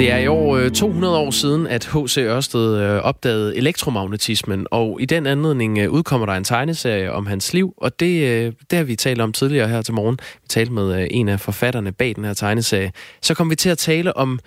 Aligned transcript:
Det 0.00 0.10
er 0.10 0.16
i 0.16 0.26
år 0.26 0.68
200 0.68 1.16
år 1.16 1.30
siden, 1.30 1.66
at 1.66 1.84
H.C. 1.84 2.18
Ørsted 2.18 2.98
opdagede 2.98 3.56
elektromagnetismen, 3.56 4.66
og 4.70 4.98
i 5.00 5.04
den 5.04 5.26
anledning 5.26 5.90
udkommer 5.90 6.26
der 6.26 6.32
en 6.32 6.44
tegneserie 6.44 7.12
om 7.12 7.26
hans 7.26 7.52
liv, 7.52 7.74
og 7.76 8.00
det, 8.00 8.54
det 8.70 8.76
har 8.76 8.84
vi 8.84 8.96
talt 8.96 9.20
om 9.20 9.32
tidligere 9.32 9.68
her 9.68 9.82
til 9.82 9.94
morgen. 9.94 10.18
Vi 10.42 10.48
talte 10.48 10.72
med 10.72 11.08
en 11.10 11.28
af 11.28 11.40
forfatterne 11.40 11.92
bag 11.92 12.16
den 12.16 12.24
her 12.24 12.34
tegneserie. 12.34 12.92
Så 13.22 13.34
kom 13.34 13.50
vi 13.50 13.54
til 13.54 13.70
at 13.70 13.78
tale 13.78 14.16
om, 14.16 14.38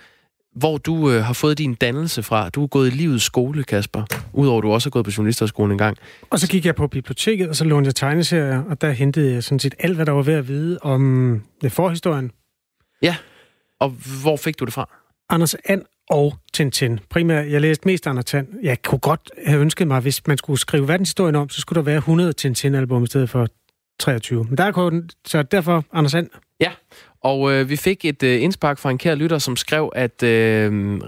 hvor 0.56 0.78
du 0.78 1.08
har 1.08 1.32
fået 1.32 1.58
din 1.58 1.74
dannelse 1.74 2.22
fra. 2.22 2.48
Du 2.48 2.62
er 2.62 2.66
gået 2.66 2.86
i 2.86 2.90
livets 2.90 3.24
skole, 3.24 3.64
Kasper, 3.64 4.02
udover 4.32 4.58
at 4.58 4.62
du 4.62 4.72
også 4.72 4.88
har 4.88 4.90
gået 4.90 5.04
på 5.04 5.10
journalisterskolen 5.16 5.72
en 5.72 5.78
gang. 5.78 5.96
Og 6.30 6.38
så 6.38 6.48
gik 6.48 6.66
jeg 6.66 6.74
på 6.74 6.86
biblioteket, 6.86 7.48
og 7.48 7.56
så 7.56 7.64
lånte 7.64 7.88
jeg 7.88 7.94
tegneserier, 7.94 8.62
og 8.70 8.80
der 8.80 8.90
hentede 8.90 9.32
jeg 9.32 9.42
sådan 9.42 9.58
set 9.58 9.74
alt, 9.78 9.96
hvad 9.96 10.06
der 10.06 10.12
var 10.12 10.22
ved 10.22 10.34
at 10.34 10.48
vide 10.48 10.78
om 10.82 11.42
det 11.62 11.72
forhistorien. 11.72 12.30
Ja, 13.02 13.16
og 13.80 13.92
hvor 14.22 14.36
fik 14.36 14.60
du 14.60 14.64
det 14.64 14.72
fra? 14.72 15.03
Anders 15.28 15.56
And 15.68 15.82
og 16.10 16.34
Tintin. 16.52 17.00
Primært, 17.10 17.50
jeg 17.50 17.60
læste 17.60 17.88
mest 17.88 18.06
Anders 18.06 18.24
Tand. 18.24 18.48
Jeg 18.62 18.82
kunne 18.82 18.98
godt 18.98 19.30
have 19.46 19.60
ønsket 19.60 19.88
mig, 19.88 20.00
hvis 20.00 20.26
man 20.26 20.38
skulle 20.38 20.60
skrive 20.60 20.88
verdenshistorien 20.88 21.34
om, 21.34 21.48
så 21.48 21.60
skulle 21.60 21.76
der 21.76 21.84
være 21.84 21.96
100 21.96 22.32
Tintin-album 22.32 23.04
i 23.04 23.06
stedet 23.06 23.30
for 23.30 23.46
23. 24.00 24.44
Men 24.44 24.58
der 24.58 24.64
er 24.64 24.72
kun, 24.72 25.10
så 25.26 25.42
derfor 25.42 25.84
Anders 25.92 26.14
And. 26.14 26.28
Ja, 26.60 26.72
og 27.22 27.52
øh, 27.52 27.68
vi 27.68 27.76
fik 27.76 28.04
et 28.04 28.22
øh, 28.22 28.42
indspark 28.42 28.78
fra 28.78 28.90
en 28.90 28.98
kær 28.98 29.14
lytter, 29.14 29.38
som 29.38 29.56
skrev, 29.56 29.92
at 29.94 30.22
øh, 30.22 30.94
øh 30.94 31.00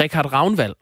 Richard 0.00 0.32
Ravnvald 0.32 0.74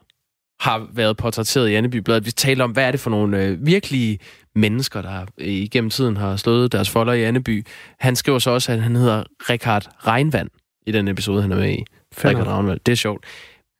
har 0.59 0.87
været 0.93 1.17
portrætteret 1.17 1.69
i 1.69 1.73
Anneby-bladet. 1.73 2.25
Vi 2.25 2.31
taler 2.31 2.63
om, 2.63 2.71
hvad 2.71 2.83
er 2.83 2.91
det 2.91 2.99
for 2.99 3.09
nogle 3.09 3.43
øh, 3.43 3.65
virkelige 3.65 4.19
mennesker, 4.55 5.01
der 5.01 5.25
igennem 5.37 5.89
tiden 5.89 6.17
har 6.17 6.35
slået 6.35 6.71
deres 6.71 6.89
folder 6.89 7.13
i 7.13 7.23
Anneby. 7.23 7.65
Han 7.99 8.15
skriver 8.15 8.39
så 8.39 8.51
også, 8.51 8.71
at 8.71 8.81
han 8.81 8.95
hedder 8.95 9.23
Richard 9.49 9.87
Regnvand 10.07 10.49
i 10.87 10.91
den 10.91 11.07
episode, 11.07 11.41
han 11.41 11.51
er 11.51 11.55
med 11.55 11.69
i. 11.69 11.85
Richard 12.25 12.47
Ravnvald. 12.47 12.79
Det 12.85 12.91
er 12.91 12.95
sjovt. 12.95 13.25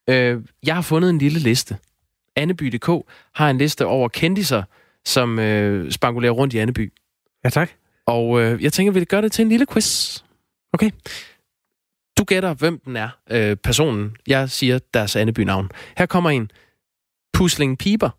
Øh, 0.10 0.42
jeg 0.66 0.76
har 0.76 0.82
fundet 0.82 1.10
en 1.10 1.18
lille 1.18 1.40
liste. 1.40 1.78
Anneby.dk 2.36 2.90
har 3.36 3.50
en 3.50 3.58
liste 3.58 3.86
over 3.86 4.10
kendiser, 4.10 4.64
som 5.06 5.40
øh, 5.40 5.92
spangulerer 5.92 6.32
rundt 6.32 6.54
i 6.54 6.58
Anneby. 6.58 6.94
Ja, 7.44 7.50
tak. 7.50 7.70
Og 8.06 8.42
øh, 8.42 8.64
jeg 8.64 8.74
tænker, 8.74 8.92
vi 8.92 9.06
gør 9.06 9.22
det 9.22 9.32
til 9.32 9.44
en 9.44 9.50
lille 9.50 9.66
quiz. 9.72 10.22
Okay. 10.74 10.90
Du 12.18 12.24
gætter, 12.24 12.54
hvem 12.54 12.80
den 12.80 12.96
er, 12.96 13.10
øh, 13.32 13.56
personen. 13.56 14.16
Jeg 14.28 14.50
siger 14.50 14.80
deres 14.94 15.16
Anneby-navn. 15.16 15.70
Her 15.98 16.06
kommer 16.06 16.30
en. 16.30 16.52
Pusling 17.34 17.78
Piber. 17.78 18.10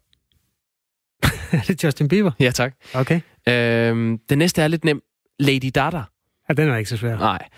er 1.57 1.63
det 1.69 1.85
Justin 1.85 2.09
Bieber? 2.09 2.31
Ja, 2.41 2.51
tak. 2.51 2.75
Okay. 2.95 3.21
Øh, 3.49 4.19
den 4.29 4.39
næste 4.39 4.63
er 4.63 4.69
lidt 4.69 4.85
nem. 4.85 5.03
Lady 5.39 5.71
Dada. 5.75 6.03
Ja, 6.49 6.55
den 6.55 6.69
er 6.69 6.77
ikke 6.77 6.91
så 6.91 6.97
svær. 6.97 7.17
Nej. 7.17 7.49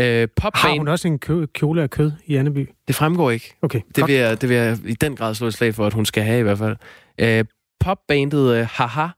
Øh, 0.00 0.28
Har 0.54 0.76
hun 0.78 0.88
også 0.88 1.08
en 1.08 1.18
kjole 1.54 1.82
af 1.82 1.90
kød 1.90 2.12
i 2.26 2.36
Anneby? 2.36 2.70
Det 2.88 2.94
fremgår 2.94 3.30
ikke. 3.30 3.56
Okay, 3.62 3.80
det 3.96 4.06
vil, 4.06 4.14
jeg, 4.14 4.40
det 4.40 4.48
vil 4.48 4.56
jeg 4.56 4.78
i 4.84 4.94
den 4.94 5.16
grad 5.16 5.34
slå 5.34 5.46
et 5.46 5.54
slag 5.54 5.74
for, 5.74 5.86
at 5.86 5.92
hun 5.92 6.06
skal 6.06 6.22
have 6.22 6.40
i 6.40 6.42
hvert 6.42 6.58
fald. 6.58 6.76
Øh, 7.18 7.44
popbandet 7.80 8.54
øh, 8.54 8.66
Haha. 8.70 9.00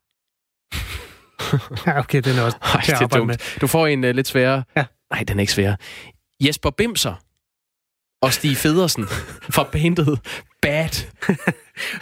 ja, 1.86 1.98
okay, 1.98 2.20
den 2.20 2.39
er 2.39 2.42
også 2.42 2.58
Ej, 2.62 2.80
det 2.86 2.92
er 2.92 3.06
dumt. 3.06 3.27
Med. 3.27 3.58
Du 3.61 3.66
får 3.66 3.86
en 3.86 4.05
uh, 4.05 4.11
lidt 4.11 4.27
sværere. 4.28 4.64
Ja. 4.77 4.84
Nej, 5.11 5.24
den 5.28 5.39
er 5.39 5.41
ikke 5.41 5.52
svær. 5.52 5.74
Jesper 6.41 6.70
Bimser 6.70 7.14
og 8.22 8.33
Stig 8.33 8.56
Federsen 8.56 9.06
fra 9.55 9.69
bandet 9.72 10.20
Bad. 10.62 11.06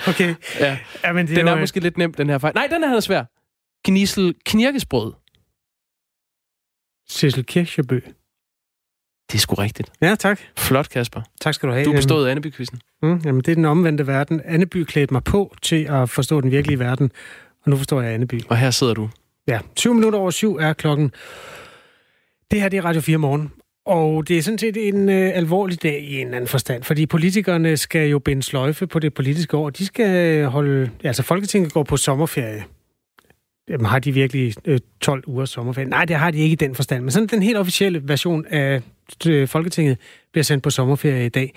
okay. 0.09 0.35
Ja. 0.61 0.79
ja 1.05 1.13
men 1.13 1.27
det 1.27 1.37
den 1.37 1.49
er, 1.49 1.53
er 1.53 1.61
måske 1.61 1.81
lidt 1.81 1.99
nem, 1.99 2.15
den 2.15 2.29
her 2.29 2.39
fejl. 2.39 2.55
Nej, 2.55 2.67
den 2.67 2.85
er 2.85 3.01
svær. 3.01 3.25
Knisel 3.85 4.35
Knirkesbrød. 4.45 5.13
Cecil 7.11 7.45
Kirchebø. 7.45 8.01
Det 9.33 9.35
er 9.35 9.39
sgu 9.39 9.55
rigtigt. 9.55 9.91
Ja, 10.03 10.15
tak. 10.15 10.41
Flot, 10.59 10.89
Kasper. 10.89 11.21
Tak 11.41 11.55
skal 11.55 11.69
du 11.69 11.75
have. 11.75 11.85
Du 11.85 11.93
bestod 11.93 12.27
af 12.27 12.31
Anneby-quizzen. 12.31 12.81
Mm, 13.03 13.21
jamen, 13.25 13.41
det 13.41 13.49
er 13.49 13.55
den 13.55 13.65
omvendte 13.65 14.07
verden. 14.07 14.41
Anneby 14.45 14.85
klædte 14.85 15.15
mig 15.15 15.25
på 15.25 15.55
til 15.63 15.85
at 15.91 16.11
forstå 16.11 16.41
den 16.41 16.51
virkelige 16.51 16.79
verden, 16.79 17.11
og 17.65 17.71
nu 17.71 17.77
forstår 17.77 18.01
jeg 18.01 18.15
Anneby. 18.15 18.43
Og 18.49 18.57
her 18.57 18.71
sidder 18.71 18.95
du. 18.95 19.09
Ja, 19.49 19.59
20 19.77 19.95
minutter 19.95 20.19
over 20.19 20.31
syv 20.31 20.57
er 20.57 20.73
klokken. 20.73 21.13
Det 22.51 22.61
her 22.61 22.69
det 22.69 22.77
er 22.77 22.85
Radio 22.85 23.01
4 23.01 23.19
morgen, 23.19 23.53
og 23.87 24.29
det 24.29 24.39
er 24.39 24.43
sådan 24.43 24.59
set 24.59 24.89
en 24.89 25.09
øh, 25.09 25.31
alvorlig 25.35 25.83
dag 25.83 26.01
i 26.01 26.15
en 26.21 26.27
eller 26.27 26.37
anden 26.37 26.49
forstand, 26.49 26.83
fordi 26.83 27.07
politikerne 27.07 27.77
skal 27.77 28.09
jo 28.09 28.19
binde 28.19 28.43
sløjfe 28.43 28.87
på 28.87 28.99
det 28.99 29.15
politiske 29.15 29.57
år. 29.57 29.71
De 29.71 29.87
skal 29.87 30.45
holde... 30.47 30.91
Altså, 31.05 31.23
Folketinget 31.23 31.73
går 31.73 31.83
på 31.83 31.97
sommerferie 31.97 32.65
Jamen, 33.71 33.87
har 33.87 33.99
de 33.99 34.13
virkelig 34.13 34.55
øh, 34.65 34.79
12 35.01 35.25
uger 35.27 35.45
sommerferie? 35.45 35.89
Nej, 35.89 36.05
det 36.05 36.17
har 36.17 36.31
de 36.31 36.39
ikke 36.39 36.53
i 36.53 36.57
den 36.57 36.75
forstand. 36.75 37.05
Men 37.05 37.11
sådan 37.11 37.29
den 37.29 37.43
helt 37.43 37.57
officielle 37.57 38.09
version 38.09 38.47
af 38.47 38.83
øh, 39.27 39.49
Folketinget 39.49 39.99
bliver 40.33 40.45
sendt 40.45 40.63
på 40.63 40.71
sommerferie 40.71 41.27
i 41.27 41.29
dag. 41.29 41.55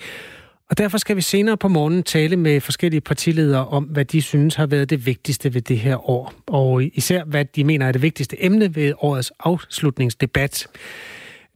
Og 0.70 0.78
derfor 0.78 0.98
skal 0.98 1.16
vi 1.16 1.20
senere 1.20 1.56
på 1.56 1.68
morgenen 1.68 2.02
tale 2.02 2.36
med 2.36 2.60
forskellige 2.60 3.00
partiledere 3.00 3.66
om, 3.66 3.84
hvad 3.84 4.04
de 4.04 4.22
synes 4.22 4.54
har 4.54 4.66
været 4.66 4.90
det 4.90 5.06
vigtigste 5.06 5.54
ved 5.54 5.60
det 5.60 5.78
her 5.78 6.10
år. 6.10 6.32
Og 6.46 6.82
især, 6.82 7.24
hvad 7.24 7.44
de 7.44 7.64
mener 7.64 7.86
er 7.86 7.92
det 7.92 8.02
vigtigste 8.02 8.44
emne 8.44 8.74
ved 8.74 8.92
årets 8.98 9.32
afslutningsdebat. 9.40 10.66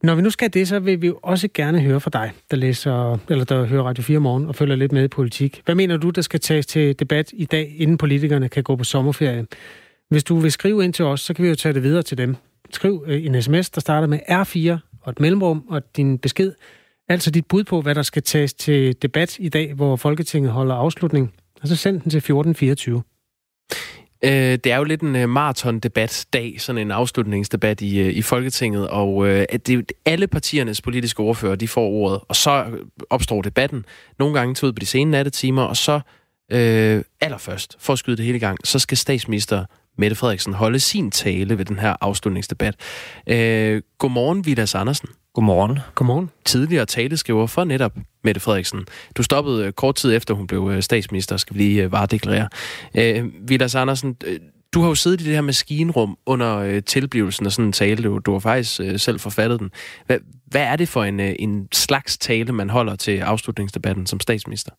Når 0.03 0.15
vi 0.15 0.23
nu 0.23 0.31
skal 0.31 0.55
det, 0.55 0.69
så 0.69 0.79
vil 0.79 1.03
vi 1.03 1.07
jo 1.07 1.19
også 1.23 1.49
gerne 1.55 1.81
høre 1.81 2.01
fra 2.01 2.11
dig, 2.13 2.33
der 2.51 2.57
læser, 2.57 3.19
eller 3.29 3.45
der 3.45 3.65
hører 3.65 3.83
Radio 3.83 4.03
4 4.03 4.19
morgen 4.19 4.47
og 4.47 4.55
følger 4.55 4.77
lidt 4.77 4.93
med 4.93 5.05
i 5.05 5.09
politik. 5.09 5.63
Hvad 5.65 5.75
mener 5.75 5.97
du, 5.97 6.11
der 6.11 6.23
skal 6.23 6.41
tages 6.41 6.67
til 6.67 6.99
debat 6.99 7.31
i 7.33 7.45
dag, 7.45 7.75
inden 7.79 7.99
politikerne 7.99 8.49
kan 8.49 8.63
gå 8.63 8.77
på 8.77 8.85
sommerferie? 8.85 9.47
Hvis 10.11 10.25
du 10.25 10.39
vil 10.39 10.53
skrive 10.53 10.85
ind 10.85 10.93
til 10.93 11.05
os, 11.05 11.21
så 11.21 11.35
kan 11.35 11.45
vi 11.45 11.49
jo 11.49 11.55
tage 11.55 11.73
det 11.73 11.83
videre 11.83 12.03
til 12.03 12.19
dem. 12.19 12.37
Skriv 12.71 13.05
øh, 13.07 13.25
en 13.25 13.43
sms, 13.43 13.71
der 13.71 13.81
starter 13.81 14.07
med 14.07 14.19
R4 14.29 14.79
og 15.01 15.11
et 15.11 15.21
mellemrum 15.21 15.65
og 15.69 15.97
din 15.97 16.19
besked. 16.19 16.53
Altså 17.09 17.31
dit 17.31 17.47
bud 17.47 17.65
på, 17.65 17.81
hvad 17.81 17.95
der 17.95 18.03
skal 18.03 18.23
tages 18.23 18.55
til 18.55 19.03
debat 19.03 19.37
i 19.39 19.49
dag, 19.49 19.75
hvor 19.75 19.97
Folketinget 19.97 20.53
holder 20.53 20.75
afslutning. 20.75 21.35
Og 21.63 21.69
så 21.69 21.77
send 21.77 21.95
den 22.01 22.11
til 22.11 22.19
1424. 22.19 23.03
Øh, 24.25 24.31
det 24.31 24.67
er 24.67 24.77
jo 24.77 24.85
lidt 24.85 25.01
en 25.01 25.17
uh, 25.17 25.29
maraton-debat-dag, 25.29 26.61
sådan 26.61 26.83
en 26.83 26.91
afslutningsdebat 26.91 27.81
i, 27.81 27.99
øh, 27.99 28.13
i 28.13 28.23
Folketinget, 28.23 28.89
og 28.89 29.29
øh, 29.29 29.47
at 29.49 29.67
det, 29.67 29.93
alle 30.05 30.27
partiernes 30.27 30.83
politiske 30.83 31.21
ordfører, 31.21 31.57
de 31.57 31.69
får 31.69 31.89
ordet, 31.89 32.21
og 32.29 32.37
så 32.37 32.67
opstår 33.11 33.43
debatten. 33.43 33.85
Nogle 34.19 34.39
gange 34.39 34.55
til 34.55 34.67
ud 34.67 34.73
på 34.73 34.79
de 34.79 34.87
sene 34.87 35.11
nattetimer, 35.11 35.63
og 35.63 35.77
så 35.77 36.01
øh, 36.53 37.03
allerførst, 37.21 37.77
for 37.79 37.93
at 37.93 37.99
skyde 37.99 38.17
det 38.17 38.25
hele 38.25 38.37
i 38.37 38.41
gang, 38.41 38.67
så 38.67 38.79
skal 38.79 38.97
statsminister 38.97 39.65
Mette 39.99 40.17
Frederiksen 40.17 40.55
holde 40.55 40.81
sin 40.81 41.11
tale 41.11 41.59
ved 41.59 41.65
den 41.65 41.79
her 41.79 41.97
afslutningsdebat. 42.01 42.75
Øh, 43.27 43.83
godmorgen, 43.99 44.47
Vilas 44.47 44.75
Andersen. 44.75 45.09
Godmorgen. 45.35 45.79
Godmorgen. 45.95 46.31
Tidligere 46.45 46.87
taleskriver 46.87 47.47
for 47.47 47.65
netop 47.65 47.93
Mette 48.25 48.41
Frederiksen. 48.41 48.87
Du 49.17 49.23
stoppede 49.23 49.67
øh, 49.67 49.73
kort 49.73 49.95
tid 49.95 50.17
efter, 50.17 50.35
hun 50.35 50.47
blev 50.47 50.71
øh, 50.73 50.83
statsminister, 50.83 51.37
skal 51.37 51.55
vi 51.55 51.61
lige 51.61 51.83
øh, 51.83 51.93
varedeklarere. 51.93 52.49
Øh, 52.95 53.25
Vilas 53.49 53.75
Andersen, 53.75 54.17
du 54.75 54.81
har 54.81 54.89
jo 54.89 54.95
siddet 54.95 55.21
i 55.21 55.25
det 55.25 55.35
her 55.35 55.41
maskinrum 55.41 56.19
under 56.27 56.57
øh, 56.57 56.83
tilblivelsen 56.83 57.47
af 57.47 57.53
sådan 57.53 57.65
en 57.65 57.73
tale. 57.73 58.03
Du, 58.03 58.19
du 58.19 58.33
har 58.33 58.39
faktisk 58.39 58.81
øh, 58.81 58.99
selv 58.99 59.21
forfattet 59.21 59.61
den. 59.61 59.71
Hvad, 60.07 60.19
hvad 60.47 60.63
er 60.63 60.77
det 60.77 60.89
for 60.89 61.05
en, 61.05 61.21
øh, 61.21 61.35
en 61.39 61.69
slags 61.73 62.19
tale, 62.19 62.53
man 62.53 62.71
holder 62.71 62.97
til 62.97 63.19
afslutningsdebatten 63.19 64.07
som 64.07 64.21
statsminister? 64.21 64.73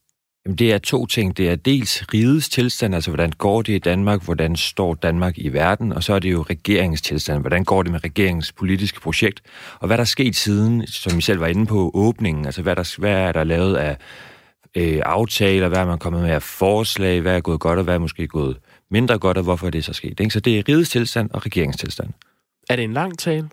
Jamen, 0.45 0.55
det 0.55 0.73
er 0.73 0.77
to 0.77 1.05
ting. 1.05 1.37
Det 1.37 1.49
er 1.49 1.55
dels 1.55 2.03
rigets 2.13 2.49
tilstand, 2.49 2.95
altså 2.95 3.11
hvordan 3.11 3.31
går 3.31 3.61
det 3.61 3.73
i 3.73 3.79
Danmark, 3.79 4.23
hvordan 4.23 4.55
står 4.55 4.93
Danmark 4.93 5.37
i 5.37 5.49
verden, 5.49 5.93
og 5.93 6.03
så 6.03 6.13
er 6.13 6.19
det 6.19 6.31
jo 6.31 6.41
regeringens 6.41 7.01
tilstand, 7.01 7.41
hvordan 7.41 7.63
går 7.63 7.83
det 7.83 7.91
med 7.91 8.03
regeringens 8.03 8.51
politiske 8.51 9.01
projekt, 9.01 9.41
og 9.79 9.87
hvad 9.87 9.97
der 9.97 10.01
er 10.01 10.05
sket 10.05 10.35
siden, 10.35 10.87
som 10.87 11.17
I 11.17 11.21
selv 11.21 11.39
var 11.39 11.47
inde 11.47 11.65
på, 11.65 11.91
åbningen, 11.93 12.45
altså 12.45 12.61
hvad, 12.61 12.75
der, 12.75 12.95
hvad 12.99 13.11
er 13.11 13.31
der 13.31 13.43
lavet 13.43 13.75
af 13.75 13.97
øh, 14.75 15.01
aftaler, 15.05 15.67
hvad 15.67 15.79
er 15.79 15.85
man 15.85 15.97
kommet 15.97 16.21
med 16.21 16.31
af 16.31 16.41
forslag, 16.43 17.21
hvad 17.21 17.35
er 17.35 17.41
gået 17.41 17.59
godt, 17.59 17.77
og 17.77 17.83
hvad 17.83 17.95
er 17.95 17.99
måske 17.99 18.27
gået 18.27 18.57
mindre 18.91 19.19
godt, 19.19 19.37
og 19.37 19.43
hvorfor 19.43 19.67
er 19.67 19.71
det 19.71 19.85
så 19.85 19.93
sket. 19.93 20.19
Ikke? 20.19 20.31
Så 20.31 20.39
det 20.39 20.59
er 20.59 20.63
rigets 20.69 20.89
tilstand 20.89 21.29
og 21.33 21.45
regeringens 21.45 21.77
tilstand. 21.77 22.09
Er 22.69 22.75
det 22.75 22.83
en 22.83 22.93
lang 22.93 23.19
tale? 23.19 23.49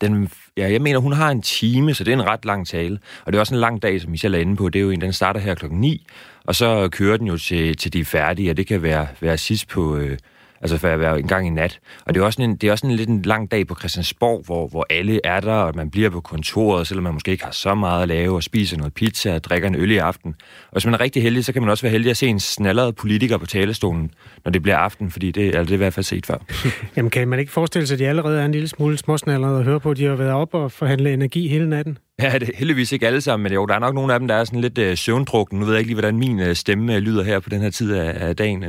Den, 0.00 0.30
ja, 0.56 0.72
jeg 0.72 0.82
mener, 0.82 0.98
hun 0.98 1.12
har 1.12 1.30
en 1.30 1.42
time, 1.42 1.94
så 1.94 2.04
det 2.04 2.12
er 2.12 2.16
en 2.16 2.26
ret 2.26 2.44
lang 2.44 2.66
tale. 2.66 2.98
Og 3.24 3.32
det 3.32 3.38
er 3.38 3.40
også 3.40 3.54
en 3.54 3.60
lang 3.60 3.82
dag, 3.82 4.00
som 4.00 4.10
Michelle 4.10 4.36
er 4.36 4.42
inde 4.42 4.56
på. 4.56 4.68
Det 4.68 4.78
er 4.78 4.82
jo 4.82 4.90
en, 4.90 5.00
den 5.00 5.12
starter 5.12 5.40
her 5.40 5.54
klokken 5.54 5.80
9, 5.80 6.06
og 6.44 6.54
så 6.54 6.88
kører 6.92 7.16
den 7.16 7.26
jo 7.26 7.38
til, 7.38 7.76
til 7.76 7.92
de 7.92 8.00
er 8.00 8.04
færdige, 8.04 8.50
og 8.50 8.56
det 8.56 8.66
kan 8.66 8.82
være, 8.82 9.06
være 9.20 9.38
sidst 9.38 9.68
på, 9.68 9.96
øh, 9.96 10.18
altså 10.60 10.78
for 10.78 10.88
at 10.88 11.00
være 11.00 11.18
en 11.18 11.28
gang 11.28 11.46
i 11.46 11.50
nat. 11.50 11.78
Og 12.06 12.14
det 12.14 12.20
er 12.20 12.24
også 12.24 12.42
en, 12.42 12.56
det 12.56 12.68
er 12.68 12.72
også 12.72 12.86
en 12.86 12.92
lidt 12.92 13.08
en 13.08 13.22
lang 13.22 13.50
dag 13.50 13.66
på 13.66 13.74
Christiansborg, 13.74 14.42
hvor, 14.46 14.68
hvor 14.68 14.86
alle 14.90 15.20
er 15.24 15.40
der, 15.40 15.52
og 15.52 15.76
man 15.76 15.90
bliver 15.90 16.10
på 16.10 16.20
kontoret, 16.20 16.86
selvom 16.86 17.04
man 17.04 17.12
måske 17.12 17.30
ikke 17.30 17.44
har 17.44 17.52
så 17.52 17.74
meget 17.74 18.02
at 18.02 18.08
lave, 18.08 18.34
og 18.34 18.42
spiser 18.42 18.76
noget 18.76 18.94
pizza 18.94 19.34
og 19.34 19.44
drikker 19.44 19.68
en 19.68 19.74
øl 19.74 19.90
i 19.90 19.96
aften. 19.96 20.34
Og 20.66 20.72
hvis 20.72 20.84
man 20.84 20.94
er 20.94 21.00
rigtig 21.00 21.22
heldig, 21.22 21.44
så 21.44 21.52
kan 21.52 21.62
man 21.62 21.70
også 21.70 21.82
være 21.82 21.92
heldig 21.92 22.10
at 22.10 22.16
se 22.16 22.26
en 22.26 22.40
snallerede 22.40 22.92
politiker 22.92 23.38
på 23.38 23.46
talerstolen, 23.46 24.10
når 24.44 24.52
det 24.52 24.62
bliver 24.62 24.76
aften, 24.76 25.10
fordi 25.10 25.30
det, 25.30 25.44
altså 25.44 25.62
det 25.62 25.70
er 25.70 25.74
i 25.74 25.76
hvert 25.76 25.94
fald 25.94 26.04
set 26.04 26.26
før. 26.26 26.36
Jamen 26.96 27.10
kan 27.10 27.28
man 27.28 27.38
ikke 27.38 27.52
forestille 27.52 27.86
sig, 27.86 27.94
at 27.94 27.98
de 27.98 28.08
allerede 28.08 28.40
er 28.40 28.44
en 28.44 28.52
lille 28.52 28.68
smule 28.68 28.98
småsnallerede 28.98 29.58
og 29.58 29.64
høre 29.64 29.80
på, 29.80 29.90
at 29.90 29.96
de 29.96 30.04
har 30.04 30.16
været 30.16 30.32
op 30.32 30.54
og 30.54 30.72
forhandle 30.72 31.12
energi 31.12 31.48
hele 31.48 31.68
natten? 31.68 31.98
Ja, 32.22 32.38
det 32.38 32.48
er 32.48 32.56
heldigvis 32.56 32.92
ikke 32.92 33.06
alle 33.06 33.20
sammen, 33.20 33.42
men 33.42 33.52
jo, 33.52 33.66
der 33.66 33.74
er 33.74 33.78
nok 33.78 33.94
nogle 33.94 34.14
af 34.14 34.20
dem, 34.20 34.28
der 34.28 34.34
er 34.34 34.44
sådan 34.44 34.60
lidt 34.60 34.78
øh, 34.78 34.96
søvndrukken. 34.96 35.58
Nu 35.58 35.64
ved 35.64 35.74
jeg 35.74 35.80
ikke 35.80 35.88
lige, 35.88 35.94
hvordan 35.94 36.16
min 36.16 36.40
øh, 36.40 36.56
stemme 36.56 36.94
øh, 36.94 37.00
lyder 37.00 37.22
her 37.22 37.40
på 37.40 37.48
den 37.48 37.60
her 37.60 37.70
tid 37.70 37.94
af, 37.94 38.28
af 38.28 38.36
dagen. 38.36 38.62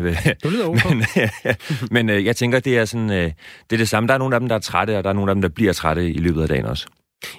Du 0.44 0.50
lyder 0.50 0.68
okay. 0.68 0.94
men, 0.94 1.06
øh, 1.18 1.56
men 1.96 2.10
øh, 2.10 2.26
jeg 2.26 2.36
tænker, 2.36 2.60
det 2.60 2.78
er 2.78 2.86
sådan, 2.86 3.10
øh, 3.10 3.32
det 3.70 3.74
er 3.74 3.78
det 3.78 3.90
samme. 3.90 4.08
Der 4.08 4.14
er 4.14 4.18
nogle 4.18 4.36
af 4.36 4.40
dem, 4.40 4.50
der 4.50 4.56
er 4.56 4.60
trætte, 4.60 4.98
og 4.98 5.04
der 5.04 5.10
er 5.10 5.14
nogle 5.14 5.32
af 5.32 5.36
dem, 5.36 5.42
der 5.42 5.50
bliver 5.50 5.74
trætte 5.74 6.12
i 6.12 6.18
løbet 6.18 6.42
af 6.42 6.48
dagen 6.48 6.66
også. 6.66 6.88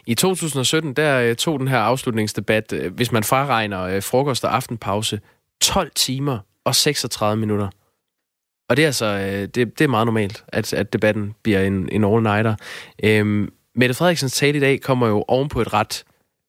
I 0.07 0.15
2017, 0.15 0.93
der 0.93 1.21
øh, 1.21 1.37
tog 1.37 1.61
den 1.61 1.69
her 1.69 1.79
afslutningsdebat, 1.79 2.73
øh, 2.73 2.95
hvis 2.95 3.13
man 3.13 3.25
fraregner 3.25 3.83
øh, 3.83 4.03
frokost 4.03 4.45
og 4.45 4.55
aftenpause, 4.57 5.21
12 5.63 5.91
timer 5.95 6.39
og 6.65 6.75
36 6.75 7.41
minutter. 7.41 7.69
Og 8.69 8.77
det 8.77 8.83
er 8.83 8.87
altså 8.87 9.19
det, 9.55 9.55
det 9.55 9.81
er 9.81 9.89
meget 9.89 10.07
normalt, 10.07 10.45
at, 10.49 10.73
at 10.73 10.93
debatten 10.93 11.35
bliver 11.43 11.61
en, 11.61 11.89
en 11.93 12.05
all-nighter. 12.05 12.55
Øhm, 13.05 13.49
Mette 13.75 13.95
Frederiksens 13.95 14.37
tale 14.37 14.57
i 14.57 14.61
dag 14.61 14.81
kommer 14.81 15.09
jo 15.09 15.25
oven 15.29 15.49
på 15.49 15.61
et 15.61 15.73
ret, 15.73 16.05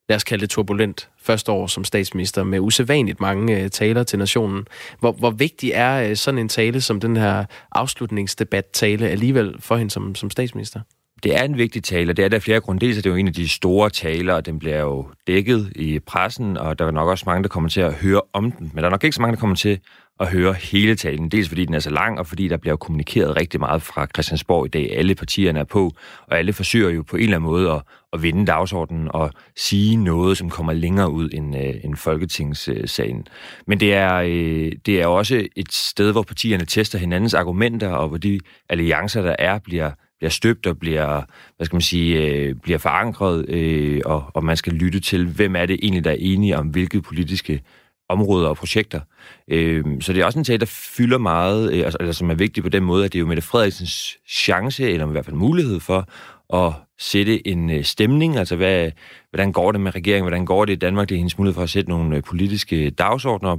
lad 0.08 0.16
os 0.16 0.24
kalde 0.24 0.42
det 0.42 0.50
turbulent, 0.50 1.10
første 1.18 1.52
år 1.52 1.66
som 1.66 1.84
statsminister 1.84 2.44
med 2.44 2.60
usædvanligt 2.60 3.20
mange 3.20 3.60
øh, 3.60 3.70
taler 3.70 4.02
til 4.02 4.18
nationen. 4.18 4.66
Hvor, 5.00 5.12
hvor 5.12 5.30
vigtig 5.30 5.70
er 5.74 6.10
øh, 6.10 6.16
sådan 6.16 6.38
en 6.38 6.48
tale 6.48 6.80
som 6.80 7.00
den 7.00 7.16
her 7.16 7.44
afslutningsdebat-tale 7.72 9.08
alligevel 9.08 9.56
for 9.60 9.76
hende 9.76 9.90
som, 9.90 10.14
som 10.14 10.30
statsminister? 10.30 10.80
Det 11.24 11.36
er 11.36 11.42
en 11.42 11.58
vigtig 11.58 11.84
tale, 11.84 12.12
og 12.12 12.16
det 12.16 12.24
er 12.24 12.28
der 12.28 12.38
flere 12.38 12.60
grunde. 12.60 12.86
Dels 12.86 12.98
er 12.98 13.02
det 13.02 13.10
jo 13.10 13.14
en 13.16 13.26
af 13.26 13.32
de 13.32 13.48
store 13.48 13.90
taler, 13.90 14.34
og 14.34 14.46
den 14.46 14.58
bliver 14.58 14.80
jo 14.80 15.06
dækket 15.26 15.72
i 15.76 15.98
pressen, 15.98 16.56
og 16.56 16.78
der 16.78 16.86
er 16.86 16.90
nok 16.90 17.08
også 17.08 17.24
mange, 17.26 17.42
der 17.42 17.48
kommer 17.48 17.68
til 17.68 17.80
at 17.80 17.94
høre 17.94 18.20
om 18.32 18.52
den. 18.52 18.70
Men 18.74 18.82
der 18.82 18.84
er 18.84 18.90
nok 18.90 19.04
ikke 19.04 19.14
så 19.14 19.20
mange, 19.20 19.34
der 19.34 19.40
kommer 19.40 19.56
til 19.56 19.80
at 20.20 20.28
høre 20.28 20.54
hele 20.54 20.94
talen. 20.94 21.28
Dels 21.28 21.48
fordi 21.48 21.64
den 21.64 21.74
er 21.74 21.78
så 21.78 21.90
lang, 21.90 22.18
og 22.18 22.26
fordi 22.26 22.48
der 22.48 22.56
bliver 22.56 22.76
kommunikeret 22.76 23.36
rigtig 23.36 23.60
meget 23.60 23.82
fra 23.82 24.06
Christiansborg 24.14 24.66
i 24.66 24.68
dag. 24.68 24.96
Alle 24.96 25.14
partierne 25.14 25.60
er 25.60 25.64
på, 25.64 25.92
og 26.26 26.38
alle 26.38 26.52
forsøger 26.52 26.90
jo 26.90 27.02
på 27.02 27.16
en 27.16 27.22
eller 27.22 27.36
anden 27.36 27.50
måde 27.50 27.70
at, 27.70 27.82
at 28.12 28.22
vinde 28.22 28.46
dagsordenen 28.46 29.08
og 29.10 29.30
sige 29.56 29.96
noget, 29.96 30.38
som 30.38 30.50
kommer 30.50 30.72
længere 30.72 31.10
ud 31.10 31.30
end, 31.32 31.56
øh, 31.56 31.74
end 31.84 31.96
Folketingssagen. 31.96 33.26
Men 33.66 33.80
det 33.80 33.94
er, 33.94 34.14
øh, 34.14 34.72
det 34.86 35.02
er 35.02 35.06
også 35.06 35.46
et 35.56 35.72
sted, 35.72 36.12
hvor 36.12 36.22
partierne 36.22 36.64
tester 36.64 36.98
hinandens 36.98 37.34
argumenter, 37.34 37.88
og 37.88 38.08
hvor 38.08 38.18
de 38.18 38.40
alliancer, 38.68 39.22
der 39.22 39.36
er, 39.38 39.58
bliver 39.58 39.90
bliver 40.18 40.30
støbt 40.30 40.66
og 40.66 40.78
bliver, 40.78 41.22
hvad 41.56 41.64
skal 41.64 41.74
man 41.74 41.82
sige, 41.82 42.22
øh, 42.22 42.54
bliver 42.54 42.78
forankret, 42.78 43.48
øh, 43.48 44.00
og, 44.04 44.24
og 44.34 44.44
man 44.44 44.56
skal 44.56 44.72
lytte 44.72 45.00
til, 45.00 45.26
hvem 45.26 45.56
er 45.56 45.66
det 45.66 45.78
egentlig, 45.82 46.04
der 46.04 46.10
er 46.10 46.16
enige 46.18 46.58
om 46.58 46.66
hvilke 46.66 47.02
politiske 47.02 47.62
områder 48.08 48.48
og 48.48 48.56
projekter. 48.56 49.00
Øh, 49.48 49.84
så 50.00 50.12
det 50.12 50.20
er 50.20 50.24
også 50.24 50.38
en 50.38 50.44
sag, 50.44 50.60
der 50.60 50.66
fylder 50.66 51.18
meget, 51.18 51.72
øh, 51.72 51.84
altså, 51.84 52.12
som 52.12 52.30
er 52.30 52.34
vigtig 52.34 52.62
på 52.62 52.68
den 52.68 52.84
måde, 52.84 53.04
at 53.04 53.12
det 53.12 53.18
er 53.18 53.20
jo 53.20 53.26
Mette 53.26 53.42
Frederiksens 53.42 54.16
chance, 54.28 54.90
eller 54.90 55.08
i 55.08 55.10
hvert 55.10 55.24
fald 55.24 55.36
mulighed 55.36 55.80
for, 55.80 56.08
at 56.54 56.72
sætte 56.98 57.48
en 57.48 57.70
øh, 57.70 57.84
stemning, 57.84 58.36
altså 58.36 58.56
hvad, 58.56 58.90
hvordan 59.30 59.52
går 59.52 59.72
det 59.72 59.80
med 59.80 59.94
regeringen, 59.94 60.24
hvordan 60.24 60.44
går 60.44 60.64
det 60.64 60.72
i 60.72 60.76
Danmark, 60.76 61.08
det 61.08 61.14
er 61.14 61.18
hendes 61.18 61.38
mulighed 61.38 61.54
for 61.54 61.62
at 61.62 61.70
sætte 61.70 61.90
nogle 61.90 62.16
øh, 62.16 62.22
politiske 62.22 62.90
dagsordner 62.90 63.56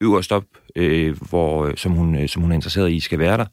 øverst 0.00 0.32
op, 0.32 0.44
øh, 0.76 1.16
hvor, 1.28 1.66
øh, 1.66 1.76
som, 1.76 1.92
hun, 1.92 2.16
øh, 2.16 2.28
som 2.28 2.42
hun 2.42 2.50
er 2.50 2.54
interesseret 2.54 2.92
i, 2.92 3.00
skal 3.00 3.18
være 3.18 3.36
der. 3.36 3.46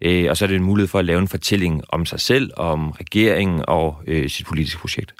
Øh, 0.00 0.30
og 0.30 0.36
så 0.36 0.44
er 0.44 0.46
det 0.46 0.56
en 0.56 0.62
mulighed 0.62 0.88
for 0.88 0.98
at 0.98 1.04
lave 1.04 1.20
en 1.20 1.28
fortælling 1.28 1.82
om 1.88 2.06
sig 2.06 2.20
selv, 2.20 2.50
om 2.56 2.90
regeringen 2.90 3.64
og 3.68 3.96
øh, 4.06 4.30
sit 4.30 4.46
politiske 4.46 4.80
projekt. 4.80 5.14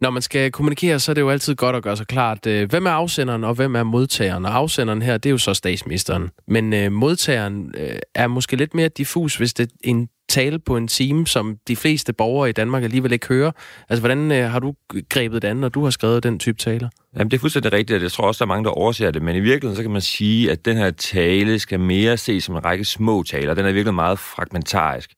Når 0.00 0.10
man 0.10 0.22
skal 0.22 0.52
kommunikere, 0.52 1.00
så 1.00 1.12
er 1.12 1.14
det 1.14 1.20
jo 1.20 1.30
altid 1.30 1.54
godt 1.54 1.76
at 1.76 1.82
gøre 1.82 1.96
sig 1.96 2.06
klart, 2.06 2.46
øh, 2.46 2.70
hvem 2.70 2.86
er 2.86 2.90
afsenderen 2.90 3.44
og 3.44 3.54
hvem 3.54 3.74
er 3.76 3.82
modtageren. 3.82 4.44
Og 4.46 4.56
afsenderen 4.56 5.02
her, 5.02 5.18
det 5.18 5.28
er 5.28 5.30
jo 5.30 5.38
så 5.38 5.54
statsministeren. 5.54 6.30
Men 6.48 6.72
øh, 6.72 6.92
modtageren 6.92 7.74
øh, 7.76 7.98
er 8.14 8.26
måske 8.26 8.56
lidt 8.56 8.74
mere 8.74 8.88
diffus, 8.88 9.36
hvis 9.36 9.54
det 9.54 9.62
er 9.64 9.74
en 9.84 10.08
tale 10.30 10.58
på 10.58 10.76
en 10.76 10.88
time, 10.88 11.26
som 11.26 11.56
de 11.68 11.76
fleste 11.76 12.12
borgere 12.12 12.48
i 12.48 12.52
Danmark 12.52 12.82
alligevel 12.82 13.12
ikke 13.12 13.26
hører. 13.28 13.52
Altså, 13.88 14.00
hvordan 14.00 14.32
øh, 14.32 14.50
har 14.50 14.58
du 14.58 14.74
grebet 15.08 15.42
det 15.42 15.48
an, 15.48 15.56
når 15.56 15.68
du 15.68 15.84
har 15.84 15.90
skrevet 15.90 16.22
den 16.22 16.38
type 16.38 16.58
taler? 16.58 16.88
Jamen, 17.16 17.30
det 17.30 17.36
er 17.36 17.40
fuldstændig 17.40 17.72
rigtigt, 17.72 17.96
og 17.96 18.02
jeg 18.02 18.12
tror 18.12 18.26
også, 18.26 18.38
der 18.38 18.44
er 18.44 18.54
mange, 18.54 18.64
der 18.64 18.70
overser 18.70 19.10
det. 19.10 19.22
Men 19.22 19.36
i 19.36 19.40
virkeligheden, 19.40 19.76
så 19.76 19.82
kan 19.82 19.90
man 19.90 20.00
sige, 20.00 20.50
at 20.50 20.64
den 20.64 20.76
her 20.76 20.90
tale 20.90 21.58
skal 21.58 21.80
mere 21.80 22.16
ses 22.16 22.44
som 22.44 22.56
en 22.56 22.64
række 22.64 22.84
små 22.84 23.22
taler. 23.22 23.54
Den 23.54 23.66
er 23.66 23.72
virkelig 23.72 23.94
meget 23.94 24.18
fragmentarisk. 24.18 25.10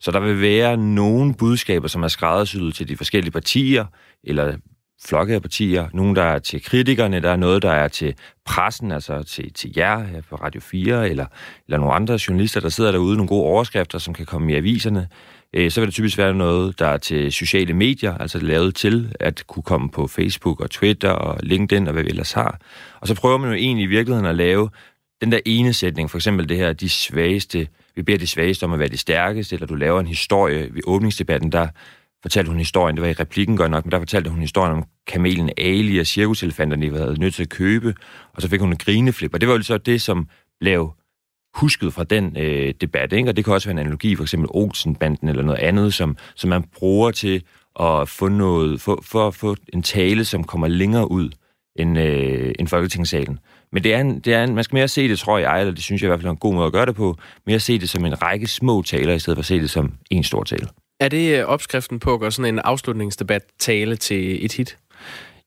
Så 0.00 0.10
der 0.10 0.20
vil 0.20 0.40
være 0.40 0.76
nogle 0.76 1.34
budskaber, 1.34 1.88
som 1.88 2.02
er 2.02 2.08
skræddersyet 2.08 2.74
til 2.74 2.88
de 2.88 2.96
forskellige 2.96 3.32
partier, 3.32 3.84
eller 4.24 4.56
flokke 5.04 5.34
af 5.34 5.42
partier. 5.42 5.88
Nogle, 5.92 6.14
der 6.14 6.22
er 6.22 6.38
til 6.38 6.62
kritikerne, 6.62 7.20
der 7.20 7.30
er 7.30 7.36
noget, 7.36 7.62
der 7.62 7.70
er 7.70 7.88
til 7.88 8.14
pressen, 8.44 8.92
altså 8.92 9.22
til, 9.22 9.52
til 9.52 9.72
jer 9.76 10.04
her 10.04 10.20
på 10.30 10.36
Radio 10.36 10.60
4, 10.60 11.08
eller, 11.08 11.26
eller 11.66 11.78
nogle 11.78 11.94
andre 11.94 12.18
journalister, 12.28 12.60
der 12.60 12.68
sidder 12.68 12.92
derude, 12.92 13.16
nogle 13.16 13.28
gode 13.28 13.44
overskrifter, 13.44 13.98
som 13.98 14.14
kan 14.14 14.26
komme 14.26 14.52
i 14.52 14.56
aviserne. 14.56 15.08
Øh, 15.54 15.70
så 15.70 15.80
vil 15.80 15.86
det 15.86 15.94
typisk 15.94 16.18
være 16.18 16.34
noget, 16.34 16.78
der 16.78 16.86
er 16.86 16.96
til 16.96 17.32
sociale 17.32 17.74
medier, 17.74 18.18
altså 18.18 18.38
lavet 18.38 18.74
til 18.74 19.16
at 19.20 19.44
kunne 19.46 19.62
komme 19.62 19.90
på 19.90 20.06
Facebook 20.06 20.60
og 20.60 20.70
Twitter 20.70 21.10
og 21.10 21.38
LinkedIn 21.42 21.86
og 21.86 21.92
hvad 21.92 22.02
vi 22.02 22.08
ellers 22.08 22.32
har. 22.32 22.58
Og 23.00 23.08
så 23.08 23.14
prøver 23.14 23.38
man 23.38 23.50
jo 23.50 23.56
egentlig 23.56 23.84
i 23.84 23.86
virkeligheden 23.86 24.26
at 24.26 24.36
lave 24.36 24.70
den 25.20 25.32
der 25.32 25.40
ene 25.44 25.72
sætning, 25.72 26.10
for 26.10 26.18
eksempel 26.18 26.48
det 26.48 26.56
her, 26.56 26.72
de 26.72 26.88
svageste, 26.88 27.68
vi 27.94 28.02
beder 28.02 28.18
de 28.18 28.26
svageste 28.26 28.64
om 28.64 28.72
at 28.72 28.78
være 28.78 28.88
de 28.88 28.96
stærkeste, 28.96 29.54
eller 29.54 29.66
du 29.66 29.74
laver 29.74 30.00
en 30.00 30.06
historie 30.06 30.68
ved 30.74 30.82
åbningsdebatten, 30.84 31.52
der 31.52 31.68
fortalte 32.22 32.48
hun 32.48 32.58
historien, 32.58 32.96
det 32.96 33.02
var 33.02 33.08
i 33.08 33.12
replikken 33.12 33.56
godt 33.56 33.70
nok, 33.70 33.84
men 33.84 33.92
der 33.92 33.98
fortalte 33.98 34.30
hun 34.30 34.40
historien 34.40 34.72
om 34.72 34.84
kamelen 35.06 35.50
Ali 35.58 35.98
og 35.98 36.06
cirkuselefanterne, 36.06 36.86
de 36.86 36.96
havde 36.96 37.20
nødt 37.20 37.34
til 37.34 37.42
at 37.42 37.48
købe, 37.48 37.94
og 38.34 38.42
så 38.42 38.48
fik 38.48 38.60
hun 38.60 38.70
en 38.70 38.76
grineflip, 38.76 39.34
og 39.34 39.40
det 39.40 39.48
var 39.48 39.56
jo 39.56 39.62
så 39.62 39.78
det, 39.78 40.02
som 40.02 40.28
blev 40.60 40.92
husket 41.54 41.92
fra 41.92 42.04
den 42.04 42.36
øh, 42.36 42.74
debat, 42.80 43.12
ikke? 43.12 43.28
og 43.28 43.36
det 43.36 43.44
kan 43.44 43.54
også 43.54 43.68
være 43.68 43.72
en 43.72 43.78
analogi, 43.78 44.16
for 44.16 44.24
eksempel 44.24 44.48
Olsenbanden 44.52 45.28
eller 45.28 45.42
noget 45.42 45.58
andet, 45.58 45.94
som, 45.94 46.16
som 46.34 46.50
man 46.50 46.62
bruger 46.62 47.10
til 47.10 47.42
at 47.80 48.08
få 48.08 48.28
noget, 48.28 48.80
for, 48.80 49.02
for 49.02 49.26
at 49.26 49.34
få 49.34 49.56
en 49.72 49.82
tale, 49.82 50.24
som 50.24 50.44
kommer 50.44 50.68
længere 50.68 51.10
ud 51.10 51.30
end, 51.76 51.98
øh, 51.98 52.52
end 52.58 52.68
Folketingssalen. 52.68 53.38
Men 53.72 53.84
det 53.84 53.94
er, 53.94 54.00
en, 54.00 54.20
det 54.20 54.34
er 54.34 54.44
en, 54.44 54.54
man 54.54 54.64
skal 54.64 54.76
mere 54.76 54.88
se 54.88 55.08
det, 55.08 55.18
tror 55.18 55.38
jeg, 55.38 55.60
eller 55.60 55.74
det 55.74 55.82
synes 55.82 56.02
jeg 56.02 56.06
i 56.06 56.10
hvert 56.10 56.20
fald 56.20 56.26
er 56.26 56.30
en 56.30 56.36
god 56.36 56.54
måde 56.54 56.66
at 56.66 56.72
gøre 56.72 56.86
det 56.86 56.94
på, 56.94 57.16
mere 57.46 57.60
se 57.60 57.78
det 57.78 57.90
som 57.90 58.04
en 58.04 58.22
række 58.22 58.46
små 58.46 58.82
taler, 58.82 59.14
i 59.14 59.18
stedet 59.18 59.36
for 59.36 59.40
at 59.40 59.46
se 59.46 59.60
det 59.60 59.70
som 59.70 59.92
en 60.10 60.24
stor 60.24 60.44
tale. 60.44 60.68
Er 61.00 61.08
det 61.08 61.38
øh, 61.38 61.44
opskriften 61.44 61.98
på 61.98 62.14
at 62.14 62.20
gøre 62.20 62.32
sådan 62.32 62.54
en 62.54 62.58
afslutningsdebat 62.58 63.42
tale 63.58 63.96
til 63.96 64.44
et 64.44 64.52
hit? 64.52 64.78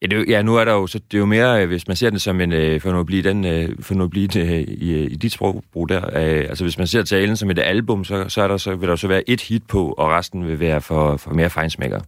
Ja, 0.01 0.07
det, 0.07 0.29
ja, 0.29 0.41
nu 0.41 0.55
er 0.55 0.65
der 0.65 0.73
jo, 0.73 0.87
så 0.87 0.99
det 0.99 1.17
er 1.17 1.19
jo 1.19 1.25
mere, 1.25 1.61
øh, 1.61 1.67
hvis 1.67 1.87
man 1.87 1.97
ser 1.97 2.09
den 2.09 2.19
som 2.19 2.41
en, 2.41 2.51
øh, 2.51 2.81
for 2.81 2.91
nu 2.91 2.99
at 2.99 3.05
blive 3.05 3.23
den, 3.23 3.43
for 3.83 3.93
nu 3.93 4.03
at 4.03 4.09
blive 4.09 4.27
det, 4.27 4.69
i, 4.69 5.05
i 5.05 5.15
dit 5.15 5.31
sprogbrug 5.31 5.89
der, 5.89 6.01
altså 6.01 6.63
hvis 6.63 6.77
man 6.77 6.87
ser 6.87 7.03
talen 7.03 7.37
som 7.37 7.49
et 7.49 7.59
album, 7.59 8.03
så, 8.03 8.29
så, 8.29 8.41
er 8.41 8.47
der, 8.47 8.57
så 8.57 8.75
vil 8.75 8.89
der 8.89 8.95
så 8.95 9.07
være 9.07 9.29
et 9.29 9.41
hit 9.41 9.63
på, 9.67 9.91
og 9.91 10.09
resten 10.09 10.47
vil 10.47 10.59
være 10.59 10.81
for, 10.81 11.17
for 11.17 11.33
mere 11.33 11.49
fejnsmækker. 11.49 11.99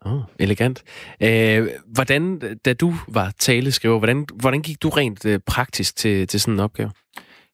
Oh, 0.00 0.20
elegant. 0.38 0.82
Øh, 1.22 1.68
hvordan, 1.94 2.40
da 2.64 2.72
du 2.72 2.94
var 3.08 3.32
taleskriver, 3.38 3.98
hvordan, 3.98 4.26
hvordan 4.34 4.62
gik 4.62 4.82
du 4.82 4.88
rent 4.88 5.24
øh, 5.24 5.40
praktisk 5.46 5.96
til, 5.96 6.26
til 6.26 6.40
sådan 6.40 6.54
en 6.54 6.60
opgave? 6.60 6.90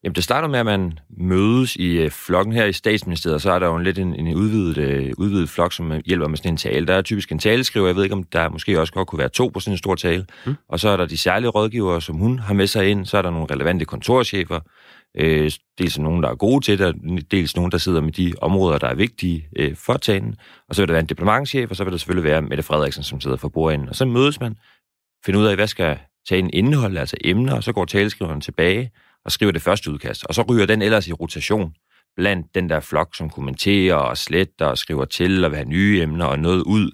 Jamen, 0.04 0.14
det 0.14 0.24
starter 0.24 0.48
med, 0.48 0.58
at 0.58 0.66
man 0.66 0.98
mødes 1.18 1.76
i 1.76 1.98
øh, 1.98 2.10
flokken 2.10 2.54
her 2.54 2.64
i 2.64 2.72
statsministeriet, 2.72 3.34
og 3.34 3.40
så 3.40 3.52
er 3.52 3.58
der 3.58 3.66
jo 3.66 3.76
en 3.76 3.84
lidt 3.84 3.98
en, 3.98 4.14
en 4.14 4.34
udvidet, 4.34 4.79
øh, 4.79 5.12
udvidet 5.19 5.48
flok, 5.48 5.72
som 5.72 5.93
hjælper 6.06 6.29
med 6.29 6.36
sådan 6.36 6.52
en 6.52 6.56
tale. 6.56 6.86
Der 6.86 6.94
er 6.94 7.02
typisk 7.02 7.32
en 7.32 7.38
taleskriver, 7.38 7.86
jeg 7.86 7.96
ved 7.96 8.02
ikke, 8.02 8.14
om 8.14 8.22
der 8.22 8.48
måske 8.48 8.81
også 8.81 8.93
godt 8.93 9.08
kunne 9.08 9.19
være 9.19 9.29
to 9.29 9.48
på 9.48 9.60
sådan 9.60 9.72
en 9.74 9.79
stor 9.79 9.94
tale. 9.94 10.26
Mm. 10.46 10.55
Og 10.69 10.81
så 10.81 10.88
er 10.88 10.96
der 10.96 11.06
de 11.06 11.19
særlige 11.19 11.50
rådgivere, 11.50 12.02
som 12.02 12.17
hun 12.17 12.38
har 12.38 12.55
med 12.55 12.67
sig 12.67 12.90
ind. 12.90 13.06
Så 13.06 13.19
er 13.19 13.22
der 13.22 13.31
nogle 13.31 13.46
relevante 13.50 13.84
kontorchefer, 13.84 14.60
øh, 15.17 15.50
dels 15.79 15.98
nogen, 15.98 16.22
der 16.22 16.29
er 16.29 16.34
gode 16.34 16.64
til 16.64 16.79
det, 16.79 16.94
dels 17.31 17.56
nogen, 17.56 17.72
der 17.72 17.79
sidder 17.79 18.00
med 18.00 18.12
de 18.12 18.32
områder, 18.40 18.79
der 18.79 18.88
er 18.88 18.94
vigtige 18.94 19.48
øh, 19.56 19.76
for 19.76 19.96
talen. 19.96 20.36
Og 20.69 20.74
så 20.74 20.82
vil 20.82 20.88
der 20.88 20.94
være 20.94 21.00
en 21.02 21.06
diplomatchef, 21.06 21.70
og 21.70 21.76
så 21.76 21.84
vil 21.84 21.93
der 21.93 21.98
selvfølgelig 21.98 22.31
være 22.31 22.43
Mette 22.43 22.62
Frederiksen, 22.62 23.02
som 23.02 23.20
sidder 23.20 23.36
for 23.36 23.48
bordenden. 23.48 23.88
Og 23.88 23.96
så 23.96 24.05
mødes 24.05 24.40
man, 24.40 24.56
finder 25.24 25.40
ud 25.40 25.46
af, 25.46 25.55
hvad 25.55 25.67
skal 25.67 25.98
talen 26.29 26.50
indeholde, 26.52 27.00
altså 27.00 27.17
emner, 27.24 27.55
og 27.55 27.62
så 27.62 27.72
går 27.72 27.84
taleskriveren 27.84 28.40
tilbage, 28.40 28.90
og 29.24 29.32
skriver 29.32 29.52
det 29.52 29.62
første 29.62 29.90
udkast. 29.90 30.26
Og 30.26 30.34
så 30.34 30.43
ryger 30.43 30.66
den 30.66 30.82
ellers 30.82 31.08
i 31.08 31.12
rotation 31.12 31.74
blandt 32.16 32.54
den 32.54 32.70
der 32.70 32.81
flok, 32.81 33.16
som 33.16 33.31
kommenterer 33.31 33.94
og 33.94 34.19
sletter 34.19 34.66
og 34.66 34.78
skriver 34.78 35.04
til 35.04 35.44
og 35.44 35.50
vil 35.50 35.56
have 35.56 35.69
nye 35.69 36.00
emner 36.02 36.24
og 36.24 36.38
noget 36.38 36.62
ud. 36.62 36.90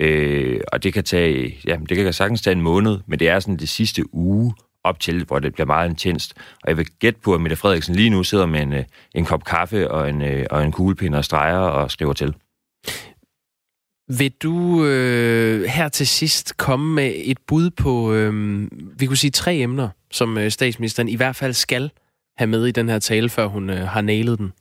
Øh, 0.00 0.60
og 0.72 0.82
det 0.82 0.92
kan 0.92 1.04
tage, 1.04 1.60
ja, 1.66 1.76
det 1.88 1.96
kan 1.96 2.12
sagtens 2.12 2.42
tage 2.42 2.56
en 2.56 2.62
måned, 2.62 2.98
men 3.06 3.18
det 3.18 3.28
er 3.28 3.40
sådan 3.40 3.56
det 3.56 3.68
sidste 3.68 4.14
uge 4.14 4.54
op 4.84 5.00
til, 5.00 5.24
hvor 5.24 5.38
det 5.38 5.52
bliver 5.52 5.66
meget 5.66 5.90
intenst. 5.90 6.34
Og 6.62 6.68
jeg 6.68 6.76
vil 6.76 6.86
gætte 6.86 7.20
på, 7.20 7.34
at 7.34 7.40
Mette 7.40 7.56
Frederiksen 7.56 7.94
lige 7.94 8.10
nu 8.10 8.24
sidder 8.24 8.46
med 8.46 8.62
en, 8.62 8.72
øh, 8.72 8.84
en 9.14 9.24
kop 9.24 9.44
kaffe 9.44 9.90
og 9.90 10.08
en, 10.08 10.22
øh, 10.22 10.46
og 10.50 10.64
en 10.64 10.72
kuglepind 10.72 11.14
og 11.14 11.24
streger 11.24 11.58
og 11.58 11.90
skriver 11.90 12.12
til. 12.12 12.34
Vil 14.18 14.32
du 14.42 14.84
øh, 14.84 15.64
her 15.64 15.88
til 15.88 16.06
sidst 16.06 16.56
komme 16.56 16.94
med 16.94 17.12
et 17.16 17.38
bud 17.46 17.70
på, 17.70 18.12
øh, 18.12 18.68
vi 18.98 19.06
kunne 19.06 19.16
sige 19.16 19.30
tre 19.30 19.56
emner, 19.56 19.88
som 20.10 20.38
øh, 20.38 20.50
statsministeren 20.50 21.08
i 21.08 21.16
hvert 21.16 21.36
fald 21.36 21.52
skal 21.52 21.90
have 22.36 22.48
med 22.48 22.66
i 22.66 22.70
den 22.70 22.88
her 22.88 22.98
tale, 22.98 23.28
før 23.28 23.46
hun 23.46 23.70
øh, 23.70 23.88
har 23.88 24.00
nailet 24.00 24.38
den? 24.38 24.52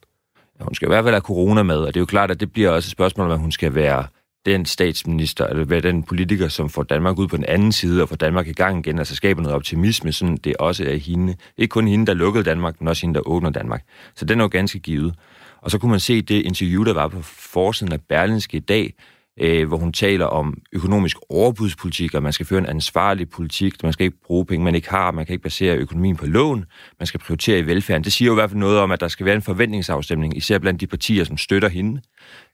Ja, 0.59 0.63
hun 0.63 0.75
skal 0.75 0.85
i 0.85 0.89
hvert 0.89 1.03
fald 1.03 1.13
have 1.13 1.21
corona 1.21 1.63
med, 1.63 1.75
og 1.75 1.87
det 1.87 1.95
er 1.95 2.01
jo 2.01 2.05
klart, 2.05 2.31
at 2.31 2.39
det 2.39 2.51
bliver 2.51 2.69
også 2.69 2.87
et 2.87 2.91
spørgsmål 2.91 3.27
om, 3.27 3.31
at 3.31 3.39
hun 3.39 3.51
skal 3.51 3.75
være 3.75 4.05
den 4.45 4.65
statsminister, 4.65 5.47
eller 5.47 5.65
være 5.65 5.81
den 5.81 6.03
politiker, 6.03 6.47
som 6.47 6.69
får 6.69 6.83
Danmark 6.83 7.19
ud 7.19 7.27
på 7.27 7.37
den 7.37 7.45
anden 7.45 7.71
side 7.71 8.01
og 8.01 8.09
får 8.09 8.15
Danmark 8.15 8.47
i 8.47 8.53
gang 8.53 8.87
igen, 8.87 8.99
altså 8.99 9.15
skaber 9.15 9.41
noget 9.41 9.55
optimisme, 9.55 10.11
sådan 10.11 10.37
det 10.37 10.57
også 10.57 10.83
er 10.83 10.95
hende. 10.95 11.35
Ikke 11.57 11.71
kun 11.71 11.87
hende, 11.87 12.05
der 12.05 12.13
lukkede 12.13 12.43
Danmark, 12.43 12.81
men 12.81 12.87
også 12.87 13.01
hende, 13.01 13.15
der 13.15 13.27
åbner 13.27 13.49
Danmark. 13.49 13.83
Så 14.15 14.25
den 14.25 14.39
er 14.39 14.43
jo 14.43 14.49
ganske 14.51 14.79
givet. 14.79 15.15
Og 15.61 15.71
så 15.71 15.77
kunne 15.77 15.91
man 15.91 15.99
se 15.99 16.21
det 16.21 16.45
interview, 16.45 16.83
der 16.83 16.93
var 16.93 17.07
på 17.07 17.21
forsiden 17.21 17.93
af 17.93 18.01
Berlinske 18.01 18.57
i 18.57 18.59
dag, 18.59 18.93
øh, 19.41 19.67
hvor 19.67 19.77
hun 19.77 19.93
taler 19.93 20.25
om 20.25 20.57
økonomisk 20.73 21.17
overbudspolitik, 21.29 22.13
og 22.13 22.23
man 22.23 22.33
skal 22.33 22.45
føre 22.45 22.59
en 22.59 22.65
ansvarlig 22.65 23.29
politik, 23.29 23.83
man 23.83 23.93
skal 23.93 24.05
ikke 24.05 24.17
bruge 24.25 24.45
penge, 24.45 24.63
man 24.63 24.75
ikke 24.75 24.89
har, 24.89 25.11
man 25.11 25.25
kan 25.25 25.33
ikke 25.33 25.43
basere 25.43 25.75
økonomien 25.75 26.15
på 26.15 26.25
lån, 26.25 26.65
man 26.99 27.07
skal 27.07 27.19
prioritere 27.19 27.59
i 27.59 27.65
velfærden. 27.65 28.03
Det 28.03 28.13
siger 28.13 28.27
jo 28.27 28.33
i 28.33 28.35
hvert 28.35 28.49
fald 28.49 28.59
noget 28.59 28.79
om, 28.79 28.91
at 28.91 28.99
der 28.99 29.07
skal 29.07 29.25
være 29.25 29.35
en 29.35 29.41
forventningsafstemning, 29.41 30.37
især 30.37 30.57
blandt 30.59 30.81
de 30.81 30.87
partier, 30.87 31.23
som 31.23 31.37
støtter 31.37 31.69
hende. 31.69 32.01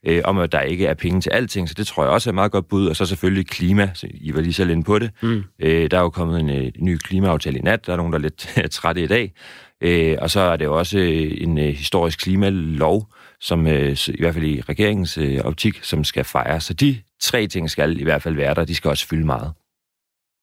øh, 0.06 0.20
om 0.24 0.38
at 0.38 0.52
der 0.52 0.60
ikke 0.60 0.86
er 0.86 0.94
penge 0.94 1.20
til 1.20 1.30
alting, 1.30 1.68
så 1.68 1.74
det 1.74 1.86
tror 1.86 2.02
jeg 2.02 2.12
også 2.12 2.30
er 2.30 2.32
et 2.32 2.34
meget 2.34 2.52
godt 2.52 2.68
bud. 2.68 2.86
Og 2.86 2.96
så 2.96 3.06
selvfølgelig 3.06 3.46
klima, 3.46 3.90
så 3.94 4.06
I 4.14 4.34
var 4.34 4.40
lige 4.40 4.52
selv 4.52 4.70
inde 4.70 4.82
på 4.82 4.98
det. 4.98 5.10
Mm. 5.22 5.44
Øh, 5.58 5.90
der 5.90 5.98
er 5.98 6.02
jo 6.02 6.10
kommet 6.10 6.40
en, 6.40 6.48
en 6.50 6.66
øh, 6.66 6.72
ny 6.78 6.96
klimaaftale 6.96 7.58
i 7.58 7.62
nat, 7.62 7.86
der 7.86 7.92
er 7.92 7.96
nogen, 7.96 8.12
der 8.12 8.18
er 8.18 8.22
lidt 8.22 8.48
trætte 8.72 9.02
i 9.02 9.06
dag. 9.06 9.32
Øh, 9.80 10.16
og 10.20 10.30
så 10.30 10.40
er 10.40 10.56
det 10.56 10.64
jo 10.64 10.78
også 10.78 10.98
en 10.98 11.58
øh, 11.58 11.64
historisk 11.64 12.18
klimalov, 12.18 13.06
som 13.40 13.66
øh, 13.66 13.96
i 14.08 14.20
hvert 14.20 14.34
fald 14.34 14.44
i 14.44 14.60
regeringens 14.60 15.18
øh, 15.18 15.40
optik, 15.40 15.84
som 15.84 16.04
skal 16.04 16.24
fejres. 16.24 16.64
Så 16.64 16.74
de 16.74 16.98
tre 17.20 17.46
ting 17.46 17.70
skal 17.70 18.00
i 18.00 18.04
hvert 18.04 18.22
fald 18.22 18.34
være 18.34 18.54
der, 18.54 18.64
de 18.64 18.74
skal 18.74 18.88
også 18.88 19.06
fylde 19.06 19.26
meget. 19.26 19.52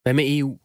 Hvad 0.04 0.14
med 0.14 0.38
EU? 0.38 0.58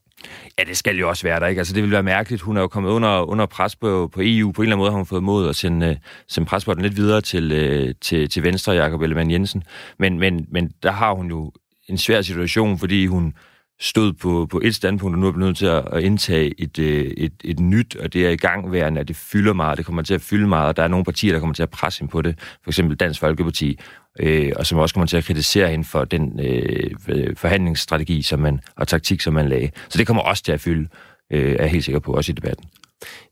Ja, 0.58 0.64
det 0.64 0.76
skal 0.76 0.96
jo 0.96 1.08
også 1.08 1.22
være 1.22 1.40
der, 1.40 1.46
ikke? 1.46 1.60
Altså, 1.60 1.74
det 1.74 1.82
vil 1.82 1.90
være 1.90 2.02
mærkeligt. 2.02 2.42
Hun 2.42 2.56
er 2.56 2.60
jo 2.60 2.68
kommet 2.68 2.90
under, 2.90 3.20
under 3.22 3.46
pres 3.46 3.76
på, 3.76 4.10
på 4.12 4.20
EU. 4.24 4.52
På 4.52 4.62
en 4.62 4.66
eller 4.66 4.76
anden 4.76 4.82
måde 4.82 4.90
har 4.90 4.96
hun 4.96 5.06
fået 5.06 5.22
mod 5.22 5.48
at 5.48 5.56
sende, 5.56 5.90
uh, 5.90 5.96
sende 6.28 6.48
presbolden 6.48 6.82
lidt 6.82 6.96
videre 6.96 7.20
til, 7.20 7.94
til, 8.00 8.28
til 8.28 8.42
Venstre, 8.42 8.72
Jakob 8.72 9.02
Ellemann 9.02 9.30
Jensen. 9.30 9.62
Men, 9.98 10.18
men, 10.18 10.46
men 10.50 10.72
der 10.82 10.90
har 10.90 11.14
hun 11.14 11.28
jo 11.28 11.52
en 11.88 11.98
svær 11.98 12.22
situation, 12.22 12.78
fordi 12.78 13.06
hun 13.06 13.34
stod 13.80 14.12
på, 14.12 14.46
på 14.50 14.60
et 14.64 14.74
standpunkt, 14.74 15.14
og 15.14 15.18
nu 15.20 15.26
er 15.26 15.32
nødt 15.32 15.56
til 15.56 15.66
at, 15.66 15.84
at 15.92 16.02
indtage 16.02 16.54
et, 16.58 16.78
øh, 16.78 17.04
et, 17.16 17.32
et 17.44 17.60
nyt, 17.60 17.96
og 17.96 18.12
det 18.12 18.26
er 18.26 18.30
i 18.30 18.36
gangværende, 18.36 19.00
at 19.00 19.08
det 19.08 19.16
fylder 19.16 19.52
meget, 19.52 19.78
det 19.78 19.86
kommer 19.86 20.02
til 20.02 20.14
at 20.14 20.20
fylde 20.20 20.48
meget, 20.48 20.68
og 20.68 20.76
der 20.76 20.82
er 20.82 20.88
nogle 20.88 21.04
partier, 21.04 21.32
der 21.32 21.40
kommer 21.40 21.54
til 21.54 21.62
at 21.62 21.70
presse 21.70 22.00
hende 22.00 22.10
på 22.10 22.22
det, 22.22 22.38
for 22.38 22.70
eksempel 22.70 22.96
Dansk 22.96 23.20
Folkeparti, 23.20 23.78
øh, 24.20 24.52
og 24.56 24.66
som 24.66 24.78
også 24.78 24.94
kommer 24.94 25.06
til 25.06 25.16
at 25.16 25.24
kritisere 25.24 25.70
hende 25.70 25.84
for 25.84 26.04
den 26.04 26.40
øh, 26.40 27.36
forhandlingsstrategi 27.36 28.22
som 28.22 28.40
man, 28.40 28.60
og 28.76 28.88
taktik, 28.88 29.20
som 29.20 29.34
man 29.34 29.48
lagde. 29.48 29.70
Så 29.88 29.98
det 29.98 30.06
kommer 30.06 30.22
også 30.22 30.42
til 30.42 30.52
at 30.52 30.60
fylde, 30.60 30.88
øh, 31.32 31.52
er 31.52 31.62
jeg 31.62 31.70
helt 31.70 31.84
sikker 31.84 31.98
på, 31.98 32.12
også 32.12 32.32
i 32.32 32.34
debatten. 32.34 32.64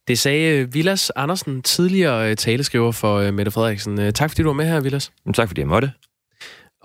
Det 0.09 0.19
sagde 0.19 0.73
Vilas 0.73 1.11
Andersen, 1.17 1.63
tidligere 1.63 2.35
taleskriver 2.35 2.93
for 2.93 3.31
Mette 3.31 3.51
Frederiksen. 3.51 4.13
Tak 4.13 4.31
fordi 4.31 4.43
du 4.43 4.49
var 4.49 4.53
med 4.53 4.67
her, 4.67 4.81
Vilas. 4.81 5.13
Tak 5.35 5.49
fordi 5.49 5.61
jeg 5.61 5.69
måtte. 5.69 5.91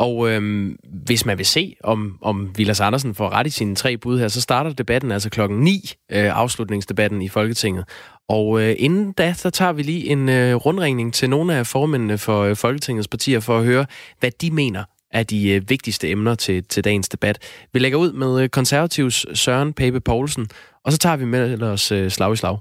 Og 0.03 0.29
øhm, 0.29 0.75
hvis 1.05 1.25
man 1.25 1.37
vil 1.37 1.45
se, 1.45 1.75
om, 1.83 2.17
om 2.21 2.51
Vilas 2.57 2.79
Andersen 2.79 3.15
får 3.15 3.29
ret 3.29 3.47
i 3.47 3.49
sine 3.49 3.75
tre 3.75 3.97
bud 3.97 4.19
her, 4.19 4.27
så 4.27 4.41
starter 4.41 4.73
debatten 4.73 5.11
altså 5.11 5.29
klokken 5.29 5.59
9, 5.59 5.93
øh, 6.11 6.37
afslutningsdebatten 6.37 7.21
i 7.21 7.29
Folketinget. 7.29 7.85
Og 8.29 8.61
øh, 8.61 8.75
inden 8.77 9.11
da, 9.11 9.33
så 9.33 9.49
tager 9.49 9.73
vi 9.73 9.81
lige 9.81 10.09
en 10.09 10.29
øh, 10.29 10.55
rundringning 10.55 11.13
til 11.13 11.29
nogle 11.29 11.55
af 11.55 11.67
formændene 11.67 12.17
for 12.17 12.43
øh, 12.43 12.55
Folketingets 12.55 13.07
partier 13.07 13.39
for 13.39 13.57
at 13.57 13.65
høre, 13.65 13.85
hvad 14.19 14.31
de 14.41 14.51
mener 14.51 14.83
er 15.11 15.23
de 15.23 15.49
øh, 15.49 15.69
vigtigste 15.69 16.09
emner 16.09 16.35
til, 16.35 16.63
til 16.63 16.83
dagens 16.83 17.09
debat. 17.09 17.39
Vi 17.73 17.79
lægger 17.79 17.97
ud 17.97 18.11
med 18.11 18.43
øh, 18.43 18.49
konservativs 18.49 19.39
Søren 19.39 19.73
Pape 19.73 19.99
Poulsen, 19.99 20.47
og 20.85 20.91
så 20.91 20.97
tager 20.97 21.15
vi 21.15 21.25
med 21.25 21.61
os 21.61 21.91
øh, 21.91 22.11
slag 22.11 22.33
i 22.33 22.35
slag, 22.35 22.57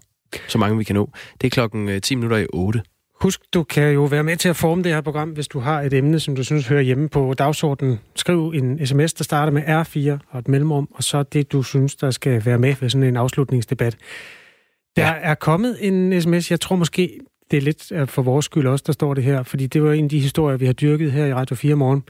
så 0.48 0.58
mange 0.58 0.78
vi 0.78 0.84
kan 0.84 0.94
nå. 0.94 1.10
Det 1.40 1.46
er 1.46 1.50
klokken 1.50 1.88
øh, 1.88 2.00
10 2.00 2.14
minutter 2.14 2.36
i 2.36 2.46
8. 2.52 2.82
Husk, 3.22 3.40
du 3.54 3.62
kan 3.62 3.92
jo 3.92 4.04
være 4.04 4.22
med 4.22 4.36
til 4.36 4.48
at 4.48 4.56
forme 4.56 4.82
det 4.82 4.92
her 4.92 5.00
program, 5.00 5.30
hvis 5.30 5.48
du 5.48 5.60
har 5.60 5.80
et 5.80 5.92
emne, 5.92 6.20
som 6.20 6.36
du 6.36 6.44
synes 6.44 6.68
hører 6.68 6.80
hjemme 6.80 7.08
på 7.08 7.34
dagsordenen. 7.34 8.00
Skriv 8.16 8.52
en 8.54 8.86
sms, 8.86 9.12
der 9.12 9.24
starter 9.24 9.52
med 9.52 9.62
R4 9.62 10.26
og 10.30 10.38
et 10.38 10.48
mellemrum, 10.48 10.88
og 10.94 11.02
så 11.02 11.22
det, 11.22 11.52
du 11.52 11.62
synes, 11.62 11.96
der 11.96 12.10
skal 12.10 12.44
være 12.44 12.58
med 12.58 12.74
ved 12.80 12.88
sådan 12.88 13.08
en 13.08 13.16
afslutningsdebat. 13.16 13.96
Der 14.96 15.06
ja. 15.06 15.14
er 15.20 15.34
kommet 15.34 15.76
en 15.80 16.20
sms, 16.22 16.50
jeg 16.50 16.60
tror 16.60 16.76
måske, 16.76 17.18
det 17.50 17.56
er 17.56 17.60
lidt 17.60 18.10
for 18.10 18.22
vores 18.22 18.44
skyld 18.44 18.66
også, 18.66 18.84
der 18.86 18.92
står 18.92 19.14
det 19.14 19.24
her, 19.24 19.42
fordi 19.42 19.66
det 19.66 19.82
var 19.82 19.92
en 19.92 20.04
af 20.04 20.10
de 20.10 20.20
historier, 20.20 20.56
vi 20.56 20.66
har 20.66 20.72
dyrket 20.72 21.12
her 21.12 21.26
i 21.26 21.34
Radio 21.34 21.56
4 21.56 21.74
morgen. 21.74 22.02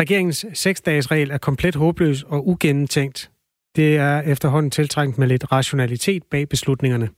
Regeringens 0.00 0.46
seksdagesregel 0.54 1.30
er 1.30 1.38
komplet 1.38 1.74
håbløs 1.74 2.22
og 2.22 2.48
ugennemtænkt. 2.48 3.30
Det 3.76 3.96
er 3.96 4.20
efterhånden 4.20 4.70
tiltrængt 4.70 5.18
med 5.18 5.26
lidt 5.26 5.52
rationalitet 5.52 6.22
bag 6.30 6.48
beslutningerne. 6.48 7.08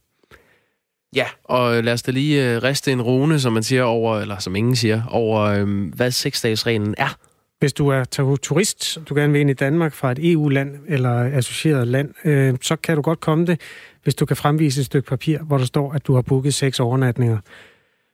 Ja, 1.17 1.27
og 1.45 1.85
lad 1.85 1.93
os 1.93 2.03
da 2.03 2.13
lige 2.13 2.57
uh, 2.57 2.63
riste 2.63 2.93
en 2.93 3.03
rune, 3.03 3.41
som 3.41 3.53
man 3.53 3.63
siger 3.63 3.83
over, 3.83 4.19
eller 4.21 4.39
som 4.39 4.57
ingen 4.57 4.77
siger, 4.77 5.03
over 5.09 5.63
um, 5.63 5.93
hvad 5.97 6.11
seksdagsreglen 6.11 6.95
er. 6.99 7.17
Hvis 7.59 7.73
du 7.73 7.89
er 7.89 8.05
turist, 8.43 8.99
du 9.09 9.15
gerne 9.15 9.33
vil 9.33 9.41
ind 9.41 9.51
i 9.51 9.53
Danmark 9.53 9.95
fra 9.95 10.13
et 10.13 10.33
EU-land 10.33 10.79
eller 10.89 11.37
associeret 11.37 11.89
land, 11.89 12.15
øh, 12.25 12.55
så 12.63 12.77
kan 12.77 12.97
du 12.97 13.03
godt 13.03 13.21
komme 13.21 13.47
det, 13.47 13.61
hvis 14.03 14.15
du 14.15 14.27
kan 14.27 14.37
fremvise 14.37 14.81
et 14.81 14.87
stykke 14.87 15.09
papir, 15.09 15.39
hvor 15.39 15.59
der 15.59 15.65
står, 15.65 15.93
at 15.93 16.07
du 16.07 16.15
har 16.15 16.23
booket 16.23 16.55
seks 16.55 16.81
overnatninger. 16.81 17.39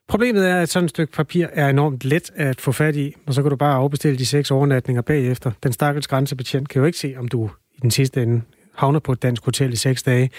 Problemet 0.09 0.49
er, 0.49 0.61
at 0.61 0.69
sådan 0.69 0.85
et 0.85 0.91
stykke 0.91 1.13
papir 1.13 1.47
er 1.53 1.69
enormt 1.69 2.05
let 2.05 2.31
at 2.37 2.61
få 2.61 2.73
fat 2.73 2.97
i, 2.97 3.15
og 3.27 3.35
så 3.35 3.43
kan 3.43 3.51
du 3.51 3.57
bare 3.57 3.75
afbestille 3.75 4.19
de 4.19 4.27
seks 4.27 4.51
overnatninger 4.51 5.03
bagefter. 5.03 5.51
Den 5.63 5.73
stakkels 5.73 6.07
grænsebetjent 6.07 6.69
kan 6.69 6.81
jo 6.81 6.87
ikke 6.87 6.99
se, 6.99 7.15
om 7.19 7.29
du 7.29 7.51
i 7.77 7.81
den 7.83 7.91
sidste 7.91 8.23
ende 8.23 8.43
havner 8.75 8.99
på 8.99 9.13
et 9.13 9.23
dansk 9.23 9.45
hotel 9.45 9.73
i 9.73 9.77
seks 9.77 10.03
dage 10.03 10.31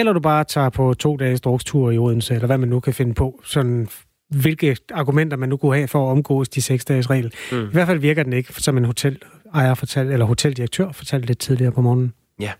eller 0.00 0.12
du 0.12 0.20
bare 0.20 0.44
tager 0.44 0.68
på 0.68 0.94
to 0.94 1.16
dages 1.16 1.40
drukstur 1.40 1.90
i 1.90 1.98
Odense, 1.98 2.34
eller 2.34 2.46
hvad 2.46 2.58
man 2.58 2.68
nu 2.68 2.80
kan 2.80 2.94
finde 2.94 3.14
på, 3.14 3.40
sådan 3.44 3.88
hvilke 4.30 4.76
argumenter 4.92 5.36
man 5.36 5.48
nu 5.48 5.56
kunne 5.56 5.74
have 5.74 5.88
for 5.88 6.06
at 6.06 6.10
omgås 6.10 6.48
de 6.48 6.62
seks 6.62 6.84
dages 6.84 7.10
regel. 7.10 7.32
Mm. 7.52 7.64
I 7.64 7.72
hvert 7.72 7.86
fald 7.86 7.98
virker 7.98 8.22
den 8.22 8.32
ikke, 8.32 8.52
som 8.52 8.76
en 8.76 8.84
hotelejer 8.84 9.74
fortalte, 9.74 10.12
eller 10.12 10.26
hoteldirektør 10.26 10.92
fortalte 10.92 11.26
lidt 11.26 11.38
tidligere 11.38 11.72
på 11.72 11.80
morgenen. 11.80 12.12
Ja. 12.40 12.52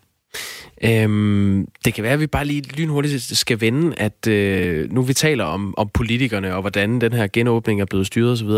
Øhm, 0.85 1.69
det 1.85 1.95
kan 1.95 2.05
være, 2.05 2.13
at 2.13 2.21
vi 2.21 2.27
bare 2.27 2.45
lige 2.45 2.63
lynhurtigt 2.63 3.23
skal 3.23 3.61
vende, 3.61 3.95
at 3.97 4.27
øh, 4.27 4.93
nu 4.93 5.03
vi 5.03 5.13
taler 5.13 5.45
om, 5.45 5.75
om 5.77 5.89
politikerne 5.89 6.55
og 6.55 6.61
hvordan 6.61 7.01
den 7.01 7.13
her 7.13 7.29
genåbning 7.33 7.81
er 7.81 7.85
blevet 7.85 8.07
styret 8.07 8.33
osv. 8.33 8.49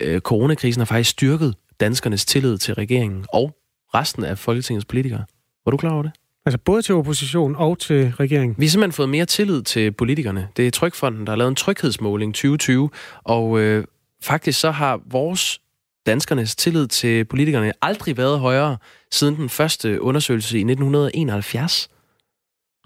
Øh, 0.00 0.20
coronakrisen 0.20 0.80
har 0.80 0.84
faktisk 0.84 1.10
styrket 1.10 1.54
danskernes 1.80 2.24
tillid 2.24 2.58
til 2.58 2.74
regeringen 2.74 3.24
og 3.28 3.56
resten 3.94 4.24
af 4.24 4.38
Folketingets 4.38 4.84
politikere. 4.84 5.24
Var 5.64 5.70
du 5.70 5.76
klar 5.76 5.90
over 5.90 6.02
det? 6.02 6.12
Altså 6.46 6.58
både 6.58 6.82
til 6.82 6.94
opposition 6.94 7.56
og 7.56 7.78
til 7.78 8.12
regeringen? 8.20 8.54
Vi 8.58 8.64
har 8.64 8.70
simpelthen 8.70 8.92
fået 8.92 9.08
mere 9.08 9.26
tillid 9.26 9.62
til 9.62 9.92
politikerne. 9.92 10.48
Det 10.56 10.66
er 10.66 10.70
Trykfonden, 10.70 11.26
der 11.26 11.32
har 11.32 11.36
lavet 11.36 11.48
en 11.48 11.56
tryghedsmåling 11.56 12.34
2020, 12.34 12.90
og 13.24 13.60
øh, 13.60 13.84
faktisk 14.22 14.60
så 14.60 14.70
har 14.70 15.00
vores 15.06 15.60
danskernes 16.06 16.56
tillid 16.56 16.86
til 16.86 17.24
politikerne 17.24 17.72
aldrig 17.82 18.16
været 18.16 18.40
højere 18.40 18.76
siden 19.10 19.36
den 19.36 19.48
første 19.48 20.02
undersøgelse 20.02 20.58
i 20.58 20.60
1971. 20.60 21.90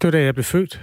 Det 0.00 0.06
var 0.06 0.10
da 0.10 0.22
jeg 0.22 0.34
blev 0.34 0.44
født. 0.44 0.80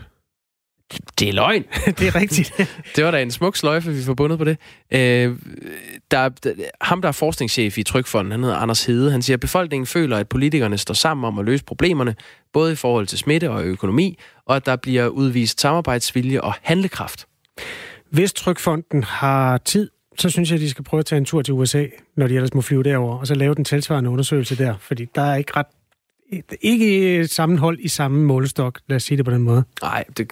Det 1.20 1.30
er 1.30 1.34
løgn. 1.34 1.64
det 2.00 2.08
er 2.08 2.16
rigtigt. 2.16 2.54
det 2.96 3.06
var 3.06 3.12
da 3.12 3.22
en 3.22 3.32
smuk 3.32 3.56
sløjfe, 3.56 3.92
vi 3.92 4.04
får 4.04 4.14
bundet 4.14 4.38
på 4.38 4.46
det. 4.46 4.58
Øh, 4.92 5.38
der, 6.12 6.30
der, 6.30 6.54
ham, 6.82 7.02
der 7.02 7.08
er 7.08 7.12
forskningschef 7.12 7.78
i 7.78 7.84
Trykfonden, 7.84 8.32
han 8.32 8.44
hedder 8.44 8.58
Anders 8.58 8.86
Hede, 8.86 9.12
han 9.12 9.22
siger, 9.22 9.38
at 9.38 9.42
befolkningen 9.42 9.86
føler, 9.86 10.18
at 10.18 10.30
politikerne 10.30 10.78
står 10.78 10.94
sammen 10.94 11.26
om 11.26 11.40
at 11.40 11.46
løse 11.46 11.64
problemerne, 11.64 12.16
både 12.54 12.72
i 12.72 12.76
forhold 12.76 13.08
til 13.08 13.18
smitte 13.18 13.50
og 13.50 13.64
økonomi, 13.64 14.18
og 14.46 14.56
at 14.56 14.66
der 14.66 14.76
bliver 14.76 15.08
udvist 15.08 15.62
samarbejdsvilje 15.62 16.42
og 16.42 16.54
handlekraft. 16.62 17.26
Hvis 18.12 18.34
Trykfonden 18.34 19.04
har 19.04 19.58
tid, 19.58 19.90
så 20.18 20.30
synes 20.30 20.50
jeg, 20.50 20.56
at 20.56 20.62
de 20.62 20.70
skal 20.70 20.84
prøve 20.84 21.00
at 21.00 21.06
tage 21.06 21.18
en 21.18 21.26
tur 21.26 21.42
til 21.42 21.54
USA, 21.54 21.86
når 22.18 22.28
de 22.28 22.36
ellers 22.36 22.54
må 22.54 22.62
flyve 22.62 22.84
derover, 22.84 23.18
og 23.18 23.28
så 23.28 23.36
lave 23.36 23.56
den 23.56 23.66
tilsvarende 23.66 24.10
undersøgelse 24.10 24.58
der, 24.58 24.76
fordi 24.80 25.06
der 25.16 25.22
er 25.22 25.36
ikke 25.36 25.52
ret 25.56 25.66
ikke 26.62 27.28
sammenhold 27.28 27.80
i 27.80 27.88
samme 27.88 28.26
målestok, 28.26 28.80
lad 28.88 28.96
os 28.96 29.04
sige 29.04 29.18
det 29.18 29.26
på 29.26 29.32
den 29.32 29.44
måde. 29.44 29.64
Nej, 29.82 30.04
det, 30.18 30.32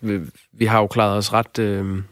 vi 0.54 0.66
har 0.66 0.80
jo 0.80 0.88
klaret 0.88 1.18
os 1.18 1.34
ret, 1.34 1.60
øh, 1.60 2.04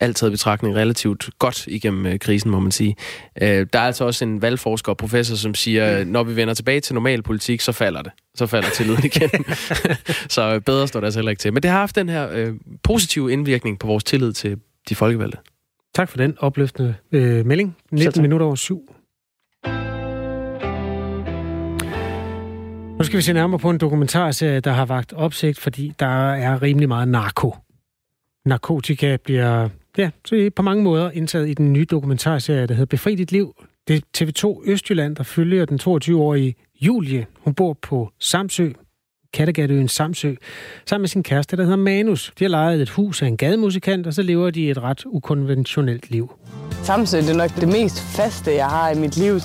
altid 0.00 0.28
i 0.28 0.30
betragtning, 0.30 0.74
relativt 0.74 1.30
godt 1.38 1.66
igennem 1.66 2.06
øh, 2.06 2.18
krisen, 2.18 2.50
må 2.50 2.60
man 2.60 2.72
sige. 2.72 2.96
Øh, 3.42 3.66
der 3.72 3.78
er 3.78 3.86
altså 3.86 4.04
også 4.04 4.24
en 4.24 4.42
valgforsker 4.42 4.92
og 4.92 4.96
professor, 4.96 5.36
som 5.36 5.54
siger, 5.54 6.04
mm. 6.04 6.10
når 6.10 6.22
vi 6.22 6.36
vender 6.36 6.54
tilbage 6.54 6.80
til 6.80 6.94
normal 6.94 7.22
politik, 7.22 7.60
så 7.60 7.72
falder 7.72 8.02
det. 8.02 8.12
Så 8.34 8.46
falder 8.46 8.68
tilliden 8.70 9.04
igen. 9.04 9.30
så 10.28 10.60
bedre 10.60 10.88
står 10.88 11.00
der 11.00 11.06
altså 11.06 11.20
heller 11.20 11.30
ikke 11.30 11.40
til. 11.40 11.52
Men 11.52 11.62
det 11.62 11.70
har 11.70 11.78
haft 11.78 11.96
den 11.96 12.08
her 12.08 12.28
øh, 12.32 12.54
positive 12.82 13.32
indvirkning 13.32 13.78
på 13.78 13.86
vores 13.86 14.04
tillid 14.04 14.32
til 14.32 14.58
de 14.88 14.94
folkevalgte. 14.94 15.38
Tak 15.94 16.08
for 16.08 16.16
den 16.16 16.34
opløftende 16.38 16.94
øh, 17.12 17.46
melding. 17.46 17.76
19 17.92 18.22
minutter 18.22 18.46
over 18.46 18.54
syv. 18.54 18.94
Nu 23.00 23.04
skal 23.04 23.16
vi 23.16 23.22
se 23.22 23.32
nærmere 23.32 23.58
på 23.58 23.70
en 23.70 23.78
dokumentarserie, 23.78 24.60
der 24.60 24.72
har 24.72 24.84
vagt 24.84 25.12
opsigt, 25.12 25.58
fordi 25.58 25.92
der 25.98 26.32
er 26.32 26.62
rimelig 26.62 26.88
meget 26.88 27.08
narko. 27.08 27.56
Narkotika 28.44 29.16
bliver 29.24 29.68
ja, 29.98 30.10
så 30.24 30.50
på 30.56 30.62
mange 30.62 30.82
måder 30.82 31.10
indtaget 31.10 31.48
i 31.48 31.54
den 31.54 31.72
nye 31.72 31.84
dokumentarserie, 31.84 32.66
der 32.66 32.74
hedder 32.74 32.86
Befri 32.86 33.14
dit 33.14 33.32
liv. 33.32 33.54
Det 33.88 33.96
er 33.96 34.24
TV2 34.24 34.70
Østjylland, 34.70 35.16
der 35.16 35.22
følger 35.22 35.64
den 35.64 35.80
22-årige 35.82 36.54
Julie. 36.80 37.26
Hun 37.44 37.54
bor 37.54 37.78
på 37.82 38.10
Samsø, 38.18 38.70
Kattegatøen 39.32 39.88
Samsø, 39.88 40.34
sammen 40.86 41.02
med 41.02 41.08
sin 41.08 41.22
kæreste, 41.22 41.56
der 41.56 41.62
hedder 41.62 41.76
Manus. 41.76 42.32
De 42.38 42.44
har 42.44 42.48
lejet 42.48 42.82
et 42.82 42.90
hus 42.90 43.22
af 43.22 43.26
en 43.26 43.36
gademusikant, 43.36 44.06
og 44.06 44.14
så 44.14 44.22
lever 44.22 44.50
de 44.50 44.70
et 44.70 44.82
ret 44.82 45.02
ukonventionelt 45.06 46.10
liv. 46.10 46.32
Samsø 46.82 47.16
det 47.18 47.30
er 47.30 47.36
nok 47.36 47.56
det 47.60 47.68
mest 47.68 48.00
faste, 48.16 48.54
jeg 48.54 48.66
har 48.66 48.90
i 48.90 48.98
mit 48.98 49.16
liv. 49.16 49.40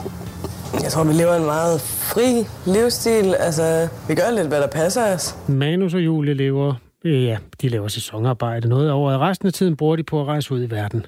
Jeg 0.84 0.92
tror, 0.92 1.04
vi 1.04 1.14
lever 1.14 1.36
en 1.36 1.46
meget 1.46 1.82
fri 1.82 2.48
livsstil. 2.66 3.36
Altså, 3.40 3.88
vi 4.08 4.16
gør 4.16 4.32
lidt, 4.32 4.48
hvad 4.48 4.62
der 4.62 4.68
passer 4.68 5.14
os. 5.14 5.36
Manus 5.48 5.94
og 5.94 6.00
Julie 6.00 6.34
lever, 6.34 6.74
ja, 7.06 7.38
de 7.62 7.70
laver 7.70 7.88
sæsonarbejde 7.88 8.70
noget 8.70 8.92
over, 8.92 9.14
og 9.14 9.22
resten 9.22 9.48
af 9.48 9.54
tiden 9.54 9.76
bruger 9.78 9.96
de 9.96 10.04
på 10.04 10.22
at 10.22 10.28
rejse 10.28 10.54
ud 10.54 10.64
i 10.64 10.70
verden. 10.72 11.06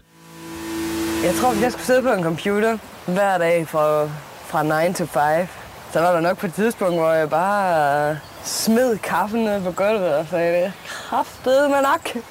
Jeg 1.23 1.33
tror, 1.41 1.51
hvis 1.51 1.63
jeg 1.63 1.71
skulle 1.71 1.85
sidde 1.85 2.01
på 2.01 2.11
en 2.11 2.23
computer 2.23 2.77
hver 3.05 3.37
dag 3.37 3.67
fra, 3.67 4.09
fra 4.45 4.87
9 4.87 4.93
til 4.93 5.07
5, 5.07 5.47
så 5.93 5.99
var 5.99 6.11
der 6.13 6.19
nok 6.19 6.37
på 6.37 6.45
et 6.45 6.53
tidspunkt, 6.53 6.95
hvor 6.95 7.11
jeg 7.11 7.29
bare 7.29 8.17
smed 8.43 8.97
kaffen 8.97 9.43
ned 9.43 9.61
på 9.63 9.71
gulvet 9.71 10.15
og 10.15 10.25
sagde, 10.29 10.71
kraftede 10.87 11.69
med 11.69 11.77
nok. 11.81 12.23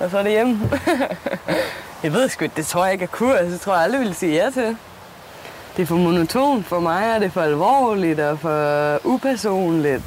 Og 0.00 0.10
så 0.10 0.18
er 0.18 0.22
det 0.22 0.32
hjemme. 0.32 0.58
Jeg 2.02 2.12
ved 2.12 2.28
sgu, 2.28 2.46
det 2.56 2.66
tror 2.66 2.84
jeg 2.84 2.92
ikke 2.92 3.02
er 3.02 3.06
kur. 3.08 3.32
Det 3.32 3.60
tror 3.60 3.74
jeg 3.74 3.82
aldrig 3.82 4.00
ville 4.00 4.14
sige 4.14 4.34
ja 4.44 4.50
til. 4.50 4.76
Det 5.80 5.86
er 5.86 5.94
for 5.96 6.04
monoton 6.08 6.62
for 6.62 6.80
mig, 6.80 7.02
er 7.14 7.18
det 7.18 7.32
for 7.32 7.40
alvorligt 7.40 8.20
og 8.20 8.38
for 8.38 8.58
upersonligt. 9.14 10.04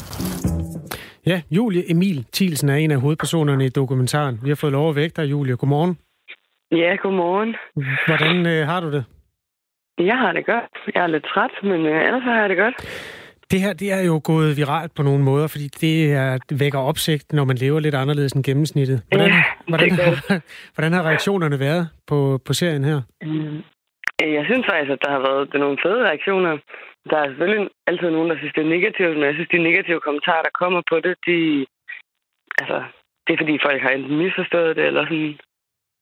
Ja, 1.25 1.41
Julie 1.51 1.91
Emil 1.91 2.25
Thielsen 2.33 2.69
er 2.69 2.75
en 2.75 2.91
af 2.91 3.01
hovedpersonerne 3.01 3.65
i 3.65 3.69
dokumentaren. 3.69 4.39
Vi 4.43 4.49
har 4.49 4.55
fået 4.55 4.71
lov 4.71 4.89
at 4.89 4.95
vække 4.95 5.13
dig, 5.21 5.31
Julie. 5.31 5.55
Godmorgen. 5.55 5.97
Ja, 6.71 6.95
godmorgen. 6.95 7.55
Hvordan 8.07 8.45
øh, 8.45 8.67
har 8.67 8.79
du 8.79 8.91
det? 8.91 9.05
Jeg 9.97 10.17
har 10.17 10.31
det 10.33 10.45
godt. 10.45 10.95
Jeg 10.95 11.03
er 11.03 11.07
lidt 11.07 11.25
træt, 11.33 11.51
men 11.63 11.85
øh, 11.85 12.05
ellers 12.07 12.23
har 12.23 12.39
jeg 12.41 12.49
det 12.49 12.57
godt. 12.57 12.75
Det 13.51 13.61
her 13.61 13.73
det 13.73 13.91
er 13.91 14.01
jo 14.01 14.21
gået 14.23 14.57
viralt 14.57 14.93
på 14.95 15.03
nogle 15.03 15.23
måder, 15.23 15.47
fordi 15.47 15.67
det 15.67 16.13
er, 16.13 16.37
det 16.49 16.59
vækker 16.59 16.79
opsigt, 16.79 17.33
når 17.33 17.45
man 17.45 17.55
lever 17.57 17.79
lidt 17.79 17.95
anderledes 17.95 18.31
end 18.33 18.43
gennemsnittet. 18.43 19.01
Hvordan, 19.07 19.29
Ja, 19.29 19.43
hvordan, 19.67 19.89
hvordan 20.75 20.93
har 20.93 21.03
reaktionerne 21.03 21.59
været 21.59 21.89
på, 22.07 22.39
på 22.45 22.53
serien 22.53 22.83
her? 22.83 23.01
Mm. 24.27 24.33
Jeg 24.37 24.45
synes 24.45 24.65
faktisk, 24.69 24.91
at 24.91 25.01
der 25.05 25.11
har 25.15 25.19
været 25.27 25.53
nogle 25.53 25.77
fede 25.83 26.01
reaktioner. 26.09 26.57
Der 27.09 27.17
er 27.17 27.27
selvfølgelig 27.27 27.69
altid 27.87 28.09
nogen, 28.09 28.29
der 28.29 28.37
synes, 28.37 28.53
det 28.53 28.63
er 28.63 28.75
negativt, 28.75 29.15
men 29.17 29.23
jeg 29.29 29.33
synes, 29.33 29.49
de 29.51 29.57
negative 29.69 29.99
kommentarer, 29.99 30.41
der 30.47 30.59
kommer 30.61 30.81
på 30.91 30.95
det, 31.05 31.15
de... 31.27 31.65
Altså, 32.61 32.77
det 33.27 33.33
er 33.33 33.37
fordi, 33.43 33.55
folk 33.67 33.81
har 33.81 33.89
enten 33.89 34.17
misforstået 34.17 34.75
det, 34.75 34.85
eller 34.85 35.03
sådan... 35.05 35.39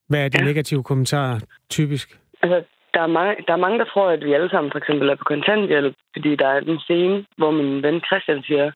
Hvad 0.09 0.25
er 0.25 0.29
de 0.29 0.37
Ja. 0.39 0.45
negative 0.45 0.83
kommentarer 0.83 1.39
typisk? 1.69 2.07
Altså, 2.43 2.63
der 2.93 3.01
er, 3.01 3.07
mange, 3.07 3.35
der 3.47 3.53
er 3.53 3.63
mange, 3.65 3.79
der 3.79 3.85
tror, 3.85 4.09
at 4.09 4.25
vi 4.25 4.33
alle 4.33 4.49
sammen 4.49 4.71
for 4.71 4.77
eksempel 4.77 5.09
er 5.09 5.15
på 5.15 5.23
kontanthjælp, 5.23 5.95
fordi 6.15 6.35
der 6.35 6.47
er 6.47 6.59
den 6.59 6.79
scene, 6.79 7.25
hvor 7.37 7.51
min 7.51 7.83
ven 7.83 8.01
Christian 8.07 8.43
siger, 8.43 8.71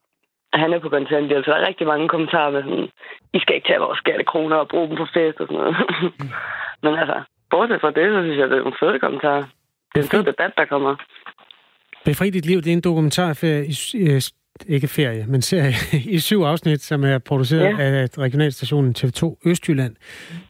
at 0.53 0.59
han 0.59 0.73
er 0.73 0.79
på 0.79 0.89
kontanthjælp. 0.89 1.45
Så 1.45 1.51
der 1.51 1.57
er 1.57 1.67
rigtig 1.67 1.87
mange 1.87 2.07
kommentarer 2.07 2.51
med 2.51 2.63
sådan, 2.63 2.89
I 3.33 3.39
skal 3.39 3.55
ikke 3.55 3.67
tage 3.67 3.79
vores 3.79 3.99
skattekroner 3.99 4.55
og 4.55 4.67
bruge 4.67 4.87
dem 4.87 4.97
på 4.97 5.05
fest 5.13 5.39
og 5.39 5.47
sådan 5.47 5.57
noget. 5.57 5.75
Men 6.83 6.93
altså, 7.01 7.17
bortset 7.55 7.81
fra 7.83 7.91
det, 7.99 8.05
så 8.13 8.19
synes 8.25 8.37
jeg, 8.41 8.47
det 8.51 8.57
er 8.57 8.63
nogle 8.67 8.79
fede 8.83 8.99
kommentarer. 9.05 9.43
Det 9.91 9.97
er 9.99 10.03
en 10.07 10.09
fed 10.15 10.23
debat, 10.31 10.51
der 10.57 10.65
kommer. 10.73 10.95
Befri 12.05 12.29
dit 12.29 12.45
liv, 12.45 12.57
det 12.61 12.67
er 12.73 12.73
en 12.73 12.81
dokumentarferie, 12.81 13.65
i, 13.65 13.75
øh, 14.09 14.21
ikke 14.67 14.87
ferie, 14.87 15.25
men 15.27 15.41
serie, 15.41 15.73
i 16.15 16.19
syv 16.19 16.41
afsnit, 16.41 16.81
som 16.81 17.03
er 17.03 17.17
produceret 17.17 17.61
Ja. 17.63 17.69
ja. 17.69 18.01
af 18.01 18.07
regionalstationen 18.17 18.95
TV2 18.99 19.41
Østjylland. 19.45 19.95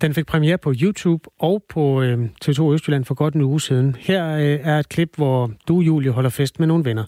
Den 0.01 0.13
fik 0.13 0.25
premiere 0.25 0.57
på 0.57 0.73
YouTube 0.81 1.23
og 1.39 1.63
på 1.69 2.01
øh, 2.01 2.17
TV2 2.45 2.73
Østjylland 2.73 3.05
for 3.05 3.15
godt 3.15 3.33
en 3.33 3.41
uge 3.41 3.61
siden. 3.61 3.95
Her 3.99 4.35
øh, 4.35 4.59
er 4.63 4.79
et 4.79 4.89
klip, 4.89 5.09
hvor 5.15 5.51
du, 5.67 5.79
Julie, 5.79 6.11
holder 6.11 6.29
fest 6.29 6.59
med 6.59 6.67
nogle 6.67 6.85
venner. 6.85 7.03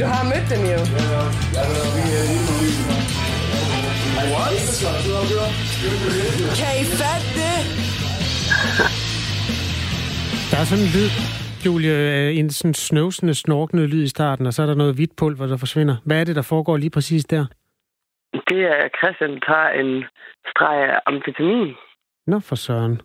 Du 0.00 0.04
har 0.04 0.24
mødt 0.24 0.46
dem 0.52 0.62
jo. 0.72 0.78
Kan 6.60 6.72
I 6.80 6.84
fatte 6.84 7.31
Der 10.52 10.58
er 10.62 10.66
sådan 10.70 10.84
en 10.86 10.92
lyd, 10.96 11.10
Julie, 11.66 11.94
øh, 12.08 12.38
en 12.38 12.50
sådan 12.50 12.74
snøvsende, 12.74 13.34
snorkende 13.34 13.86
lyd 13.86 14.02
i 14.04 14.08
starten, 14.16 14.46
og 14.46 14.52
så 14.52 14.62
er 14.62 14.66
der 14.66 14.74
noget 14.74 14.94
hvidt 14.94 15.16
pulver, 15.18 15.46
der 15.46 15.56
forsvinder. 15.56 15.96
Hvad 16.06 16.20
er 16.20 16.24
det, 16.24 16.36
der 16.36 16.42
foregår 16.42 16.76
lige 16.76 16.90
præcis 16.90 17.24
der? 17.24 17.44
Det 18.48 18.60
er, 18.72 18.76
at 18.86 18.90
Christian 18.98 19.40
tager 19.48 19.68
en 19.80 20.04
streg 20.50 20.76
af 20.90 21.00
amfetamin. 21.06 21.74
Nå, 22.26 22.40
for 22.40 22.54
søren. 22.54 23.00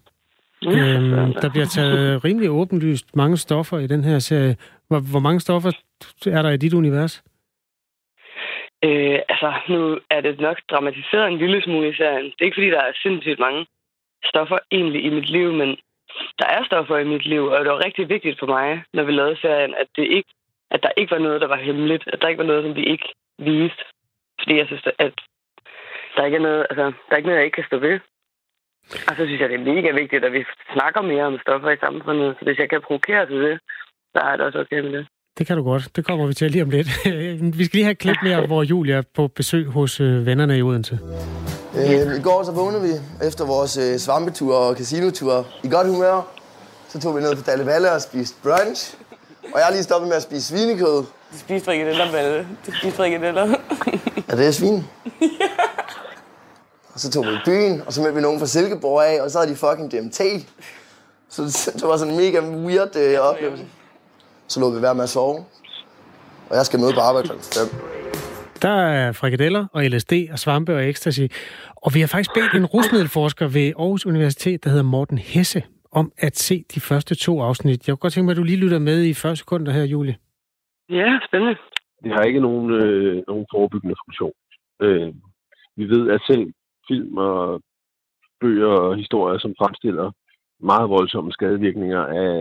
Ja, 0.62 0.70
Øhm, 0.70 1.34
der 1.42 1.50
bliver 1.50 1.66
taget 1.66 2.24
rimelig 2.26 2.50
åbenlyst 2.50 3.16
mange 3.16 3.38
stoffer 3.38 3.78
i 3.80 3.88
den 3.88 4.04
her 4.04 4.20
serie. 4.20 4.56
Hvor, 4.88 5.00
hvor 5.12 5.20
mange 5.20 5.40
stoffer 5.40 5.72
er 6.26 6.42
der 6.42 6.50
i 6.50 6.58
dit 6.58 6.74
univers? 6.74 7.24
Øh, 8.84 9.20
altså, 9.30 9.54
nu 9.70 10.00
er 10.10 10.22
det 10.22 10.40
nok 10.40 10.58
dramatiseret 10.72 11.28
en 11.28 11.38
lille 11.38 11.62
smule 11.64 11.90
i 11.90 11.96
serien. 11.96 12.26
Det 12.26 12.42
er 12.42 12.46
ikke, 12.46 12.56
fordi 12.56 12.70
der 12.70 12.82
er 12.82 12.92
sindssygt 13.04 13.40
mange 13.40 13.66
stoffer 14.26 14.58
egentlig 14.72 15.04
i 15.06 15.10
mit 15.10 15.30
liv, 15.30 15.54
men 15.54 15.78
der 16.40 16.48
er 16.48 16.64
stoffer 16.66 16.98
i 16.98 17.04
mit 17.04 17.26
liv, 17.26 17.44
og 17.46 17.60
det 17.60 17.72
var 17.72 17.86
rigtig 17.86 18.10
vigtigt 18.10 18.40
for 18.40 18.46
mig, 18.46 18.84
når 18.94 19.04
vi 19.04 19.12
lavede 19.12 19.42
serien, 19.42 19.74
at, 19.74 19.88
det 19.96 20.04
ikke, 20.18 20.30
at 20.72 20.84
der 20.84 20.90
ikke 20.98 21.12
var 21.12 21.20
noget, 21.20 21.42
der 21.42 21.48
var 21.48 21.56
hemmeligt. 21.56 22.04
At 22.14 22.22
der 22.22 22.28
ikke 22.28 22.40
var 22.44 22.52
noget, 22.52 22.64
som 22.64 22.76
vi 22.76 22.84
ikke 22.84 23.10
viste. 23.38 23.84
Fordi 24.40 24.58
jeg 24.58 24.68
synes, 24.68 24.88
at 25.00 25.14
der 26.16 26.26
ikke 26.26 26.38
er 26.38 26.42
noget, 26.42 26.68
altså, 26.70 26.84
der 26.84 27.12
er 27.12 27.18
ikke 27.18 27.28
noget, 27.28 27.40
jeg 27.40 27.46
ikke 27.46 27.56
kan 27.56 27.70
stå 27.70 27.78
ved. 27.78 28.00
Og 29.08 29.16
så 29.16 29.26
synes 29.26 29.42
jeg, 29.42 29.50
det 29.50 29.60
er 29.60 29.74
mega 29.74 29.92
vigtigt, 29.92 30.26
at 30.26 30.34
vi 30.34 30.46
snakker 30.74 31.02
mere 31.02 31.26
om 31.26 31.40
stoffer 31.40 31.70
i 31.70 31.78
samfundet. 31.78 32.36
Så 32.40 32.46
hvis 32.46 32.60
jeg 32.60 32.70
kan 32.70 32.82
provokere 32.82 33.26
til 33.26 33.42
det, 33.44 33.60
så 34.14 34.20
er 34.22 34.36
det 34.36 34.46
også 34.46 34.60
okay 34.60 34.80
med 34.80 34.92
det. 34.92 35.08
Det 35.38 35.48
kan 35.48 35.58
du 35.58 35.64
godt. 35.64 35.90
Det 35.96 36.06
kommer 36.06 36.28
vi 36.28 36.34
til 36.34 36.52
lige 36.52 36.64
om 36.64 36.70
lidt. 36.70 36.88
vi 37.58 37.66
skal 37.66 37.78
lige 37.78 37.84
have 37.84 37.92
et 37.92 37.98
klip 37.98 38.16
mere, 38.24 38.46
hvor 38.48 38.64
Julie 38.64 38.94
er 38.94 39.02
på 39.16 39.28
besøg 39.28 39.68
hos 39.68 40.00
øh, 40.00 40.26
vennerne 40.26 40.58
i 40.58 40.62
Odense. 40.62 41.00
Øh, 41.76 42.18
I 42.18 42.22
går 42.22 42.44
så 42.44 42.52
vågnede 42.52 42.82
vi 42.82 43.26
efter 43.28 43.46
vores 43.46 43.78
øh, 43.78 43.98
svampetur 43.98 44.56
og 44.56 44.76
casinotur 44.76 45.48
i 45.64 45.70
godt 45.70 45.88
humør. 45.88 46.28
Så 46.90 47.00
tog 47.00 47.16
vi 47.16 47.22
ned 47.22 47.36
på 47.36 47.42
Dalle 47.42 47.66
Valle 47.66 47.92
og 47.92 48.02
spiste 48.02 48.36
brunch. 48.44 48.96
Og 49.54 49.60
jeg 49.60 49.66
har 49.66 49.72
lige 49.72 49.84
stoppet 49.84 50.08
med 50.08 50.18
at 50.18 50.24
spise 50.24 50.42
svinekød. 50.42 51.04
Du 51.32 51.38
spiser 51.38 51.66
frikadeller, 51.66 52.12
Valle. 52.12 52.48
Du 52.66 52.72
spiser 52.72 52.98
frikadeller. 52.98 53.56
Er 54.28 54.36
det 54.36 54.56
svin? 54.56 54.84
Og 56.94 57.00
så 57.00 57.12
tog 57.12 57.26
vi 57.26 57.30
i 57.30 57.40
byen, 57.46 57.82
og 57.86 57.94
så 57.94 58.02
mødte 58.02 58.16
vi 58.16 58.22
nogen 58.22 58.40
fra 58.40 58.46
Silkeborg 58.46 59.06
af, 59.06 59.22
og 59.22 59.32
så 59.32 59.40
havde 59.40 59.52
de 59.52 59.56
fucking 59.56 59.92
DMT. 59.92 60.22
Så 61.30 61.44
det, 61.44 61.70
det 61.74 61.84
var 61.84 61.98
sådan 61.98 62.14
en 62.14 62.20
mega 62.20 62.40
weird 62.40 62.96
øh, 62.96 63.20
oplevelse. 63.20 63.66
Så 64.48 64.60
lå 64.60 64.76
vi 64.76 64.82
være 64.82 64.96
med 64.96 65.04
at 65.04 65.10
sove. 65.10 65.38
Og 66.50 66.56
jeg 66.60 66.66
skal 66.66 66.80
møde 66.80 66.94
på 66.94 67.00
arbejde 67.10 67.28
kl. 67.28 67.34
5. 67.34 67.98
Der 68.62 68.78
er 69.00 69.12
frikadeller 69.12 69.68
og 69.74 69.84
LSD 69.84 70.14
og 70.32 70.40
svampe 70.40 70.76
og 70.76 70.90
ecstasy. 70.90 71.26
Og 71.76 71.90
vi 71.94 72.00
har 72.00 72.08
faktisk 72.08 72.34
bedt 72.34 72.54
en 72.54 72.66
rusmiddelforsker 72.66 73.48
ved 73.48 73.68
Aarhus 73.80 74.06
Universitet, 74.06 74.64
der 74.64 74.70
hedder 74.70 74.84
Morten 74.84 75.18
Hesse, 75.18 75.64
om 75.92 76.12
at 76.18 76.38
se 76.38 76.64
de 76.76 76.80
første 76.80 77.16
to 77.16 77.42
afsnit. 77.42 77.88
Jeg 77.88 77.94
kunne 77.94 78.04
godt 78.06 78.14
tænke 78.14 78.26
mig, 78.26 78.32
at 78.32 78.38
du 78.38 78.44
lige 78.44 78.64
lytter 78.66 78.80
med 78.80 79.04
i 79.04 79.14
40 79.14 79.36
sekunder 79.36 79.72
her, 79.72 79.84
Julie. 79.84 80.16
Ja, 80.90 81.20
spændende. 81.28 81.56
det 82.04 82.12
har 82.12 82.22
ikke 82.22 82.40
nogen, 82.40 82.72
øh, 82.72 83.24
nogen 83.28 83.46
forebyggende 83.54 83.96
funktion. 84.06 84.34
Øh, 84.82 85.14
vi 85.78 85.84
ved, 85.94 86.12
at 86.12 86.22
selv 86.28 86.54
film 86.88 87.18
og 87.18 87.62
bøger 88.42 88.74
og 88.86 88.96
historier, 88.98 89.40
som 89.40 89.54
fremstiller 89.60 90.12
meget 90.60 90.90
voldsomme 90.90 91.32
skadevirkninger 91.32 92.04
af, 92.06 92.34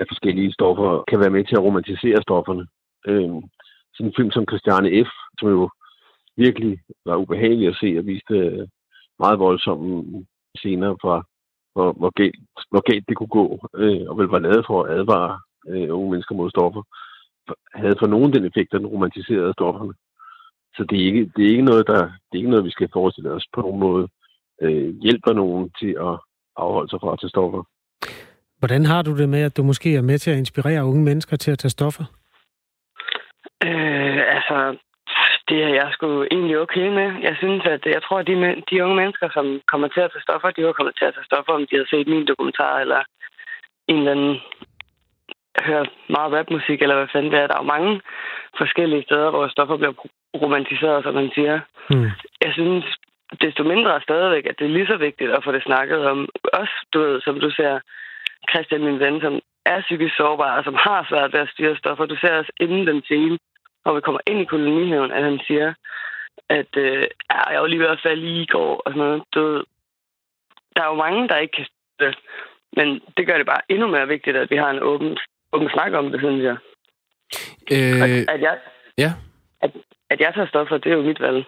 af 0.00 0.04
forskellige 0.08 0.52
stoffer, 0.52 1.04
kan 1.08 1.20
være 1.20 1.30
med 1.30 1.44
til 1.44 1.56
at 1.56 1.62
romantisere 1.62 2.22
stofferne. 2.22 2.66
Øh, 3.06 3.30
sådan 3.94 4.10
en 4.10 4.16
film 4.16 4.30
som 4.30 4.48
Christiane 4.50 5.04
F., 5.04 5.10
som 5.38 5.48
jo 5.48 5.70
virkelig 6.36 6.78
var 7.06 7.16
ubehagelig 7.16 7.68
at 7.68 7.76
se 7.80 7.98
og 7.98 8.06
viste 8.06 8.34
øh, 8.34 8.68
meget 9.18 9.38
voldsomme 9.38 10.04
scener 10.58 10.96
fra, 11.02 11.24
hvor, 11.72 11.92
hvor, 11.92 12.10
galt, 12.10 12.36
hvor 12.70 12.90
galt 12.90 13.08
det 13.08 13.16
kunne 13.16 13.34
gå, 13.40 13.46
øh, 13.74 14.04
og 14.08 14.18
vel 14.18 14.26
var 14.26 14.38
lavet 14.38 14.64
for 14.66 14.82
at 14.82 14.98
advare 14.98 15.40
øh, 15.68 15.96
unge 15.96 16.10
mennesker 16.10 16.34
mod 16.34 16.50
stoffer 16.50 16.82
havde 17.74 17.96
for 17.98 18.06
nogen 18.06 18.32
den 18.32 18.44
effekt, 18.44 18.74
at 18.74 18.80
den 18.80 18.86
romantiserede 18.86 19.52
stofferne. 19.52 19.94
Så 20.76 20.84
det 20.90 21.00
er 21.00 21.06
ikke, 21.06 21.32
det 21.36 21.44
er 21.44 21.50
ikke 21.50 21.70
noget, 21.70 21.86
der, 21.86 22.00
det 22.00 22.34
er 22.34 22.42
ikke 22.42 22.50
noget, 22.50 22.64
vi 22.64 22.70
skal 22.70 22.88
forestille 22.92 23.30
os 23.30 23.46
på 23.54 23.60
nogen 23.60 23.80
måde 23.80 24.08
øh, 24.62 24.94
hjælper 25.04 25.32
nogen 25.32 25.70
til 25.80 25.92
at 26.08 26.14
afholde 26.56 26.90
sig 26.90 27.00
fra 27.00 27.12
at 27.12 27.20
tage 27.20 27.34
stoffer. 27.34 27.62
Hvordan 28.58 28.84
har 28.84 29.02
du 29.02 29.18
det 29.18 29.28
med, 29.28 29.42
at 29.42 29.56
du 29.56 29.62
måske 29.62 29.96
er 29.96 30.02
med 30.02 30.18
til 30.18 30.30
at 30.30 30.38
inspirere 30.38 30.84
unge 30.84 31.04
mennesker 31.04 31.36
til 31.36 31.50
at 31.50 31.58
tage 31.58 31.70
stoffer? 31.78 32.04
Øh, 33.64 34.20
altså, 34.36 34.76
det 35.48 35.58
er 35.62 35.68
jeg 35.80 35.88
sgu 35.92 36.24
egentlig 36.30 36.58
okay 36.58 36.88
med. 36.98 37.08
Jeg 37.28 37.34
synes, 37.38 37.62
at 37.74 37.82
jeg 37.86 38.02
tror, 38.02 38.18
at 38.18 38.26
de, 38.26 38.62
de 38.70 38.84
unge 38.84 38.96
mennesker, 38.96 39.28
som 39.36 39.60
kommer 39.70 39.88
til 39.88 40.00
at 40.00 40.10
tage 40.12 40.26
stoffer, 40.26 40.50
de 40.50 40.66
var 40.66 40.72
kommet 40.72 40.94
til 40.96 41.04
at 41.04 41.14
tage 41.14 41.30
stoffer, 41.30 41.52
om 41.52 41.66
de 41.66 41.76
havde 41.76 41.90
set 41.90 42.08
min 42.08 42.26
dokumentar, 42.26 42.78
eller 42.78 43.02
en 43.88 43.98
eller 43.98 44.10
anden 44.10 44.36
hørt 45.68 45.90
meget 46.08 46.32
rapmusik, 46.32 46.82
eller 46.82 46.96
hvad 46.96 47.08
fanden 47.12 47.32
det 47.32 47.40
er. 47.40 47.46
Der 47.46 47.54
er 47.54 47.62
jo 47.62 47.74
mange 47.76 48.00
forskellige 48.58 49.06
steder, 49.08 49.30
hvor 49.30 49.48
stoffer 49.48 49.76
bliver 49.76 49.94
romantiseret, 50.42 51.04
som 51.04 51.14
man 51.14 51.30
siger. 51.34 51.60
Hmm. 51.90 52.10
Jeg 52.44 52.52
synes, 52.52 52.84
desto 53.40 53.62
mindre 53.62 54.00
stadigvæk, 54.00 54.46
at 54.46 54.58
det 54.58 54.64
er 54.64 54.76
lige 54.76 54.86
så 54.86 54.96
vigtigt 54.96 55.30
at 55.30 55.44
få 55.44 55.52
det 55.52 55.62
snakket 55.62 56.06
om. 56.06 56.28
Også, 56.52 56.74
du 56.92 56.98
ved, 57.00 57.20
som 57.20 57.40
du 57.40 57.50
ser, 57.50 57.80
Christian, 58.50 58.84
min 58.84 59.00
ven, 59.00 59.20
som 59.20 59.40
er 59.66 59.80
psykisk 59.80 60.16
sårbar, 60.16 60.58
og 60.58 60.64
som 60.64 60.74
har 60.74 61.06
svært 61.08 61.32
ved 61.32 61.40
at 61.40 61.48
styre 61.48 61.76
stoffer. 61.76 62.06
Du 62.06 62.16
ser 62.16 62.38
også 62.38 62.52
inden 62.60 62.86
den 62.86 63.02
scene, 63.02 63.38
hvor 63.82 63.94
vi 63.94 64.00
kommer 64.00 64.20
ind 64.26 64.40
i 64.40 64.44
kolonihaven, 64.44 65.12
at 65.12 65.24
han 65.24 65.40
siger, 65.46 65.74
at 66.48 66.76
øh, 66.76 67.04
jeg 67.50 67.60
var 67.60 67.66
lige 67.66 67.80
ved 67.80 67.86
at 67.96 68.00
falde 68.02 68.42
i 68.42 68.46
går, 68.46 68.82
og 68.84 68.92
sådan 68.92 68.98
noget. 68.98 69.22
Du 69.34 69.40
ved, 69.46 69.64
der 70.76 70.82
er 70.82 70.88
jo 70.88 70.94
mange, 70.94 71.28
der 71.28 71.36
ikke 71.36 71.56
kan 71.56 71.66
styre 71.66 72.08
det, 72.08 72.18
men 72.76 73.00
det 73.16 73.26
gør 73.26 73.36
det 73.36 73.46
bare 73.46 73.62
endnu 73.68 73.86
mere 73.86 74.08
vigtigt, 74.08 74.36
at 74.36 74.50
vi 74.50 74.56
har 74.56 74.70
en 74.70 74.82
åben, 74.82 75.18
åben 75.52 75.70
snak 75.70 75.92
om 75.92 76.10
det, 76.10 76.20
synes 76.20 76.42
jeg. 76.42 76.56
Øh, 77.72 78.02
At, 78.02 78.10
at, 78.34 78.40
jeg, 78.40 78.58
ja, 78.98 79.12
at, 79.62 79.70
at 80.10 80.20
jeg 80.20 80.34
tager 80.34 80.48
stoffer, 80.48 80.78
det 80.78 80.92
er 80.92 80.96
jo 80.96 81.02
mit 81.02 81.20
valg. 81.20 81.44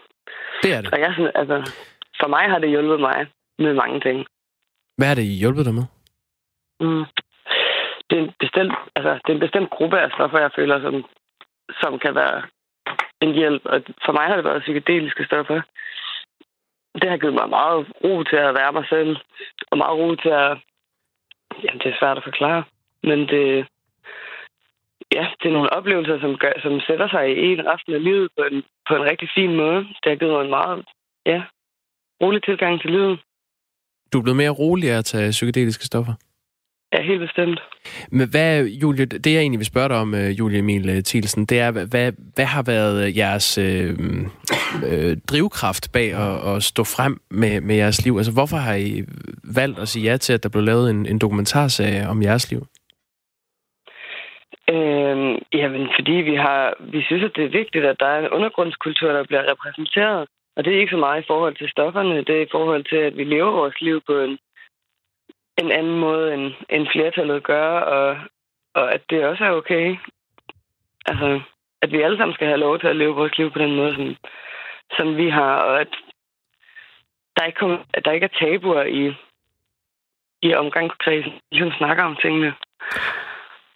Det 0.63 0.75
er 0.75 0.81
det. 0.81 0.93
Og 0.93 1.01
jeg 1.01 1.31
altså, 1.35 1.57
for 2.21 2.29
mig 2.29 2.45
har 2.51 2.59
det 2.59 2.71
hjulpet 2.71 3.01
mig 3.01 3.27
med 3.59 3.75
mange 3.75 4.01
ting. 4.01 4.27
Hvad 4.97 5.09
har 5.09 5.15
det 5.15 5.25
hjulpet 5.25 5.67
dig 5.67 5.75
med? 5.75 5.87
Mm. 6.81 7.05
Det, 8.11 8.19
er 8.19 8.23
en 8.23 8.33
bestemt, 8.39 8.73
altså, 8.97 9.13
det 9.13 9.29
er 9.31 9.35
en 9.35 9.47
bestemt 9.47 9.71
gruppe 9.71 10.01
af 10.01 10.11
stoffer, 10.11 10.39
jeg 10.39 10.51
føler, 10.57 10.81
som, 10.81 11.05
som 11.81 11.99
kan 11.99 12.15
være 12.15 12.43
en 13.21 13.33
hjælp. 13.33 13.63
Og 13.65 13.83
for 14.05 14.13
mig 14.13 14.27
har 14.27 14.37
det 14.37 14.45
været 14.45 14.63
psykedeliske 14.63 15.25
stoffer. 15.25 15.61
Det 17.01 17.11
har 17.11 17.17
givet 17.17 17.35
mig 17.35 17.49
meget 17.49 17.87
ro 18.05 18.23
til 18.23 18.37
at 18.37 18.55
være 18.55 18.73
mig 18.73 18.87
selv, 18.89 19.17
og 19.71 19.79
meget 19.79 19.99
ro 19.99 20.15
til 20.15 20.29
at 20.29 20.59
jamen, 21.63 21.79
det 21.79 21.87
er 21.87 21.99
svært 22.01 22.17
at 22.17 22.25
forklare. 22.25 22.65
Men 23.03 23.19
det, 23.29 23.67
ja, 25.15 25.27
det 25.41 25.49
er 25.49 25.53
nogle 25.53 25.73
oplevelser, 25.73 26.21
som, 26.21 26.37
gør, 26.43 26.53
som 26.63 26.81
sætter 26.81 27.09
sig 27.09 27.25
i 27.45 27.53
en 27.53 27.67
aften 27.67 27.95
af 27.95 28.05
livet 28.05 28.29
på 28.37 28.43
en, 28.51 28.63
på 28.89 28.95
en 28.97 29.05
rigtig 29.11 29.29
fin 29.35 29.57
måde. 29.57 29.79
Det 29.79 30.09
har 30.11 30.17
givet 30.17 30.33
mig 30.33 30.43
en 30.45 30.51
meget 30.51 30.85
ja, 31.27 31.43
rolig 32.23 32.43
tilgang 32.43 32.81
til 32.81 32.91
livet. 32.91 33.21
Du 34.13 34.19
er 34.19 34.23
blevet 34.23 34.37
mere 34.37 34.51
rolig 34.51 34.91
af 34.91 34.99
at 34.99 35.05
tage 35.05 35.31
psykedeliske 35.31 35.85
stoffer? 35.85 36.15
Ja, 36.93 37.03
helt 37.03 37.21
bestemt. 37.21 37.61
Men 38.11 38.29
hvad, 38.31 38.65
Julie, 38.65 39.05
det 39.07 39.33
jeg 39.33 39.41
egentlig 39.41 39.59
vil 39.59 39.67
spørge 39.67 39.89
dig 39.89 39.97
om, 39.97 40.15
øh, 40.15 40.39
Julie 40.39 40.59
Emil 40.59 40.89
øh, 40.89 41.03
Thielsen, 41.03 41.45
det 41.45 41.61
er, 41.61 41.71
hvad, 41.71 42.13
hvad 42.35 42.45
har 42.45 42.63
været 42.63 43.07
øh, 43.07 43.17
jeres 43.17 43.59
øh, 43.59 43.99
øh, 44.87 45.17
drivkraft 45.31 45.93
bag 45.93 46.13
at, 46.13 46.55
at 46.55 46.63
stå 46.63 46.85
frem 46.85 47.21
med, 47.31 47.61
med 47.61 47.77
jeres 47.77 48.05
liv? 48.05 48.17
Altså, 48.17 48.33
hvorfor 48.33 48.57
har 48.57 48.75
I 48.75 49.03
valgt 49.45 49.79
at 49.79 49.89
sige 49.89 50.11
ja 50.11 50.17
til, 50.17 50.33
at 50.33 50.43
der 50.43 50.49
blev 50.49 50.65
lavet 50.65 50.91
en, 50.91 51.07
en 51.07 51.19
dokumentarserie 51.19 52.09
om 52.09 52.23
jeres 52.23 52.51
liv? 52.51 52.67
Øhm, 54.71 55.39
jamen, 55.53 55.89
fordi 55.97 56.13
vi 56.13 56.35
har, 56.35 56.75
vi 56.81 57.03
synes, 57.03 57.25
at 57.25 57.37
det 57.37 57.45
er 57.45 57.59
vigtigt, 57.61 57.85
at 57.85 58.01
der 58.01 58.07
er 58.07 58.19
en 58.19 58.33
undergrundskultur, 58.37 59.13
der 59.13 59.25
bliver 59.25 59.51
repræsenteret. 59.51 60.29
Og 60.57 60.65
det 60.65 60.75
er 60.75 60.81
ikke 60.81 60.91
så 60.91 60.97
meget 60.97 61.23
i 61.23 61.27
forhold 61.27 61.57
til 61.57 61.69
stofferne, 61.69 62.25
det 62.25 62.37
er 62.37 62.43
i 62.43 62.53
forhold 62.53 62.85
til, 62.85 62.97
at 62.97 63.17
vi 63.17 63.25
lever 63.25 63.51
vores 63.51 63.81
liv 63.81 64.01
på 64.07 64.21
en, 64.21 64.39
en 65.59 65.71
anden 65.71 65.99
måde, 65.99 66.35
end, 66.35 66.53
end 66.71 66.87
flertallet 66.93 67.43
gør, 67.43 67.81
og, 67.81 68.19
og 68.75 68.95
at 68.95 69.03
det 69.11 69.27
også 69.27 69.45
er 69.45 69.51
okay. 69.51 69.97
Altså, 71.07 71.41
at 71.83 71.93
vi 71.93 72.03
alle 72.03 72.17
sammen 72.17 72.35
skal 72.35 72.47
have 72.47 72.61
lov 72.61 72.79
til 72.79 72.87
at 72.87 72.97
leve 72.97 73.15
vores 73.15 73.39
liv 73.39 73.51
på 73.51 73.59
den 73.59 73.77
måde, 73.77 73.95
som, 73.95 74.17
som 74.97 75.17
vi 75.17 75.29
har, 75.29 75.57
og 75.57 75.81
at 75.81 75.89
der 77.37 77.45
ikke, 77.45 77.59
kom, 77.59 77.81
at 77.95 78.05
der 78.05 78.13
ikke 78.13 78.25
er 78.25 78.39
tabuer 78.39 78.83
i, 78.83 79.15
i 80.43 80.55
omgangskredsen, 80.55 81.33
ligesom 81.53 81.73
snakker 81.79 82.05
om 82.05 82.17
tingene. 82.17 82.55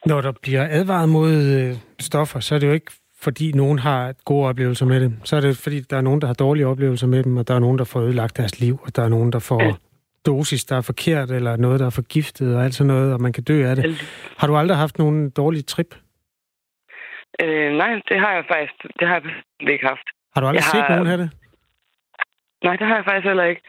Når 0.06 0.20
der 0.20 0.32
bliver 0.42 0.66
advaret 0.70 1.08
mod 1.08 1.32
øh, 1.32 1.76
stoffer, 2.00 2.40
så 2.40 2.54
er 2.54 2.58
det 2.58 2.66
jo 2.66 2.72
ikke 2.72 2.92
fordi 3.22 3.52
nogen 3.52 3.78
har 3.78 4.14
gode 4.24 4.48
oplevelser 4.48 4.86
med 4.86 5.00
dem. 5.00 5.24
Så 5.24 5.36
er 5.36 5.40
det 5.40 5.56
fordi, 5.56 5.80
der 5.80 5.96
er 5.96 6.00
nogen, 6.00 6.20
der 6.20 6.26
har 6.26 6.34
dårlige 6.34 6.66
oplevelser 6.66 7.06
med 7.06 7.22
dem, 7.22 7.36
og 7.36 7.48
der 7.48 7.54
er 7.54 7.58
nogen, 7.58 7.78
der 7.78 7.84
får 7.84 8.00
ødelagt 8.00 8.36
deres 8.36 8.60
liv, 8.60 8.80
og 8.82 8.96
der 8.96 9.02
er 9.04 9.08
nogen, 9.08 9.32
der 9.32 9.38
får 9.38 9.78
dosis, 10.26 10.64
der 10.64 10.76
er 10.76 10.80
forkert, 10.80 11.30
eller 11.30 11.56
noget, 11.56 11.80
der 11.80 11.86
er 11.86 11.90
forgiftet, 11.90 12.56
og 12.56 12.64
alt 12.64 12.74
sådan 12.74 12.86
noget, 12.94 13.14
og 13.14 13.20
man 13.20 13.32
kan 13.32 13.44
dø 13.44 13.64
af 13.70 13.76
det. 13.76 13.84
Har 14.38 14.46
du 14.46 14.56
aldrig 14.56 14.76
haft 14.76 14.98
nogen 14.98 15.30
dårlige 15.30 15.62
trip? 15.62 15.94
Øh, 17.42 17.72
nej, 17.72 17.92
det 18.08 18.20
har 18.20 18.32
jeg 18.32 18.44
faktisk 18.52 18.74
det 18.98 19.08
har 19.08 19.14
jeg 19.60 19.72
ikke 19.72 19.86
haft. 19.86 20.06
Har 20.34 20.40
du 20.40 20.46
aldrig 20.46 20.62
jeg 20.62 20.70
set 20.72 20.82
har... 20.82 20.88
nogen 20.88 21.06
have 21.06 21.22
det? 21.22 21.30
Nej, 22.64 22.76
det 22.76 22.86
har 22.86 22.94
jeg 22.94 23.04
faktisk 23.04 23.26
heller 23.26 23.44
ikke. 23.44 23.62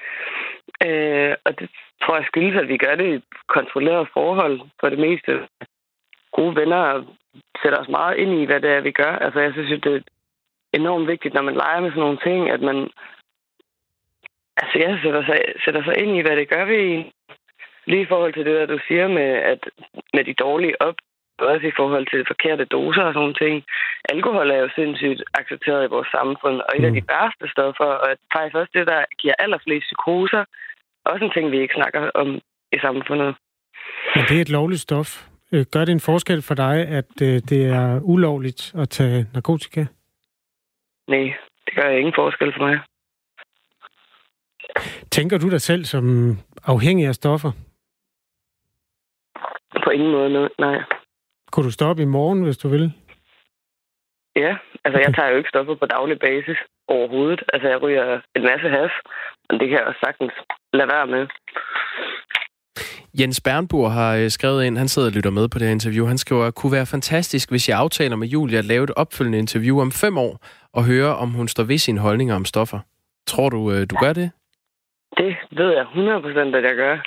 Øh, 0.88 1.36
og 1.46 1.60
det 1.60 1.70
tror 2.02 2.16
jeg 2.16 2.26
skyldes, 2.28 2.62
at 2.62 2.68
vi 2.68 2.78
gør 2.78 2.96
det 2.96 3.08
i 3.12 3.14
et 3.14 3.30
kontrolleret 3.56 4.08
forhold 4.14 4.62
for 4.80 4.90
det 4.90 5.00
meste 5.00 5.32
gode 6.32 6.56
venner 6.56 7.04
sætter 7.62 7.80
os 7.80 7.90
meget 7.90 8.18
ind 8.18 8.32
i, 8.42 8.46
hvad 8.46 8.60
det 8.62 8.70
er, 8.70 8.82
vi 8.82 8.92
gør. 8.92 9.14
Altså, 9.26 9.40
jeg 9.40 9.54
synes, 9.54 9.82
det 9.82 9.96
er 9.96 10.02
enormt 10.74 11.08
vigtigt, 11.08 11.34
når 11.34 11.42
man 11.42 11.54
leger 11.54 11.80
med 11.82 11.90
sådan 11.90 12.04
nogle 12.04 12.20
ting, 12.28 12.50
at 12.50 12.62
man 12.62 12.78
altså, 14.62 14.76
jeg 14.80 15.00
sætter 15.04 15.24
sig, 15.26 15.40
sætter 15.66 15.84
sig 15.84 15.96
ind 16.04 16.18
i, 16.18 16.22
hvad 16.22 16.36
det 16.36 16.50
gør 16.50 16.66
ved 16.66 16.80
en. 16.94 17.06
Lige 17.86 18.02
i 18.02 18.12
forhold 18.14 18.34
til 18.34 18.46
det, 18.46 18.56
der 18.60 18.66
du 18.66 18.80
siger 18.88 19.08
med, 19.08 19.30
at 19.52 19.70
med 20.14 20.24
de 20.24 20.34
dårlige 20.34 20.82
op, 20.82 20.96
også 21.40 21.68
i 21.68 21.78
forhold 21.80 22.06
til 22.08 22.30
forkerte 22.32 22.66
doser 22.66 23.04
og 23.04 23.14
sådan 23.14 23.22
nogle 23.22 23.42
ting. 23.44 23.64
Alkohol 24.14 24.52
er 24.52 24.60
jo 24.64 24.70
sindssygt 24.76 25.24
accepteret 25.34 25.84
i 25.86 25.94
vores 25.96 26.08
samfund, 26.18 26.58
og 26.68 26.72
et 26.76 26.82
mm. 26.82 26.86
af 26.88 26.94
de 26.94 27.04
værste 27.12 27.48
stoffer, 27.54 27.92
og 28.04 28.08
faktisk 28.34 28.56
også 28.56 28.72
det, 28.74 28.88
der 28.88 29.02
giver 29.22 29.34
allerflest 29.40 29.86
psykoser, 29.86 30.44
også 31.06 31.26
en 31.26 31.32
ting, 31.32 31.52
vi 31.52 31.60
ikke 31.62 31.78
snakker 31.80 32.12
om 32.22 32.40
i 32.76 32.78
samfundet. 32.82 33.36
Men 34.16 34.24
det 34.30 34.38
er 34.38 34.42
et 34.42 34.50
lovligt 34.50 34.82
stof. 34.82 35.31
Øh, 35.54 35.66
gør 35.72 35.86
det 35.86 35.92
en 35.92 36.00
forskel 36.00 36.42
for 36.42 36.56
dig, 36.56 36.76
at 36.88 37.22
øh, 37.22 37.42
det 37.50 37.66
er 37.66 38.00
ulovligt 38.02 38.74
at 38.78 38.90
tage 38.90 39.28
narkotika? 39.34 39.86
Nej, 41.08 41.38
det 41.66 41.76
gør 41.76 41.90
ingen 41.90 42.14
forskel 42.16 42.54
for 42.54 42.68
mig. 42.68 42.80
Tænker 45.12 45.38
du 45.38 45.50
dig 45.50 45.62
selv 45.62 45.86
som 45.86 46.36
afhængig 46.64 47.08
af 47.08 47.16
stoffer? 47.16 47.52
På 49.84 49.90
ingen 49.90 50.12
måde, 50.12 50.50
nej. 50.60 50.84
Kunne 51.52 51.66
du 51.66 51.72
stoppe 51.72 52.04
i 52.04 52.06
morgen, 52.06 52.44
hvis 52.44 52.58
du 52.58 52.68
vil? 52.68 52.94
Ja, 54.36 54.58
altså 54.86 55.00
jeg 55.00 55.14
tager 55.16 55.30
jo 55.30 55.38
ikke 55.38 55.50
stoffer 55.50 55.76
på 55.76 55.86
daglig 55.86 56.20
basis 56.20 56.58
overhovedet. 56.88 57.44
Altså 57.54 57.68
jeg 57.70 57.82
ryger 57.82 58.22
en 58.36 58.44
masse 58.44 58.70
has, 58.70 58.92
men 59.50 59.60
det 59.60 59.70
kan 59.70 59.78
jeg 59.78 59.88
også 59.88 60.00
sagtens 60.04 60.34
lade 60.74 60.88
være 60.88 61.08
med. 61.08 61.28
Jens 63.20 63.42
Bernburg 63.42 63.92
har 63.92 64.16
øh, 64.16 64.30
skrevet 64.30 64.66
ind, 64.66 64.78
han 64.78 64.88
sidder 64.88 65.08
og 65.08 65.12
lytter 65.12 65.30
med 65.30 65.48
på 65.48 65.60
det 65.60 65.68
her 65.68 65.72
interview. 65.72 66.06
Han 66.06 66.18
skriver, 66.18 66.46
at 66.46 66.56
kunne 66.56 66.72
være 66.72 66.86
fantastisk, 66.86 67.50
hvis 67.50 67.70
jeg 67.70 67.78
aftaler 67.78 68.16
med 68.16 68.28
Julia 68.28 68.58
at 68.58 68.66
lave 68.66 68.84
et 68.84 68.92
opfølgende 68.92 69.40
interview 69.40 69.82
om 69.82 69.92
fem 69.92 70.18
år, 70.18 70.46
og 70.74 70.86
høre, 70.86 71.16
om 71.16 71.30
hun 71.30 71.48
står 71.48 71.64
ved 71.64 71.78
sine 71.78 72.00
holdninger 72.00 72.36
om 72.36 72.46
stoffer. 72.46 72.80
Tror 73.28 73.50
du, 73.50 73.72
øh, 73.72 73.86
du 73.90 73.96
gør 73.96 74.14
det? 74.14 74.32
Det 75.18 75.36
ved 75.52 75.70
jeg 75.70 75.86
100% 75.86 76.58
at 76.58 76.64
jeg 76.64 76.76
gør. 76.76 76.98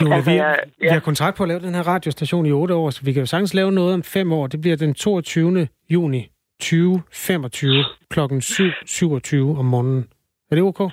Nu, 0.00 0.12
altså, 0.12 0.30
vi, 0.30 0.36
jeg, 0.36 0.58
ja. 0.82 0.86
vi 0.86 0.88
har 0.88 1.00
kontrakt 1.00 1.36
på 1.36 1.42
at 1.42 1.48
lave 1.48 1.60
den 1.60 1.74
her 1.74 1.82
radiostation 1.82 2.46
i 2.46 2.52
otte 2.52 2.74
år, 2.74 2.90
så 2.90 3.04
vi 3.04 3.12
kan 3.12 3.20
jo 3.20 3.26
sagtens 3.26 3.54
lave 3.54 3.72
noget 3.72 3.94
om 3.94 4.02
fem 4.02 4.32
år. 4.32 4.46
Det 4.46 4.60
bliver 4.60 4.76
den 4.76 4.94
22. 4.94 5.68
juni 5.90 6.28
2025 6.60 7.84
kl. 8.10 8.20
7.27 8.20 9.58
om 9.58 9.64
morgenen. 9.64 10.08
Er 10.50 10.54
det 10.54 10.64
ok? 10.64 10.92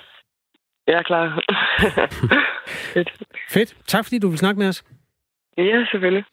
Jeg 0.86 0.94
er 0.94 1.02
klar. 1.02 1.42
Fedt. 2.94 3.12
Fedt. 3.50 3.76
Tak 3.86 4.04
fordi 4.04 4.18
du 4.18 4.28
vil 4.28 4.38
snakke 4.38 4.58
med 4.58 4.68
os. 4.68 4.84
Ja, 5.58 5.84
selvfølgelig. 5.90 6.24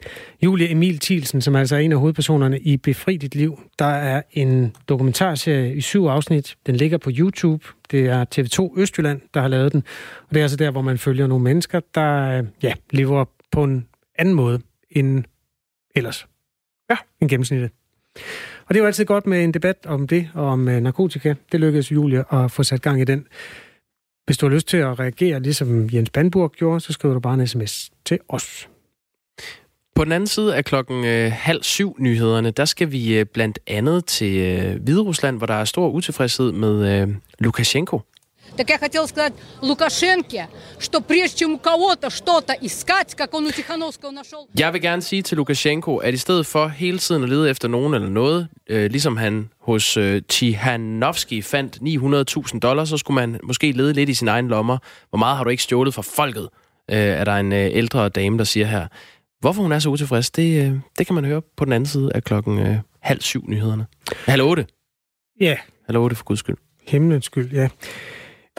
Julie 0.44 0.72
Emil 0.72 1.00
Thielsen, 1.00 1.42
som 1.42 1.56
altså 1.56 1.76
er 1.76 1.80
en 1.80 1.92
af 1.92 2.00
hovedpersonerne 2.00 2.60
i 2.60 2.78
Befri 2.78 3.18
dit 3.18 3.36
liv. 3.36 3.60
Der 3.80 3.86
er 3.86 4.22
en 4.32 4.76
dokumentarserie 4.90 5.76
i 5.76 5.82
syv 5.82 6.06
afsnit. 6.06 6.56
Den 6.66 6.76
ligger 6.76 6.98
på 6.98 7.10
YouTube. 7.14 7.66
Det 7.92 8.08
er 8.08 8.26
TV2 8.36 8.80
Østjylland, 8.82 9.22
der 9.34 9.42
har 9.42 9.48
lavet 9.48 9.74
den. 9.74 9.84
Og 10.22 10.30
det 10.30 10.38
er 10.38 10.44
altså 10.44 10.58
der, 10.58 10.72
hvor 10.72 10.82
man 10.82 10.98
følger 10.98 11.28
nogle 11.28 11.44
mennesker, 11.44 11.80
der 11.96 12.44
ja, 12.64 12.74
lever 12.90 13.26
på 13.52 13.64
en 13.64 13.88
anden 14.18 14.36
måde 14.36 14.62
end 14.90 15.24
ellers. 15.96 16.28
Ja, 16.90 16.98
en 17.22 17.28
gennemsnit. 17.28 17.72
Og 18.66 18.70
det 18.70 18.76
er 18.76 18.80
jo 18.80 18.86
altid 18.86 19.06
godt 19.06 19.28
med 19.28 19.44
en 19.44 19.54
debat 19.54 19.86
om 19.86 20.08
det, 20.08 20.30
og 20.34 20.46
om 20.46 20.68
øh, 20.68 20.82
narkotika. 20.82 21.34
Det 21.52 21.60
lykkedes 21.60 21.92
Julie 21.92 22.34
at 22.34 22.52
få 22.52 22.64
sat 22.64 22.82
gang 22.82 23.02
i 23.02 23.04
den. 23.04 23.28
Hvis 24.32 24.38
du 24.38 24.46
har 24.46 24.54
lyst 24.56 24.67
til 24.67 24.78
at 24.78 25.00
reagere, 25.00 25.39
ligesom 25.39 25.89
Jens 25.94 26.10
Bandburg 26.10 26.52
gjorde, 26.52 26.80
så 26.80 26.94
skriver 26.94 27.13
du 27.13 27.20
bare 27.20 27.34
en 27.34 27.48
sms 27.48 27.91
til 28.06 28.20
os. 28.30 28.70
På 29.96 30.04
den 30.04 30.12
anden 30.12 30.28
side 30.28 30.56
af 30.56 30.65
klokken 30.65 31.06
øh, 31.06 31.32
halv 31.32 31.63
syv 31.63 31.96
nyhederne, 32.00 32.52
der 32.52 32.65
skal 32.65 32.91
vi 32.91 33.20
øh, 33.20 33.26
blandt 33.26 33.60
andet 33.67 34.06
til 34.06 34.38
øh, 34.38 34.84
Hviderusland, 34.84 35.38
hvor 35.38 35.46
der 35.46 35.54
er 35.54 35.65
stor 35.65 35.89
utilfredshed 35.89 36.52
med 36.52 37.02
øh, 37.02 37.15
Lukashenko. 37.39 38.00
Так 38.57 38.71
я 38.71 38.79
хотел 38.79 39.07
сказать 39.07 39.35
Лукашенке, 39.61 40.49
что 40.79 41.01
прежде 41.01 41.39
чем 41.39 41.55
у 41.55 41.59
кого-то 41.59 42.11
что-то 42.11 42.55
искать, 42.55 43.15
как 43.15 43.35
он 43.35 43.47
у 43.47 43.51
Тихановского 43.51 44.11
нашел... 44.11 44.49
Jeg 44.55 44.73
vil 44.73 44.81
gerne 44.81 45.03
sige 45.03 45.23
til 45.23 45.37
Lukashenko, 45.37 45.97
at 45.97 46.15
i 46.15 46.17
stedet 46.17 46.47
for 46.47 46.69
hele 46.69 46.99
tiden 46.99 47.23
at 47.23 47.29
lede 47.29 47.51
efter 47.51 47.69
nogen 47.69 47.95
eller 47.95 48.09
noget, 48.09 48.49
øh, 48.71 48.91
ligesom 48.91 49.17
han 49.17 49.51
hos 49.61 49.97
øh, 49.97 50.23
Tihanovski 50.29 51.43
fandt 51.43 51.79
900.000 52.53 52.59
dollars, 52.59 52.89
så 52.89 52.97
skulle 52.97 53.15
man 53.15 53.41
måske 53.43 53.73
lede 53.73 53.93
lidt 53.93 54.09
i 54.09 54.15
sin 54.15 54.29
egen 54.29 54.49
lommer. 54.49 54.79
Hvor 55.09 55.19
meget 55.19 55.37
har 55.37 55.45
du 55.45 55.51
ikke 55.51 55.62
stjålet 55.62 55.95
fra 55.95 56.03
folket? 56.03 56.49
Øh, 56.91 56.99
er 56.99 57.25
der 57.25 57.37
en 57.37 57.53
øh, 57.53 57.69
ældre 57.73 58.09
dame, 58.09 58.39
der 58.39 58.45
siger 58.45 58.67
her. 58.67 58.87
Hvorfor 59.41 59.62
hun 59.62 59.73
er 59.73 59.79
så 59.79 59.89
utilfreds, 59.89 60.31
det, 60.31 60.67
øh, 60.67 60.73
det 60.99 61.07
kan 61.07 61.15
man 61.15 61.25
høre 61.25 61.43
på 61.57 61.65
den 61.65 61.73
anden 61.73 61.87
side 61.87 62.11
af 62.15 62.25
klokken 62.25 62.59
øh, 62.59 62.77
halv 63.01 63.21
syv 63.21 63.45
nyhederne. 63.49 63.87
Halv 64.27 64.43
otte. 64.43 64.67
Ja. 65.41 65.47
Yeah. 65.47 65.59
Halv 65.87 65.99
otte 65.99 66.17
for 66.17 66.25
guds 66.25 66.39
skyld. 66.39 66.57
Himlens 66.87 67.25
skyld, 67.25 67.53
ja. 67.53 67.69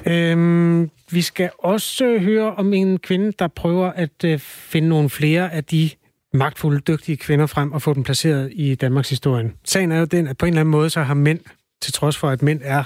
Øhm, 0.06 0.90
vi 1.10 1.22
skal 1.22 1.50
også 1.58 2.18
høre 2.18 2.54
om 2.54 2.72
en 2.72 2.98
kvinde, 2.98 3.32
der 3.38 3.48
prøver 3.48 3.90
at 3.90 4.24
øh, 4.24 4.38
finde 4.38 4.88
nogle 4.88 5.10
flere 5.10 5.52
af 5.52 5.64
de 5.64 5.90
magtfulde, 6.34 6.80
dygtige 6.80 7.16
kvinder 7.16 7.46
frem 7.46 7.72
og 7.72 7.82
få 7.82 7.94
dem 7.94 8.02
placeret 8.02 8.50
i 8.52 8.74
Danmarks 8.74 9.10
historie. 9.10 9.52
Sagen 9.64 9.92
er 9.92 9.98
jo 9.98 10.04
den, 10.04 10.26
at 10.26 10.38
på 10.38 10.46
en 10.46 10.52
eller 10.52 10.60
anden 10.60 10.70
måde, 10.70 10.90
så 10.90 11.02
har 11.02 11.14
mænd, 11.14 11.40
til 11.82 11.92
trods 11.92 12.16
for 12.16 12.28
at 12.28 12.42
mænd 12.42 12.60
er 12.64 12.84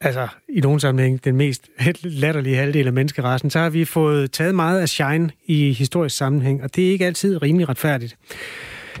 altså 0.00 0.28
i 0.48 0.60
nogen 0.60 0.80
sammenhæng 0.80 1.24
den 1.24 1.36
mest 1.36 1.68
latterlige 2.02 2.56
halvdel 2.56 2.86
af 2.86 2.92
menneskerassen, 2.92 3.50
så 3.50 3.58
har 3.58 3.70
vi 3.70 3.84
fået 3.84 4.32
taget 4.32 4.54
meget 4.54 4.80
af 4.80 4.88
shine 4.88 5.30
i 5.46 5.72
historisk 5.72 6.16
sammenhæng, 6.16 6.62
og 6.62 6.76
det 6.76 6.86
er 6.86 6.90
ikke 6.90 7.06
altid 7.06 7.42
rimelig 7.42 7.68
retfærdigt. 7.68 8.16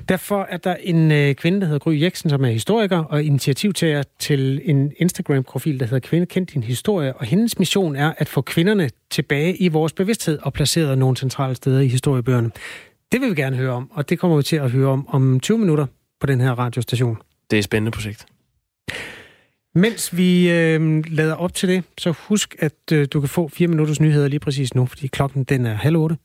Derfor 0.08 0.46
er 0.50 0.56
der 0.56 0.76
en 0.80 1.12
øh, 1.12 1.34
kvinde, 1.34 1.60
der 1.60 1.66
hedder 1.66 1.78
Gry 1.78 2.00
Jeksen, 2.00 2.30
som 2.30 2.44
er 2.44 2.48
historiker 2.48 2.98
og 2.98 3.22
initiativtager 3.22 4.02
til 4.18 4.60
en 4.64 4.92
Instagram-profil, 4.96 5.80
der 5.80 5.86
hedder 5.86 6.08
Kvinde 6.08 6.26
kendt 6.26 6.52
din 6.54 6.62
historie. 6.62 7.16
Og 7.16 7.24
hendes 7.24 7.58
mission 7.58 7.96
er 7.96 8.12
at 8.18 8.28
få 8.28 8.40
kvinderne 8.40 8.90
tilbage 9.10 9.56
i 9.56 9.68
vores 9.68 9.92
bevidsthed 9.92 10.38
og 10.42 10.52
placeret 10.52 10.98
nogle 10.98 11.16
centrale 11.16 11.54
steder 11.54 11.80
i 11.80 11.88
historiebøgerne. 11.88 12.50
Det 13.12 13.20
vil 13.20 13.30
vi 13.30 13.34
gerne 13.34 13.56
høre 13.56 13.72
om, 13.72 13.90
og 13.94 14.08
det 14.08 14.18
kommer 14.18 14.36
vi 14.36 14.42
til 14.42 14.56
at 14.56 14.70
høre 14.70 14.88
om 14.88 15.08
om 15.08 15.40
20 15.40 15.58
minutter 15.58 15.86
på 16.20 16.26
den 16.26 16.40
her 16.40 16.50
radiostation. 16.50 17.16
Det 17.50 17.56
er 17.56 17.58
et 17.58 17.64
spændende 17.64 17.90
projekt. 17.90 18.26
Mens 19.74 20.16
vi 20.16 20.50
øh, 20.50 21.04
lader 21.08 21.34
op 21.34 21.54
til 21.54 21.68
det, 21.68 21.84
så 21.98 22.14
husk, 22.28 22.56
at 22.58 22.92
øh, 22.92 23.08
du 23.12 23.20
kan 23.20 23.28
få 23.28 23.48
fire 23.48 23.68
minutters 23.68 24.00
nyheder 24.00 24.28
lige 24.28 24.40
præcis 24.40 24.74
nu, 24.74 24.86
fordi 24.86 25.06
klokken 25.06 25.44
den 25.44 25.66
er 25.66 25.74
halv 25.74 25.96
otte. 25.96 26.16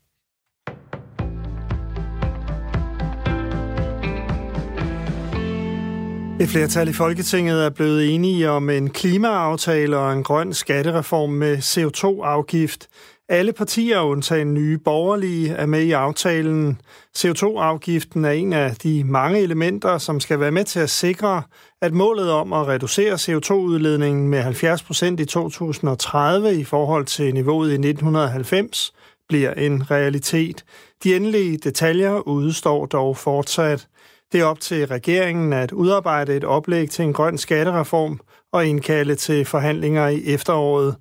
Et 6.39 6.49
flertal 6.49 6.87
i 6.87 6.93
Folketinget 6.93 7.65
er 7.65 7.69
blevet 7.69 8.13
enige 8.15 8.49
om 8.49 8.69
en 8.69 8.89
klimaaftale 8.89 9.97
og 9.97 10.13
en 10.13 10.23
grøn 10.23 10.53
skattereform 10.53 11.29
med 11.29 11.57
CO2-afgift. 11.57 12.87
Alle 13.29 13.53
partier 13.53 13.99
undtagen 13.99 14.53
nye 14.53 14.77
borgerlige 14.77 15.53
er 15.53 15.65
med 15.65 15.81
i 15.81 15.91
aftalen. 15.91 16.81
CO2-afgiften 17.17 18.25
er 18.25 18.31
en 18.31 18.53
af 18.53 18.75
de 18.75 19.03
mange 19.03 19.39
elementer, 19.39 19.97
som 19.97 20.19
skal 20.19 20.39
være 20.39 20.51
med 20.51 20.63
til 20.63 20.79
at 20.79 20.89
sikre, 20.89 21.41
at 21.81 21.93
målet 21.93 22.31
om 22.31 22.53
at 22.53 22.67
reducere 22.67 23.13
CO2-udledningen 23.13 24.29
med 24.29 24.41
70 24.41 24.83
procent 24.83 25.19
i 25.19 25.25
2030 25.25 26.55
i 26.55 26.63
forhold 26.63 27.05
til 27.05 27.33
niveauet 27.33 27.69
i 27.69 27.73
1990 27.73 28.93
bliver 29.29 29.53
en 29.53 29.91
realitet. 29.91 30.63
De 31.03 31.15
endelige 31.15 31.57
detaljer 31.57 32.27
udstår 32.27 32.85
dog 32.85 33.17
fortsat. 33.17 33.87
Det 34.31 34.39
er 34.41 34.45
op 34.45 34.59
til 34.59 34.87
regeringen 34.87 35.53
at 35.53 35.71
udarbejde 35.71 36.35
et 36.35 36.43
oplæg 36.43 36.89
til 36.89 37.05
en 37.05 37.13
grøn 37.13 37.37
skattereform 37.37 38.19
og 38.53 38.65
indkalde 38.65 39.15
til 39.15 39.45
forhandlinger 39.45 40.07
i 40.07 40.25
efteråret. 40.25 40.95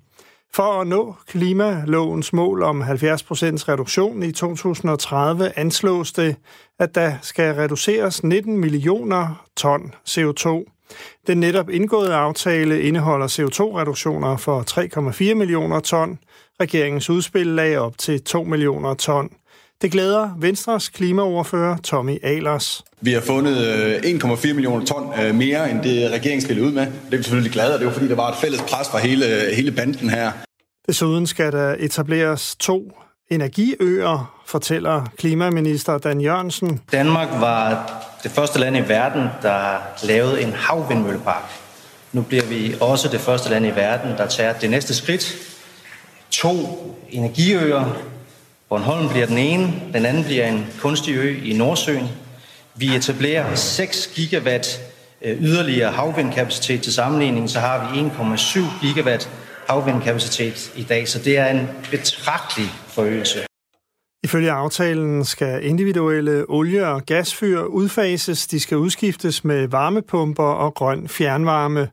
For 0.53 0.81
at 0.81 0.87
nå 0.87 1.15
klimalovens 1.27 2.33
mål 2.33 2.63
om 2.63 2.81
70% 2.81 2.85
reduktion 2.87 4.23
i 4.23 4.31
2030 4.31 5.59
anslås 5.59 6.11
det, 6.11 6.35
at 6.79 6.95
der 6.95 7.13
skal 7.21 7.55
reduceres 7.55 8.23
19 8.23 8.57
millioner 8.57 9.45
ton 9.57 9.93
CO2. 10.09 10.71
Den 11.27 11.37
netop 11.37 11.69
indgåede 11.69 12.15
aftale 12.15 12.81
indeholder 12.81 13.27
CO2-reduktioner 13.27 14.37
for 14.37 14.63
3,4 15.29 15.33
millioner 15.33 15.79
ton. 15.79 16.19
Regeringens 16.61 17.09
udspil 17.09 17.47
lagde 17.47 17.77
op 17.77 17.97
til 17.97 18.23
2 18.23 18.43
millioner 18.43 18.93
ton. 18.93 19.29
Det 19.81 19.91
glæder 19.91 20.29
Venstres 20.37 20.89
klimaoverfører 20.89 21.77
Tommy 21.77 22.17
Alers. 22.23 22.83
Vi 23.01 23.13
har 23.13 23.21
fundet 23.21 23.55
1,4 23.97 24.49
øh, 24.49 24.55
millioner 24.55 24.85
ton 24.85 25.13
øh, 25.19 25.35
mere, 25.35 25.71
end 25.71 25.83
det 25.83 26.11
regeringen 26.11 26.41
spillede 26.41 26.67
ud 26.67 26.71
med. 26.71 26.81
Det 26.85 27.13
er 27.13 27.17
vi 27.17 27.23
selvfølgelig 27.23 27.51
glade, 27.51 27.73
og 27.73 27.79
det 27.79 27.87
var 27.87 27.93
fordi, 27.93 28.07
der 28.07 28.15
var 28.15 28.29
et 28.29 28.35
fælles 28.35 28.61
pres 28.61 28.87
fra 28.89 28.97
hele, 28.97 29.25
hele 29.55 29.71
banden 29.71 30.09
her. 30.09 30.31
Desuden 30.87 31.27
skal 31.27 31.51
der 31.51 31.75
etableres 31.79 32.55
to 32.55 32.91
energiøer, 33.31 34.41
fortæller 34.45 35.05
klimaminister 35.17 35.97
Dan 35.97 36.21
Jørgensen. 36.21 36.81
Danmark 36.91 37.29
var 37.39 37.91
det 38.23 38.31
første 38.31 38.59
land 38.59 38.77
i 38.77 38.81
verden, 38.87 39.27
der 39.41 39.77
lavede 40.03 40.41
en 40.41 40.53
havvindmøllepark. 40.53 41.43
Nu 42.11 42.21
bliver 42.21 42.45
vi 42.45 42.75
også 42.81 43.07
det 43.07 43.19
første 43.19 43.49
land 43.49 43.65
i 43.65 43.69
verden, 43.69 44.17
der 44.17 44.27
tager 44.27 44.53
det 44.53 44.69
næste 44.69 44.93
skridt. 44.93 45.35
To 46.31 46.53
energiøer. 47.09 47.97
Bornholm 48.69 49.09
bliver 49.09 49.25
den 49.25 49.37
ene, 49.37 49.73
den 49.93 50.05
anden 50.05 50.23
bliver 50.23 50.47
en 50.47 50.65
kunstig 50.81 51.15
ø 51.15 51.35
i 51.43 51.53
Nordsøen. 51.53 52.07
Vi 52.75 52.95
etablerer 52.95 53.55
6 53.55 54.07
gigawatt 54.15 54.79
øh, 55.21 55.41
yderligere 55.41 55.91
havvindkapacitet 55.91 56.81
til 56.81 56.93
sammenligning, 56.93 57.49
så 57.49 57.59
har 57.59 57.93
vi 57.93 57.99
1,7 57.99 58.81
gigawatt 58.81 59.29
havvindkapacitet 59.69 60.73
i 60.75 60.83
dag, 60.83 61.07
så 61.07 61.19
det 61.19 61.37
er 61.37 61.47
en 61.47 61.69
betragtelig 61.91 62.69
forøgelse. 62.87 63.39
Ifølge 64.23 64.51
aftalen 64.51 65.25
skal 65.25 65.65
individuelle 65.65 66.45
olie- 66.49 66.87
og 66.87 67.05
gasfyr 67.05 67.59
udfases. 67.61 68.47
De 68.47 68.59
skal 68.59 68.77
udskiftes 68.77 69.43
med 69.43 69.67
varmepumper 69.67 70.43
og 70.43 70.73
grøn 70.73 71.07
fjernvarme. 71.07 71.89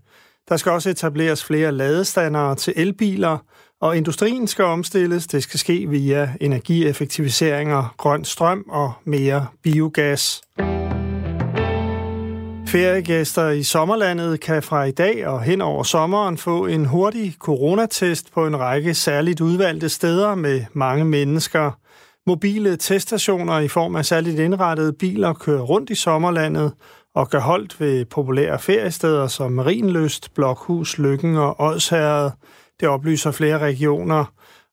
Der 0.48 0.56
skal 0.56 0.72
også 0.72 0.90
etableres 0.90 1.44
flere 1.44 1.72
ladestandere 1.72 2.54
til 2.54 2.72
elbiler, 2.76 3.38
og 3.82 3.96
industrien 3.96 4.46
skal 4.46 4.64
omstilles. 4.64 5.26
Det 5.26 5.42
skal 5.42 5.60
ske 5.60 5.86
via 5.88 6.32
energieffektiviseringer, 6.40 7.94
grøn 7.96 8.24
strøm 8.24 8.64
og 8.68 8.92
mere 9.04 9.46
biogas. 9.62 10.42
Feriegæster 12.66 13.50
i 13.50 13.62
sommerlandet 13.62 14.40
kan 14.40 14.62
fra 14.62 14.84
i 14.84 14.90
dag 14.90 15.26
og 15.26 15.42
hen 15.42 15.60
over 15.60 15.82
sommeren 15.82 16.38
få 16.38 16.66
en 16.66 16.84
hurtig 16.84 17.36
coronatest 17.38 18.32
på 18.34 18.46
en 18.46 18.60
række 18.60 18.94
særligt 18.94 19.40
udvalgte 19.40 19.88
steder 19.88 20.34
med 20.34 20.64
mange 20.72 21.04
mennesker. 21.04 21.70
Mobile 22.26 22.76
teststationer 22.76 23.58
i 23.58 23.68
form 23.68 23.96
af 23.96 24.04
særligt 24.04 24.38
indrettede 24.38 24.92
biler 24.92 25.32
kører 25.32 25.62
rundt 25.62 25.90
i 25.90 25.94
sommerlandet 25.94 26.72
og 27.14 27.30
gør 27.30 27.40
holdt 27.40 27.80
ved 27.80 28.04
populære 28.04 28.58
feriesteder 28.58 29.26
som 29.26 29.52
Marienløst, 29.52 30.34
Blokhus, 30.34 30.98
Lykken 30.98 31.36
og 31.36 31.60
Odsherred. 31.60 32.30
Det 32.82 32.88
oplyser 32.88 33.32
flere 33.32 33.58
regioner. 33.58 34.24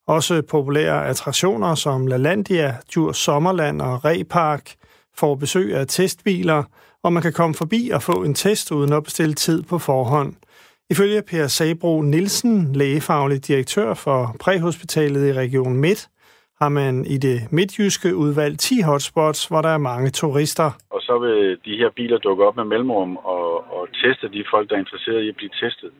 Også 0.06 0.42
populære 0.50 1.06
attraktioner 1.06 1.74
som 1.74 2.06
LaLandia, 2.06 2.74
Djurs 2.94 3.16
Sommerland 3.16 3.82
og 3.82 4.04
Repark 4.04 4.74
får 5.16 5.34
besøg 5.34 5.74
af 5.74 5.86
testbiler– 5.86 6.62
og 7.04 7.12
man 7.12 7.22
kan 7.22 7.32
komme 7.32 7.54
forbi 7.54 7.90
og 7.94 8.02
få 8.02 8.16
en 8.22 8.34
test 8.34 8.72
uden 8.72 8.92
at 8.92 9.04
bestille 9.04 9.34
tid 9.34 9.62
på 9.62 9.78
forhånd. 9.78 10.32
Ifølge 10.90 11.22
Per 11.30 11.46
Sabro 11.46 12.02
Nielsen, 12.02 12.72
lægefaglig 12.72 13.46
direktør 13.48 13.94
for 13.94 14.36
præhospitalet 14.40 15.28
i 15.28 15.32
Region 15.32 15.76
Midt, 15.76 16.08
har 16.60 16.68
man 16.68 17.04
i 17.04 17.16
det 17.18 17.38
midtjyske 17.52 18.16
udvalgt 18.16 18.60
10 18.60 18.80
hotspots, 18.80 19.46
hvor 19.46 19.62
der 19.62 19.68
er 19.68 19.78
mange 19.78 20.10
turister. 20.10 20.70
Og 20.90 21.00
så 21.00 21.18
vil 21.18 21.58
de 21.64 21.76
her 21.80 21.90
biler 21.96 22.18
dukke 22.18 22.46
op 22.46 22.56
med 22.56 22.64
mellemrum 22.64 23.16
og, 23.16 23.72
og 23.76 23.88
teste 24.02 24.28
de 24.28 24.44
folk, 24.50 24.68
der 24.68 24.74
er 24.74 24.80
interesseret 24.80 25.22
i 25.22 25.28
at 25.28 25.36
blive 25.36 25.50
testet. 25.60 25.90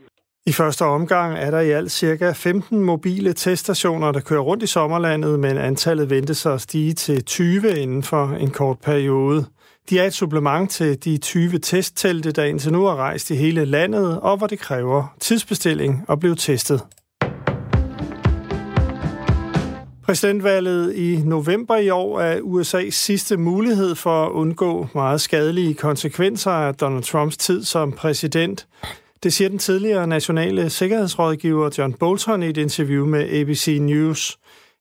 I 0.47 0.53
første 0.53 0.85
omgang 0.85 1.39
er 1.39 1.51
der 1.51 1.61
i 1.61 1.71
alt 1.71 1.93
ca. 1.93 2.33
15 2.33 2.81
mobile 2.81 3.33
teststationer, 3.33 4.13
der 4.13 4.21
kører 4.21 4.41
rundt 4.41 4.63
i 4.63 4.67
sommerlandet, 4.67 5.41
men 5.41 5.59
antallet 5.59 6.11
ventes 6.11 6.47
at 6.47 6.61
stige 6.61 6.93
til 6.93 7.25
20 7.25 7.79
inden 7.79 8.03
for 8.03 8.27
en 8.27 8.51
kort 8.51 8.79
periode. 8.79 9.47
De 9.91 9.99
er 9.99 10.05
et 10.05 10.15
supplement 10.15 10.71
til 10.71 11.05
de 11.05 11.17
20 11.19 11.59
testtelte, 11.59 12.33
der 12.33 12.45
indtil 12.45 12.73
nu 12.73 12.87
er 12.87 12.97
rejst 12.97 13.31
i 13.31 13.35
hele 13.35 13.65
landet, 13.65 14.21
og 14.21 14.37
hvor 14.37 14.47
det 14.47 14.59
kræver 14.59 15.15
tidsbestilling 15.21 16.05
at 16.09 16.21
blive 16.21 16.35
testet. 16.35 16.83
Præsidentvalget 20.03 20.95
i 20.95 21.23
november 21.25 21.77
i 21.77 21.91
år 21.91 22.21
er 22.21 22.41
USA's 22.41 22.91
sidste 22.91 23.37
mulighed 23.37 23.95
for 23.95 24.27
at 24.27 24.31
undgå 24.31 24.87
meget 24.95 25.21
skadelige 25.21 25.75
konsekvenser 25.75 26.51
af 26.51 26.75
Donald 26.75 27.03
Trumps 27.03 27.37
tid 27.37 27.65
som 27.65 27.93
præsident. 27.93 28.67
Det 29.23 29.33
siger 29.33 29.49
den 29.49 29.59
tidligere 29.59 30.07
nationale 30.07 30.71
sikkerhedsrådgiver 30.71 31.71
John 31.79 31.93
Bolton 31.93 32.43
i 32.43 32.47
et 32.47 32.57
interview 32.57 33.07
med 33.07 33.31
ABC 33.33 33.79
News. 33.81 34.39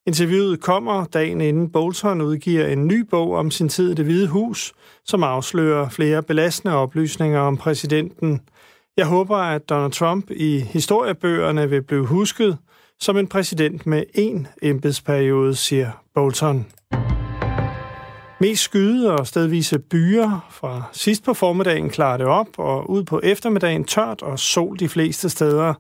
Interviewet 0.08 0.62
kommer 0.62 1.06
dagen 1.06 1.42
inden 1.42 1.72
Bolton 1.72 2.22
udgiver 2.22 2.68
en 2.68 2.88
ny 2.88 3.00
bog 3.10 3.36
om 3.36 3.52
sin 3.52 3.70
tid 3.70 3.92
i 3.92 3.94
det 3.94 4.06
hvide 4.06 4.28
hus, 4.28 4.74
som 5.06 5.24
afslører 5.24 5.90
flere 5.90 6.24
belastende 6.24 6.76
oplysninger 6.76 7.40
om 7.40 7.58
præsidenten. 7.58 8.42
Jeg 8.98 9.06
håber, 9.06 9.38
at 9.38 9.70
Donald 9.70 9.92
Trump 9.92 10.32
i 10.32 10.60
historiebøgerne 10.60 11.70
vil 11.70 11.82
blive 11.82 12.06
husket 12.06 12.58
som 13.00 13.18
en 13.18 13.28
præsident 13.28 13.86
med 13.86 14.04
én 14.18 14.48
embedsperiode, 14.62 15.56
siger 15.56 15.92
Bolton. 16.16 16.66
Mest 18.42 18.64
skyde 18.64 19.12
og 19.12 19.28
stedvise 19.28 19.80
byer 19.80 20.48
fra 20.50 20.84
sidst 20.92 21.24
på 21.24 21.34
formiddagen 21.34 21.90
klarer 21.90 22.18
det 22.18 22.26
op, 22.28 22.48
og 22.58 22.90
ud 22.90 23.04
på 23.04 23.20
eftermiddagen 23.24 23.84
tørt 23.84 24.22
og 24.22 24.40
sol 24.40 24.80
de 24.80 24.90
fleste 24.90 25.30
steder. 25.30 25.74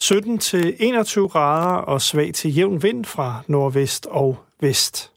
17 0.00 0.38
til 0.38 0.76
21 0.78 1.28
grader 1.28 1.76
og 1.76 2.02
svag 2.02 2.34
til 2.34 2.56
jævn 2.56 2.82
vind 2.82 3.04
fra 3.04 3.42
nordvest 3.46 4.06
og 4.06 4.38
vest. 4.60 5.12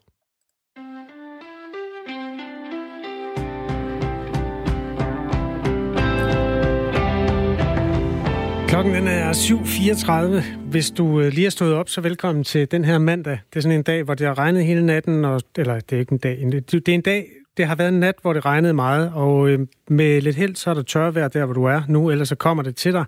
Klokken 8.74 8.94
den 8.94 9.08
er 9.08 9.32
7.34. 9.32 10.58
Hvis 10.70 10.90
du 10.90 11.20
øh, 11.20 11.32
lige 11.32 11.42
har 11.42 11.50
stået 11.50 11.74
op, 11.74 11.88
så 11.88 12.00
velkommen 12.00 12.44
til 12.44 12.70
den 12.70 12.84
her 12.84 12.98
mandag. 12.98 13.38
Det 13.50 13.56
er 13.56 13.60
sådan 13.60 13.78
en 13.78 13.82
dag, 13.82 14.02
hvor 14.02 14.14
det 14.14 14.26
har 14.26 14.38
regnet 14.38 14.64
hele 14.64 14.86
natten, 14.86 15.24
og, 15.24 15.40
eller 15.56 15.80
det 15.80 15.96
er 15.96 16.00
ikke 16.00 16.12
en 16.12 16.18
dag, 16.18 16.38
det 16.70 16.88
er 16.88 16.94
en 16.94 17.00
dag, 17.00 17.26
det 17.56 17.66
har 17.66 17.74
været 17.74 17.88
en 17.88 18.00
nat, 18.00 18.14
hvor 18.22 18.32
det 18.32 18.44
regnede 18.44 18.74
meget, 18.74 19.12
og 19.14 19.48
øh, 19.48 19.58
med 19.88 20.20
lidt 20.20 20.36
held, 20.36 20.56
så 20.56 20.70
er 20.70 20.74
der 20.74 20.82
tørvejr 20.82 21.28
der, 21.28 21.44
hvor 21.44 21.54
du 21.54 21.64
er 21.64 21.82
nu, 21.88 22.10
ellers 22.10 22.28
så 22.28 22.34
kommer 22.34 22.62
det 22.62 22.76
til 22.76 22.92
dig. 22.92 23.04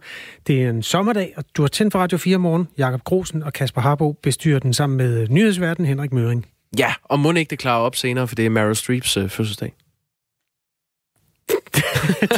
Det 0.47 0.65
er 0.65 0.71
en 0.71 0.83
sommerdag, 0.83 1.33
og 1.37 1.45
du 1.57 1.63
har 1.63 1.69
tændt 1.69 1.93
for 1.93 1.99
Radio 1.99 2.19
4 2.19 2.39
morgen. 2.39 2.69
Jakob 2.79 3.05
Grosen 3.05 3.43
og 3.43 3.53
Kasper 3.53 3.81
Harbo 3.81 4.13
bestyrer 4.13 4.59
den 4.59 4.75
sammen 4.75 4.97
med 4.97 5.23
øh, 5.23 5.29
nyhedsverden 5.29 5.85
Henrik 5.85 6.13
Møring. 6.13 6.47
Ja, 6.79 6.93
og 7.05 7.19
må 7.21 7.33
ikke 7.33 7.51
det 7.51 7.59
klare 7.59 7.81
op 7.81 7.97
senere, 7.97 8.29
for 8.29 8.35
det 8.35 8.47
er 8.47 8.51
Meryl 8.51 8.75
Streeps 8.75 9.17
øh, 9.17 9.29
fødselsdag 9.29 9.73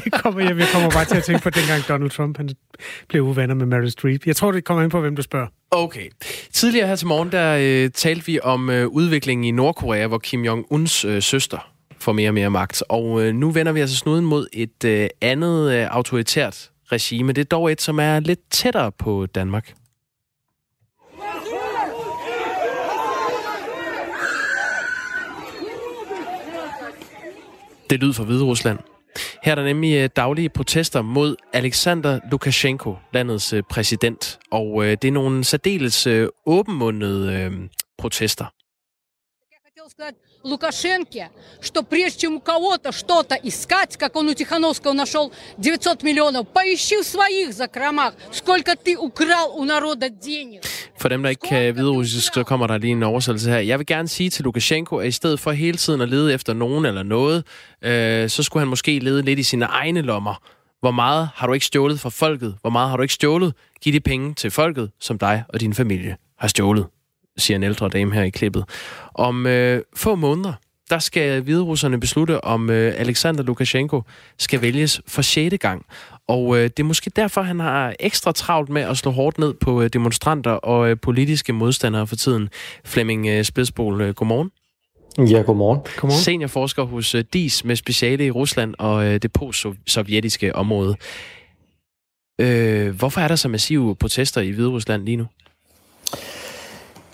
det 0.04 0.12
kommer, 0.12 0.40
jeg, 0.40 0.58
jeg 0.58 0.66
kommer 0.72 0.90
bare 0.90 1.04
til 1.04 1.16
at 1.16 1.24
tænke 1.24 1.42
på, 1.42 1.50
dengang 1.50 1.88
Donald 1.88 2.10
Trump 2.10 2.36
han 2.36 2.48
blev 3.08 3.22
uvenner 3.22 3.54
med 3.54 3.66
Meryl 3.66 3.90
Streep. 3.90 4.26
Jeg 4.26 4.36
tror, 4.36 4.52
det 4.52 4.64
kommer 4.64 4.82
ind 4.82 4.90
på, 4.90 5.00
hvem 5.00 5.16
du 5.16 5.22
spørger. 5.22 5.46
Okay. 5.70 6.08
Tidligere 6.52 6.86
her 6.86 6.96
til 6.96 7.06
morgen, 7.06 7.32
der 7.32 7.58
øh, 7.60 7.90
talte 7.90 8.26
vi 8.26 8.40
om 8.40 8.70
øh, 8.70 8.86
udviklingen 8.86 9.44
i 9.44 9.50
Nordkorea, 9.50 10.06
hvor 10.06 10.18
Kim 10.18 10.44
Jong-uns 10.44 11.04
øh, 11.04 11.22
søster 11.22 11.72
får 11.98 12.12
mere 12.12 12.30
og 12.30 12.34
mere 12.34 12.50
magt. 12.50 12.82
Og 12.88 13.22
øh, 13.24 13.34
nu 13.34 13.50
vender 13.50 13.72
vi 13.72 13.80
altså 13.80 13.96
snuden 13.96 14.24
mod 14.24 14.46
et 14.52 14.84
øh, 14.84 15.08
andet 15.20 15.72
øh, 15.72 15.86
autoritært 15.90 16.70
regime. 16.92 17.32
Det 17.32 17.40
er 17.40 17.44
dog 17.44 17.72
et, 17.72 17.82
som 17.82 17.98
er 17.98 18.20
lidt 18.20 18.40
tættere 18.50 18.92
på 18.92 19.26
Danmark. 19.26 19.74
Det 27.90 28.00
lyder 28.00 28.12
fra 28.12 28.24
Hvide 28.24 28.44
Rusland. 28.44 28.78
Her 29.42 29.52
er 29.52 29.54
der 29.54 29.64
nemlig 29.64 29.94
øh, 29.96 30.10
daglige 30.16 30.48
protester 30.48 31.02
mod 31.02 31.36
Alexander 31.52 32.20
Lukashenko, 32.30 32.96
landets 33.12 33.52
øh, 33.52 33.62
præsident. 33.70 34.38
Og 34.50 34.84
øh, 34.84 34.90
det 34.90 35.04
er 35.04 35.12
nogle 35.12 35.44
særdeles 35.44 36.08
åbenmundede 36.46 37.68
protester. 37.98 38.44
сказать 40.37 40.37
Лукашенко, 40.43 41.29
что 41.61 41.83
прежде 41.83 42.21
чем 42.21 42.35
у 42.35 42.39
кого-то 42.39 42.91
что-то 42.91 43.35
искать, 43.35 43.97
как 43.97 44.15
он 44.15 44.27
у 44.27 44.33
Тихановского 44.33 44.93
нашел 44.93 45.31
900 45.57 46.03
миллионов, 46.03 46.47
поищи 46.47 46.97
в 47.01 47.05
своих 47.05 47.53
закромах, 47.53 48.13
сколько 48.31 48.75
ты 48.75 48.97
украл 48.97 49.57
у 49.57 49.63
народа 49.63 50.09
денег. 50.09 50.63
For 50.97 51.09
dem, 51.09 51.23
der 51.23 51.29
ikke 51.29 51.47
kan 51.47 51.75
vide 51.75 51.89
russisk, 51.89 52.33
så 52.33 52.43
kommer 52.43 52.67
der 52.67 52.77
lige 52.77 52.91
en 52.91 53.03
oversættelse 53.03 53.49
her. 53.49 53.57
Jeg 53.59 53.79
vil 53.79 53.85
gerne 53.85 54.07
sige 54.07 54.29
til 54.29 54.43
Lukashenko, 54.43 54.97
at 54.97 55.07
i 55.07 55.11
stedet 55.11 55.39
for 55.39 55.51
hele 55.51 55.77
tiden 55.77 56.01
at 56.01 56.09
lede 56.09 56.33
efter 56.33 56.53
nogen 56.53 56.85
eller 56.85 57.03
noget, 57.03 57.43
øh, 57.81 58.29
så 58.29 58.43
skulle 58.43 58.61
han 58.61 58.67
måske 58.67 58.99
lede 58.99 59.21
lidt 59.21 59.39
i 59.39 59.43
sine 59.43 59.65
egne 59.65 60.01
lommer. 60.01 60.35
Hvor 60.79 60.91
meget 60.91 61.29
har 61.35 61.47
du 61.47 61.53
ikke 61.53 61.65
stjålet 61.65 61.99
fra 61.99 62.09
folket? 62.09 62.55
Hvor 62.61 62.69
meget 62.69 62.89
har 62.89 62.97
du 62.97 63.01
ikke 63.01 63.13
stjålet? 63.13 63.53
Giv 63.81 63.93
de 63.93 63.99
penge 63.99 64.33
til 64.33 64.51
folket, 64.51 64.91
som 64.99 65.19
dig 65.19 65.43
og 65.49 65.59
din 65.59 65.73
familie 65.73 66.17
har 66.39 66.47
stjålet 66.47 66.85
siger 67.38 67.56
en 67.56 67.62
ældre 67.62 67.88
dame 67.88 68.14
her 68.14 68.22
i 68.22 68.30
klippet. 68.30 68.64
Om 69.14 69.46
øh, 69.46 69.82
få 69.96 70.14
måneder, 70.14 70.52
der 70.90 70.98
skal 70.98 71.40
hviderusserne 71.40 72.00
beslutte, 72.00 72.44
om 72.44 72.70
øh, 72.70 72.94
Alexander 72.96 73.42
Lukashenko 73.42 74.02
skal 74.38 74.62
vælges 74.62 75.00
for 75.06 75.22
sjette 75.22 75.56
gang. 75.56 75.86
Og 76.28 76.56
øh, 76.56 76.62
det 76.62 76.80
er 76.80 76.84
måske 76.84 77.10
derfor, 77.16 77.42
han 77.42 77.60
har 77.60 77.94
ekstra 78.00 78.32
travlt 78.32 78.68
med 78.68 78.82
at 78.82 78.96
slå 78.96 79.10
hårdt 79.10 79.38
ned 79.38 79.54
på 79.54 79.82
øh, 79.82 79.90
demonstranter 79.92 80.50
og 80.50 80.90
øh, 80.90 80.96
politiske 81.02 81.52
modstandere 81.52 82.06
for 82.06 82.16
tiden. 82.16 82.48
Flemming 82.84 83.26
øh, 83.26 83.44
Spidsbol, 83.44 84.00
øh, 84.00 84.14
godmorgen. 84.14 84.50
Ja, 85.30 85.42
godmorgen. 85.42 85.80
godmorgen. 85.96 86.22
Seniorforsker 86.22 86.82
hos 86.82 87.14
øh, 87.14 87.24
DIS 87.32 87.64
med 87.64 87.76
speciale 87.76 88.26
i 88.26 88.30
Rusland 88.30 88.74
og 88.78 89.06
øh, 89.06 89.22
det 89.22 89.32
post-sovjetiske 89.32 90.56
område. 90.56 90.96
Øh, 92.40 92.96
hvorfor 92.96 93.20
er 93.20 93.28
der 93.28 93.36
så 93.36 93.48
massive 93.48 93.96
protester 93.96 94.40
i 94.40 94.50
Hvide 94.50 94.68
Rusland 94.68 95.04
lige 95.04 95.16
nu? 95.16 95.26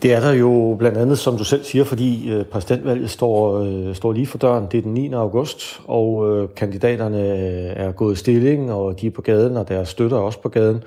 Det 0.05 0.13
er 0.13 0.21
der 0.21 0.33
jo 0.33 0.77
blandt 0.79 0.99
andet, 0.99 1.19
som 1.19 1.37
du 1.37 1.45
selv 1.45 1.65
siger, 1.65 1.85
fordi 1.85 2.31
øh, 2.31 2.45
præsidentvalget 2.45 3.11
står, 3.11 3.59
øh, 3.59 3.95
står 3.95 4.13
lige 4.13 4.27
for 4.27 4.39
døren. 4.39 4.67
Det 4.73 4.79
er 4.79 4.83
den 4.83 4.95
9. 4.95 5.13
august, 5.13 5.81
og 5.85 6.29
øh, 6.29 6.49
kandidaterne 6.57 7.19
øh, 7.19 7.87
er 7.87 7.93
gået 7.93 8.13
i 8.13 8.17
stilling, 8.17 8.73
og 8.73 9.01
de 9.01 9.07
er 9.07 9.11
på 9.11 9.23
gaden, 9.23 9.57
og 9.57 9.69
deres 9.69 9.89
støtter 9.89 10.17
er 10.17 10.21
også 10.21 10.41
på 10.41 10.49
gaden. 10.49 10.83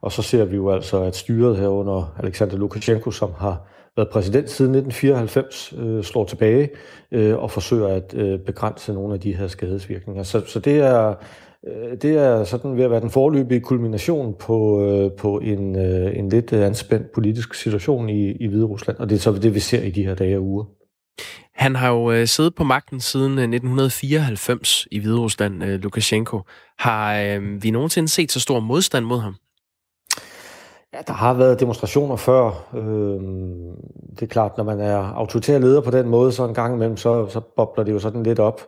Og 0.00 0.12
så 0.12 0.22
ser 0.22 0.44
vi 0.44 0.56
jo 0.56 0.70
altså, 0.70 1.02
at 1.02 1.16
styret 1.16 1.56
her 1.56 1.68
under 1.68 2.14
Alexander 2.22 2.56
Lukashenko, 2.56 3.10
som 3.10 3.30
har 3.38 3.60
været 3.96 4.08
præsident 4.08 4.50
siden 4.50 4.74
1994, 4.74 5.74
øh, 5.78 6.04
slår 6.04 6.24
tilbage 6.24 6.70
øh, 7.12 7.38
og 7.38 7.50
forsøger 7.50 7.88
at 7.88 8.14
øh, 8.16 8.38
begrænse 8.38 8.92
nogle 8.92 9.14
af 9.14 9.20
de 9.20 9.36
her 9.36 9.46
skadesvirkninger. 9.46 10.22
Så, 10.22 10.42
så 10.46 10.60
det 10.60 10.78
er 10.78 11.14
det 12.02 12.04
er 12.04 12.44
sådan 12.44 12.76
ved 12.76 12.84
at 12.84 12.90
være 12.90 13.00
den 13.00 13.10
forløbige 13.10 13.60
kulmination 13.60 14.34
på, 14.34 14.84
øh, 14.84 15.10
på 15.12 15.38
en, 15.38 15.76
øh, 15.76 16.18
en 16.18 16.28
lidt 16.28 16.52
anspændt 16.52 17.12
politisk 17.12 17.54
situation 17.54 18.08
i, 18.08 18.32
i 18.32 18.46
Hvide 18.46 18.64
Rusland, 18.64 18.98
og 18.98 19.10
det 19.10 19.16
er 19.16 19.20
så 19.20 19.32
det, 19.32 19.54
vi 19.54 19.60
ser 19.60 19.82
i 19.82 19.90
de 19.90 20.04
her 20.04 20.14
dage 20.14 20.36
og 20.36 20.42
uger. 20.42 20.64
Han 21.54 21.76
har 21.76 21.88
jo 21.88 22.26
siddet 22.26 22.54
på 22.54 22.64
magten 22.64 23.00
siden 23.00 23.38
1994 23.38 24.88
i 24.90 24.98
Hvide 24.98 25.18
Rusland, 25.18 25.62
Lukashenko. 25.62 26.40
Har 26.78 27.38
vi 27.60 27.70
nogensinde 27.70 28.08
set 28.08 28.32
så 28.32 28.40
stor 28.40 28.60
modstand 28.60 29.04
mod 29.04 29.18
ham? 29.18 29.34
Ja, 30.94 30.98
der 31.06 31.12
har 31.12 31.34
været 31.34 31.60
demonstrationer 31.60 32.16
før. 32.16 32.50
det 34.10 34.22
er 34.22 34.26
klart, 34.26 34.56
når 34.56 34.64
man 34.64 34.80
er 34.80 34.96
autoritær 34.96 35.58
leder 35.58 35.80
på 35.80 35.90
den 35.90 36.08
måde, 36.08 36.32
så 36.32 36.44
en 36.44 36.54
gang 36.54 36.74
imellem, 36.74 36.96
så, 36.96 37.28
så 37.28 37.40
bobler 37.56 37.84
det 37.84 37.92
jo 37.92 37.98
sådan 37.98 38.22
lidt 38.22 38.38
op. 38.38 38.60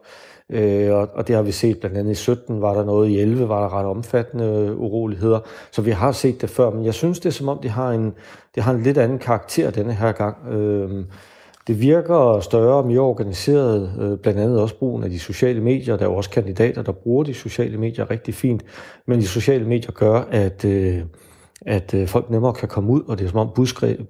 Øh, 0.53 0.95
og, 0.95 1.09
og 1.15 1.29
det 1.29 1.37
har 1.37 1.43
vi 1.43 1.53
set 1.53 1.81
blandt 1.81 1.97
andet 1.97 2.13
i 2.13 2.15
17, 2.15 2.63
var 2.63 2.75
der 2.75 2.85
noget, 2.85 3.09
i 3.09 3.21
11 3.21 3.49
var 3.49 3.61
der 3.61 3.79
ret 3.79 3.87
omfattende 3.87 4.45
øh, 4.45 4.81
uroligheder. 4.81 5.41
Så 5.73 5.83
vi 5.83 5.91
har 5.91 6.13
set 6.13 6.41
det 6.41 6.51
før, 6.51 6.71
men 6.71 6.85
jeg 6.85 6.95
synes, 6.95 7.21
det 7.21 7.27
er 7.27 7.33
som 7.33 7.49
om, 7.49 7.59
det 7.63 7.71
har 7.71 7.91
en, 7.91 8.13
det 8.55 8.63
har 8.63 8.73
en 8.73 8.83
lidt 8.83 8.99
anden 8.99 9.19
karakter 9.19 9.71
denne 9.71 9.93
her 9.93 10.13
gang. 10.13 10.37
Øh, 10.53 11.05
det 11.67 11.81
virker 11.81 12.41
større 12.41 12.77
og 12.77 12.87
mere 12.87 13.01
organiseret, 13.01 13.93
øh, 14.01 14.19
blandt 14.19 14.41
andet 14.41 14.61
også 14.61 14.79
brugen 14.79 15.05
af 15.05 15.11
de 15.11 15.19
sociale 15.19 15.61
medier. 15.61 15.97
Der 15.97 16.05
er 16.05 16.09
jo 16.09 16.17
også 16.17 16.31
kandidater, 16.31 16.83
der 16.83 16.93
bruger 16.93 17.25
de 17.25 17.35
sociale 17.35 17.79
medier 17.79 18.11
rigtig 18.11 18.35
fint, 18.35 18.63
men 19.07 19.21
de 19.21 19.27
sociale 19.27 19.65
medier 19.65 19.91
gør, 19.91 20.21
at, 20.31 20.65
øh, 20.65 21.03
at 21.67 21.95
øh, 21.95 22.09
folk 22.09 22.31
nemmere 22.31 22.53
kan 22.53 22.69
komme 22.69 22.91
ud, 22.91 23.03
og 23.09 23.19
det 23.19 23.25
er 23.25 23.29
som 23.29 23.39
om 23.39 23.51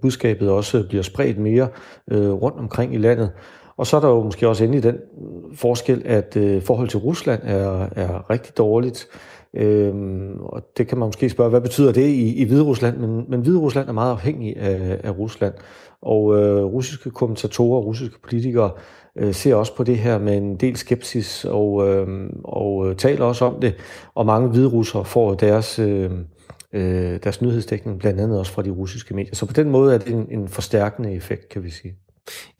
budskabet 0.03 0.51
også 0.51 0.85
bliver 0.89 1.03
spredt 1.03 1.39
mere 1.39 1.69
øh, 2.11 2.31
rundt 2.31 2.59
omkring 2.59 2.95
i 2.95 2.99
landet. 2.99 3.31
Og 3.77 3.87
så 3.87 3.97
er 3.97 4.01
der 4.01 4.09
jo 4.09 4.23
måske 4.23 4.49
også 4.49 4.65
endelig 4.65 4.83
den 4.83 4.97
forskel, 5.55 6.03
at 6.05 6.37
øh, 6.37 6.63
forhold 6.63 6.89
til 6.89 6.99
Rusland 6.99 7.41
er, 7.43 7.89
er 7.97 8.31
rigtig 8.31 8.59
dårligt. 8.59 9.09
Øhm, 9.57 10.41
og 10.41 10.63
det 10.79 10.89
kan 10.89 10.99
man 10.99 11.07
måske 11.07 11.31
spørge, 11.31 11.51
hvad 11.51 11.61
betyder 11.61 11.93
det 11.93 12.07
i, 12.07 12.35
i 12.35 12.45
Hvide 12.45 12.63
Rusland? 12.63 12.97
Men, 12.97 13.25
men 13.29 13.41
Hvide 13.41 13.59
Rusland 13.59 13.89
er 13.89 13.93
meget 13.93 14.11
afhængig 14.11 14.57
af, 14.57 15.01
af 15.05 15.19
Rusland. 15.19 15.55
Og 16.03 16.39
øh, 16.39 16.65
russiske 16.65 17.11
kommentatorer 17.11 17.79
og 17.79 17.87
russiske 17.87 18.21
politikere 18.23 18.71
øh, 19.17 19.35
ser 19.35 19.55
også 19.55 19.77
på 19.77 19.85
det 19.85 19.99
her 19.99 20.19
med 20.19 20.37
en 20.37 20.57
del 20.57 20.77
skepsis 20.77 21.45
og, 21.45 21.89
øh, 21.89 22.31
og 22.45 22.89
øh, 22.89 22.97
taler 22.97 23.25
også 23.25 23.45
om 23.45 23.61
det. 23.61 23.75
Og 24.15 24.27
mange 24.27 24.49
hvide 24.49 24.69
russere 24.69 25.05
får 25.05 25.35
deres, 25.35 25.79
øh, 25.79 26.11
øh, 26.73 27.19
deres 27.23 27.43
nyhedsdækning 27.43 27.99
blandt 27.99 28.21
andet 28.21 28.39
også 28.39 28.53
fra 28.53 28.63
de 28.63 28.71
russiske 28.71 29.15
medier. 29.15 29.35
Så 29.35 29.47
på 29.47 29.53
den 29.53 29.71
måde 29.71 29.95
er 29.95 29.99
det 29.99 30.09
en, 30.09 30.27
en 30.31 30.49
forstærkende 30.49 31.13
effekt, 31.13 31.49
kan 31.49 31.65
vi 31.65 31.71
sige. 31.71 31.95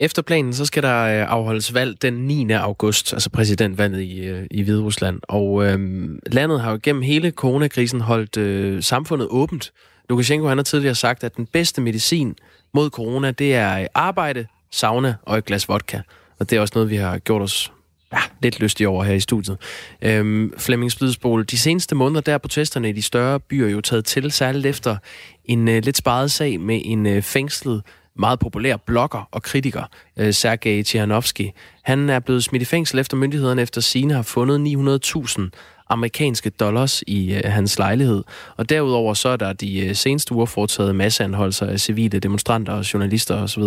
Efter 0.01 0.23
planen, 0.23 0.53
så 0.53 0.65
skal 0.65 0.83
der 0.83 1.03
øh, 1.03 1.31
afholdes 1.31 1.75
valg 1.75 2.03
den 2.03 2.13
9. 2.13 2.51
august, 2.51 3.13
altså 3.13 3.31
præsidentvalget 3.31 4.03
i, 4.03 4.21
øh, 4.21 4.47
i 4.51 4.63
Hvide 4.63 4.83
Rusland. 4.83 5.21
Og 5.23 5.65
øhm, 5.65 6.19
landet 6.27 6.61
har 6.61 6.71
jo 6.71 6.79
gennem 6.83 7.03
hele 7.03 7.31
coronakrisen 7.31 8.01
holdt 8.01 8.37
øh, 8.37 8.83
samfundet 8.83 9.29
åbent. 9.31 9.73
Lukashenko 10.09 10.49
han 10.49 10.59
har 10.59 10.63
tidligere 10.63 10.95
sagt, 10.95 11.25
at 11.25 11.37
den 11.37 11.47
bedste 11.47 11.81
medicin 11.81 12.35
mod 12.75 12.91
corona, 12.91 13.31
det 13.31 13.55
er 13.55 13.81
øh, 13.81 13.87
arbejde, 13.95 14.47
sauna 14.71 15.15
og 15.23 15.39
et 15.39 15.45
glas 15.45 15.69
vodka. 15.69 16.01
Og 16.39 16.51
det 16.51 16.57
er 16.57 16.61
også 16.61 16.73
noget, 16.75 16.91
vi 16.91 16.97
har 16.97 17.19
gjort 17.19 17.43
os 17.43 17.73
ja, 18.13 18.19
lidt 18.43 18.61
lystige 18.61 18.89
over 18.89 19.05
her 19.05 19.15
i 19.15 19.21
studiet. 19.21 19.57
Øhm, 20.03 20.53
Flemming 20.59 20.93
Splidsbol, 20.93 21.45
de 21.45 21.59
seneste 21.59 21.95
måneder 21.95 22.21
der 22.21 22.35
er 22.35 22.39
protesterne 22.39 22.89
i 22.89 22.93
de 22.93 23.03
større 23.03 23.41
byer 23.41 23.69
jo 23.69 23.81
taget 23.81 24.05
til, 24.05 24.33
særligt 24.33 24.67
efter 24.67 24.97
en 25.45 25.69
øh, 25.69 25.85
lidt 25.85 25.97
sparet 25.97 26.31
sag 26.31 26.61
med 26.61 26.81
en 26.85 27.07
øh, 27.07 27.23
fængslet 27.23 27.83
meget 28.19 28.39
populær 28.39 28.77
blogger 28.77 29.29
og 29.33 29.43
kritiker, 29.43 29.83
øh, 30.17 30.35
Sergej 30.35 30.83
Tjernovski. 30.83 31.53
Han 31.83 32.11
er 32.11 32.19
blevet 32.21 32.45
smidt 32.45 32.63
i 32.63 32.67
fængsel 32.67 32.99
efter 32.99 33.17
myndighederne 33.17 33.63
efter 33.63 33.81
sine 33.81 34.15
har 34.15 34.23
fundet 34.23 34.59
900.000 35.07 35.51
amerikanske 35.89 36.51
dollars 36.51 37.03
i 37.07 37.35
øh, 37.35 37.43
hans 37.45 37.79
lejlighed. 37.79 38.23
Og 38.57 38.69
derudover 38.69 39.15
så 39.15 39.29
er 39.29 39.37
der 39.37 39.53
de 39.53 39.87
øh, 39.87 39.95
seneste 39.95 40.35
uger 40.35 40.47
foretaget 40.47 40.95
masseanholdelser 40.95 41.67
af 41.67 41.81
civile 41.81 42.19
demonstranter 42.19 42.73
og 42.73 42.95
journalister 42.95 43.43
osv. 43.43 43.63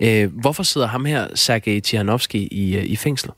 Øh, 0.00 0.40
hvorfor 0.40 0.62
sidder 0.62 0.86
ham 0.86 1.04
her, 1.04 1.28
Sergej 1.34 1.80
Tjernovski, 1.80 2.46
i, 2.46 2.76
øh, 2.76 2.84
i 2.84 2.96
fængsel? 2.96 3.30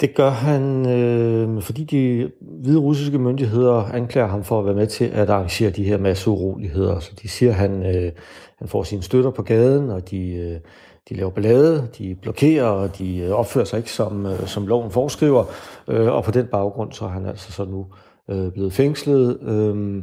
Det 0.00 0.14
gør 0.14 0.30
han, 0.30 0.88
øh, 0.90 1.62
fordi 1.62 1.84
de 1.84 2.30
hvide 2.40 2.78
russiske 2.78 3.18
myndigheder 3.18 3.84
anklager 3.84 4.26
ham 4.26 4.44
for 4.44 4.58
at 4.58 4.66
være 4.66 4.74
med 4.74 4.86
til 4.86 5.04
at 5.04 5.30
arrangere 5.30 5.70
de 5.70 5.84
her 5.84 5.98
masse 5.98 6.30
uroligheder. 6.30 7.00
Så 7.00 7.12
de 7.22 7.28
siger, 7.28 7.50
at 7.50 7.56
han, 7.56 7.96
øh, 7.96 8.12
han 8.58 8.68
får 8.68 8.82
sine 8.82 9.02
støtter 9.02 9.30
på 9.30 9.42
gaden, 9.42 9.90
og 9.90 10.10
de, 10.10 10.32
øh, 10.32 10.60
de 11.08 11.14
laver 11.14 11.30
ballade, 11.30 11.88
de 11.98 12.16
blokerer, 12.22 12.64
og 12.64 12.98
de 12.98 13.18
øh, 13.18 13.30
opfører 13.30 13.64
sig 13.64 13.76
ikke 13.76 13.92
som, 13.92 14.26
øh, 14.26 14.46
som 14.46 14.66
loven 14.66 14.90
foreskriver. 14.90 15.44
Øh, 15.88 16.12
og 16.12 16.24
på 16.24 16.30
den 16.30 16.46
baggrund 16.46 16.92
så 16.92 17.04
er 17.04 17.08
han 17.08 17.26
altså 17.26 17.52
så 17.52 17.64
nu 17.64 17.86
øh, 18.30 18.52
blevet 18.52 18.72
fængslet. 18.72 19.38
Øh, 19.42 20.02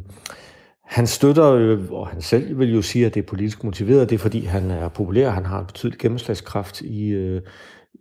han 0.84 1.06
støtter, 1.06 1.52
øh, 1.52 1.92
og 1.92 2.06
han 2.08 2.20
selv 2.20 2.58
vil 2.58 2.74
jo 2.74 2.82
sige, 2.82 3.06
at 3.06 3.14
det 3.14 3.22
er 3.22 3.26
politisk 3.26 3.64
motiveret. 3.64 4.10
Det 4.10 4.14
er 4.14 4.18
fordi, 4.18 4.40
han 4.40 4.70
er 4.70 4.88
populær, 4.88 5.30
han 5.30 5.46
har 5.46 5.60
en 5.60 5.66
betydelig 5.66 5.98
gennemslagskraft 5.98 6.80
i, 6.80 7.08
øh, 7.08 7.42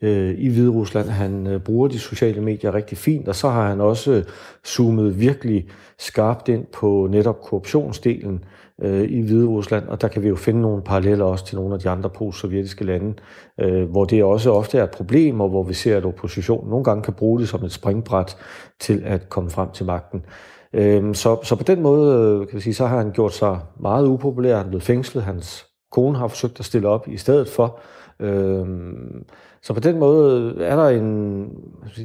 øh, 0.02 0.36
i 0.38 0.50
Hvide 0.50 0.70
Rusland. 0.70 1.10
Han 1.10 1.48
øh, 1.48 1.60
bruger 1.60 1.88
de 1.88 2.00
sociale 2.00 2.42
medier 2.42 2.74
rigtig 2.74 2.98
fint, 2.98 3.28
og 3.28 3.36
så 3.36 3.50
har 3.50 3.68
han 3.70 3.82
også 3.82 4.12
øh, 4.12 4.24
zoomet 4.68 5.20
virkelig 5.20 5.68
skarpt 6.00 6.50
ind 6.50 6.66
på 6.74 7.08
netop 7.12 7.42
korruptionsdelen 7.42 8.44
øh, 8.82 9.10
i 9.10 9.22
Hvide 9.22 9.48
Rusland, 9.48 9.88
og 9.88 10.02
der 10.02 10.08
kan 10.08 10.24
vi 10.24 10.28
jo 10.28 10.36
finde 10.36 10.62
nogle 10.62 10.84
paralleller 10.84 11.26
også 11.26 11.46
til 11.46 11.58
nogle 11.58 11.74
af 11.74 11.80
de 11.80 11.90
andre 11.90 12.10
post-sovjetiske 12.10 12.86
lande, 12.86 13.14
øh, 13.60 13.90
hvor 13.90 14.06
det 14.06 14.24
også 14.24 14.52
ofte 14.52 14.78
er 14.78 14.84
et 14.84 14.92
problem, 14.92 15.42
og 15.42 15.50
hvor 15.50 15.64
vi 15.64 15.74
ser, 15.74 15.98
at 15.98 16.06
oppositionen 16.06 16.70
nogle 16.70 16.84
gange 16.84 17.04
kan 17.04 17.14
bruge 17.14 17.40
det 17.40 17.50
som 17.50 17.64
et 17.66 17.72
springbræt 17.72 18.38
til 18.80 19.04
at 19.06 19.30
komme 19.30 19.50
frem 19.50 19.72
til 19.72 19.86
magten. 19.86 20.26
Øh, 20.74 21.16
så, 21.16 21.40
så 21.44 21.56
på 21.56 21.64
den 21.64 21.82
måde, 21.82 22.40
øh, 22.42 22.48
kan 22.48 22.56
vi 22.56 22.62
sige, 22.62 22.74
så 22.74 22.86
har 22.86 22.98
han 22.98 23.12
gjort 23.12 23.34
sig 23.34 23.60
meget 23.80 24.08
upopulær, 24.08 24.58
han 24.58 24.66
er 24.66 24.70
blevet 24.70 24.84
fængslet, 24.84 25.24
hans 25.24 25.66
kone 25.92 26.18
har 26.18 26.28
forsøgt 26.28 26.60
at 26.60 26.66
stille 26.66 26.88
op 26.88 27.08
i 27.08 27.18
stedet 27.18 27.50
for, 27.50 27.80
Øhm, 28.20 29.26
så 29.62 29.74
på 29.74 29.80
den 29.80 30.00
måde 30.00 30.56
er 30.60 30.76
der 30.76 30.88
en, 30.88 31.44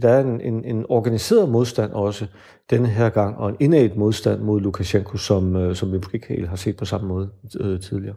der 0.03 0.09
er 0.09 0.21
en, 0.21 0.41
en, 0.41 0.65
en 0.65 0.87
organiseret 0.89 1.49
modstand 1.49 1.93
også 1.93 2.27
denne 2.71 2.89
her 2.89 3.09
gang, 3.09 3.37
og 3.37 3.49
en 3.49 3.57
indad 3.61 3.91
modstand 3.97 4.41
mod 4.41 4.61
Lukashenko, 4.61 5.17
som, 5.17 5.57
øh, 5.57 5.77
som 5.77 5.93
vi 5.93 5.97
måske 5.97 6.15
ikke 6.15 6.29
helt 6.29 6.49
har 6.49 6.57
set 6.57 6.77
på 6.77 6.85
samme 6.85 7.09
måde 7.09 7.31
øh, 7.61 7.81
tidligere. 7.81 8.15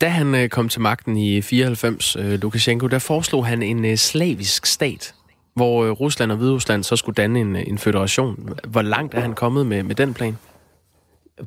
Da 0.00 0.08
han 0.08 0.34
øh, 0.34 0.48
kom 0.48 0.68
til 0.68 0.80
magten 0.80 1.16
i 1.16 1.40
94, 1.40 2.16
øh, 2.16 2.40
Lukashenko, 2.42 2.86
der 2.86 2.98
foreslog 2.98 3.46
han 3.46 3.62
en 3.62 3.84
øh, 3.84 3.96
slavisk 3.96 4.66
stat, 4.66 5.14
hvor 5.54 5.84
øh, 5.84 5.90
Rusland 5.90 6.32
og 6.32 6.38
Hviderusland 6.38 6.84
så 6.84 6.96
skulle 6.96 7.14
danne 7.14 7.40
en, 7.40 7.56
øh, 7.56 7.62
en 7.66 7.78
føderation. 7.78 8.48
Hvor 8.68 8.82
langt 8.82 9.14
er 9.14 9.20
han 9.20 9.34
kommet 9.34 9.66
med, 9.66 9.82
med 9.82 9.94
den 9.94 10.14
plan? 10.14 10.36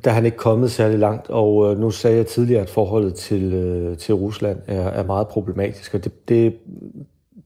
Der 0.04 0.10
er 0.10 0.14
han 0.14 0.24
ikke 0.24 0.36
kommet 0.36 0.70
særlig 0.70 0.98
langt, 0.98 1.30
og 1.30 1.70
øh, 1.72 1.78
nu 1.78 1.90
sagde 1.90 2.16
jeg 2.16 2.26
tidligere, 2.26 2.62
at 2.62 2.70
forholdet 2.70 3.14
til, 3.14 3.54
øh, 3.54 3.96
til 3.96 4.14
Rusland 4.14 4.58
er, 4.66 4.82
er 4.82 5.04
meget 5.04 5.28
problematisk, 5.28 5.94
og 5.94 6.04
det, 6.04 6.28
det 6.28 6.54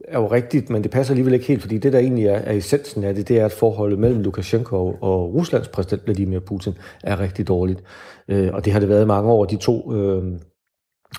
er 0.09 0.19
jo 0.19 0.27
rigtigt, 0.27 0.71
men 0.71 0.83
det 0.83 0.91
passer 0.91 1.13
alligevel 1.13 1.35
ikke 1.35 1.47
helt, 1.47 1.61
fordi 1.61 1.79
det, 1.79 1.93
der 1.93 1.99
egentlig 1.99 2.27
er, 2.27 2.39
er 2.39 2.53
essensen 2.53 3.05
af 3.05 3.15
det, 3.15 3.29
det 3.29 3.41
er, 3.41 3.45
at 3.45 3.53
forholdet 3.53 3.99
mellem 3.99 4.21
Lukashenko 4.21 4.97
og, 5.01 5.35
Ruslands 5.35 5.69
præsident 5.69 6.07
Vladimir 6.07 6.41
Putin 6.41 6.75
er 7.05 7.21
rigtig 7.21 7.49
dårligt. 7.49 7.83
Øh, 8.29 8.51
og 8.53 8.65
det 8.65 8.73
har 8.73 8.81
det 8.81 8.89
været 8.89 9.03
i 9.03 9.07
mange 9.07 9.31
år. 9.31 9.45
De 9.45 9.57
to 9.57 9.95
øh, 9.95 10.25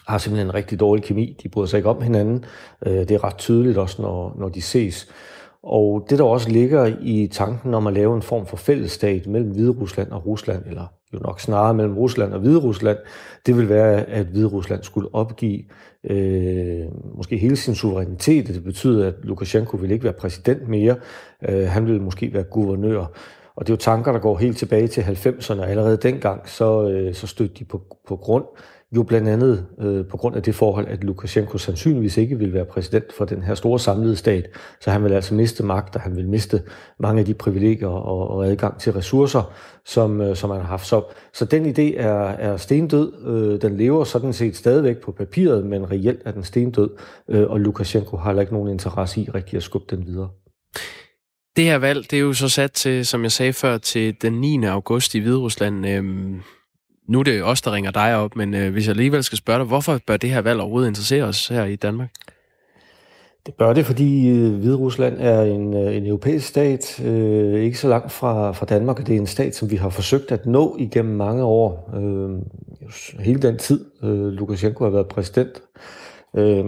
har 0.08 0.18
simpelthen 0.18 0.48
en 0.48 0.54
rigtig 0.54 0.80
dårlig 0.80 1.04
kemi. 1.04 1.38
De 1.44 1.50
bryder 1.50 1.68
sig 1.68 1.78
ikke 1.78 1.90
om 1.90 2.02
hinanden. 2.02 2.46
Øh, 2.86 2.94
det 2.94 3.12
er 3.12 3.24
ret 3.24 3.38
tydeligt 3.38 3.78
også, 3.78 4.02
når, 4.02 4.36
når 4.40 4.50
de 4.50 4.62
ses. 4.62 5.08
Og 5.64 6.06
det, 6.10 6.20
der 6.20 6.26
også 6.26 6.50
ligger 6.50 6.96
i 7.02 7.28
tanken 7.32 7.74
om 7.74 7.88
at 7.88 7.94
lave 7.94 8.16
en 8.16 8.22
form 8.22 8.46
for 8.46 8.58
fællesstat 8.58 9.28
mellem 9.28 9.52
Hvide 9.52 9.72
Rusland 9.72 10.12
og 10.12 10.26
Rusland, 10.26 10.64
eller 10.66 10.88
jo 11.14 11.20
nok 11.20 11.40
snarere 11.40 11.74
mellem 11.74 11.98
Rusland 11.98 12.34
og 12.34 12.40
Hvide 12.40 12.60
Rusland, 12.60 12.98
det 13.46 13.58
vil 13.58 13.70
være, 13.70 14.04
at 14.04 14.26
Hvide 14.26 14.48
Rusland 14.48 14.84
skulle 14.84 15.10
opgive 15.14 15.64
øh, 16.04 16.86
måske 17.18 17.38
hele 17.38 17.56
sin 17.56 17.76
suverænitet. 17.76 18.48
Det 18.48 18.64
betyder, 18.64 19.08
at 19.08 19.14
Lukashenko 19.24 19.78
vil 19.78 19.92
ikke 19.92 20.04
være 20.04 20.14
præsident 20.14 20.68
mere. 20.68 20.96
Øh, 21.50 21.68
han 21.68 21.88
vil 21.88 22.02
måske 22.02 22.34
være 22.34 22.44
guvernør. 22.44 23.06
Og 23.56 23.68
det 23.68 23.70
er 23.70 23.74
jo 23.74 23.78
tanker, 23.78 24.12
der 24.12 24.20
går 24.20 24.38
helt 24.38 24.58
tilbage 24.58 24.88
til 24.88 25.02
90'erne. 25.02 25.62
Allerede 25.62 25.98
dengang 25.98 26.50
så, 26.50 26.90
øh, 26.90 27.14
så 27.14 27.28
stødte 27.28 27.54
de 27.60 27.66
på, 27.66 27.82
på 28.08 28.16
grund 28.16 28.46
jo 28.96 29.04
blandt 29.04 29.28
andet 29.28 29.66
øh, 29.80 30.06
på 30.06 30.18
grund 30.18 30.36
af 30.36 30.44
det 30.44 30.56
forhold, 30.56 30.88
at 30.88 31.04
Lukashenko 31.04 31.58
sandsynligvis 31.58 32.18
ikke 32.18 32.38
vil 32.38 32.54
være 32.54 32.66
præsident 32.66 33.14
for 33.14 33.26
den 33.26 33.44
her 33.44 33.56
store 33.56 33.80
samlede 33.80 34.16
stat. 34.16 34.50
Så 34.82 34.92
han 34.92 35.04
vil 35.04 35.14
altså 35.14 35.34
miste 35.34 35.64
magt, 35.64 35.96
og 35.96 36.02
han 36.02 36.16
vil 36.16 36.30
miste 36.30 36.62
mange 37.00 37.20
af 37.20 37.26
de 37.26 37.34
privilegier 37.34 37.88
og, 37.88 38.28
og 38.28 38.48
adgang 38.48 38.80
til 38.80 38.94
ressourcer, 38.94 39.54
som, 39.86 40.22
øh, 40.22 40.36
som 40.36 40.50
han 40.50 40.60
har 40.60 40.68
haft. 40.68 40.88
Så, 40.88 41.04
så 41.34 41.46
den 41.46 41.66
idé 41.66 42.02
er, 42.02 42.28
er 42.30 42.58
stendød. 42.58 43.14
Øh, 43.28 43.62
den 43.62 43.78
lever 43.78 44.04
sådan 44.04 44.34
set 44.34 44.56
stadigvæk 44.56 44.98
på 44.98 45.12
papiret, 45.12 45.66
men 45.66 45.92
reelt 45.92 46.22
er 46.26 46.32
den 46.32 46.44
stendød, 46.44 46.90
øh, 47.30 47.50
og 47.50 47.60
Lukashenko 47.60 48.18
har 48.18 48.30
heller 48.30 48.42
ikke 48.42 48.54
nogen 48.54 48.70
interesse 48.70 49.22
i 49.22 49.30
rigtig 49.30 49.58
at 49.58 49.64
skubbe 49.64 49.96
den 49.96 50.08
videre. 50.08 50.30
Det 51.56 51.66
her 51.66 51.78
valg, 51.78 52.12
det 52.12 52.18
er 52.18 52.22
jo 52.22 52.34
så 52.34 52.50
sat 52.50 52.72
til, 52.72 53.06
som 53.06 53.24
jeg 53.24 53.32
sagde 53.32 53.54
før, 53.54 53.78
til 53.78 54.16
den 54.22 54.34
9. 54.34 54.64
august 54.66 55.16
i 55.16 55.20
Hviderusland. 55.20 55.88
Øhm, 55.88 56.42
nu 57.08 57.20
er 57.20 57.24
det 57.24 57.44
os, 57.44 57.62
der 57.62 57.72
ringer 57.74 57.92
dig 57.92 58.16
op, 58.16 58.36
men 58.36 58.54
øh, 58.54 58.72
hvis 58.72 58.86
jeg 58.86 58.92
alligevel 58.92 59.24
skal 59.24 59.38
spørge 59.38 59.60
dig, 59.60 59.68
hvorfor 59.68 60.00
bør 60.08 60.18
det 60.18 60.30
her 60.30 60.42
valg 60.42 60.60
overhovedet 60.60 60.88
interessere 60.88 61.24
os 61.24 61.48
her 61.48 61.66
i 61.66 61.76
Danmark? 61.76 62.10
Det 63.46 63.56
bør 63.56 63.74
det, 63.74 63.86
fordi 63.86 64.30
øh, 64.30 64.54
Hvide 64.54 64.76
Rusland 64.76 65.16
er 65.20 65.42
en, 65.42 65.74
øh, 65.74 65.96
en 65.96 66.06
europæisk 66.06 66.48
stat, 66.48 67.02
øh, 67.06 67.64
ikke 67.64 67.80
så 67.80 67.88
langt 67.88 68.12
fra, 68.12 68.52
fra 68.52 68.66
Danmark, 68.66 69.00
og 69.00 69.08
det 69.08 69.16
er 69.16 69.20
en 69.20 69.28
stat, 69.28 69.56
som 69.56 69.72
vi 69.72 69.76
har 69.76 69.90
forsøgt 69.90 70.32
at 70.32 70.46
nå 70.46 70.76
igennem 70.80 71.16
mange 71.16 71.44
år. 71.44 71.92
Øh, 71.96 72.40
hele 73.20 73.42
den 73.42 73.58
tid, 73.58 73.86
øh, 74.04 74.28
Lukashenko 74.28 74.84
har 74.84 74.92
været 74.92 75.08
præsident. 75.08 75.62
Øh, 76.38 76.66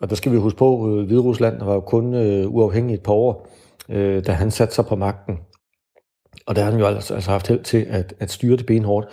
og 0.00 0.10
der 0.10 0.16
skal 0.16 0.32
vi 0.32 0.36
huske 0.36 0.58
på, 0.58 0.84
at 0.84 0.98
øh, 0.98 1.06
Hvide 1.06 1.20
Rusland 1.20 1.62
var 1.62 1.74
jo 1.74 1.80
kun 1.80 2.14
øh, 2.14 2.54
uafhængig 2.54 2.94
et 2.94 3.02
par 3.02 3.12
år, 3.12 3.48
øh, 3.88 4.26
da 4.26 4.32
han 4.32 4.50
satte 4.50 4.74
sig 4.74 4.86
på 4.86 4.96
magten. 4.96 5.38
Og 6.46 6.56
der 6.56 6.62
har 6.62 6.70
han 6.70 6.80
jo 6.80 6.86
altså, 6.86 7.14
altså 7.14 7.30
haft 7.30 7.48
held 7.48 7.62
til 7.62 7.86
at, 7.90 8.14
at 8.20 8.30
styre 8.30 8.56
det 8.56 8.66
benhårdt. 8.66 9.08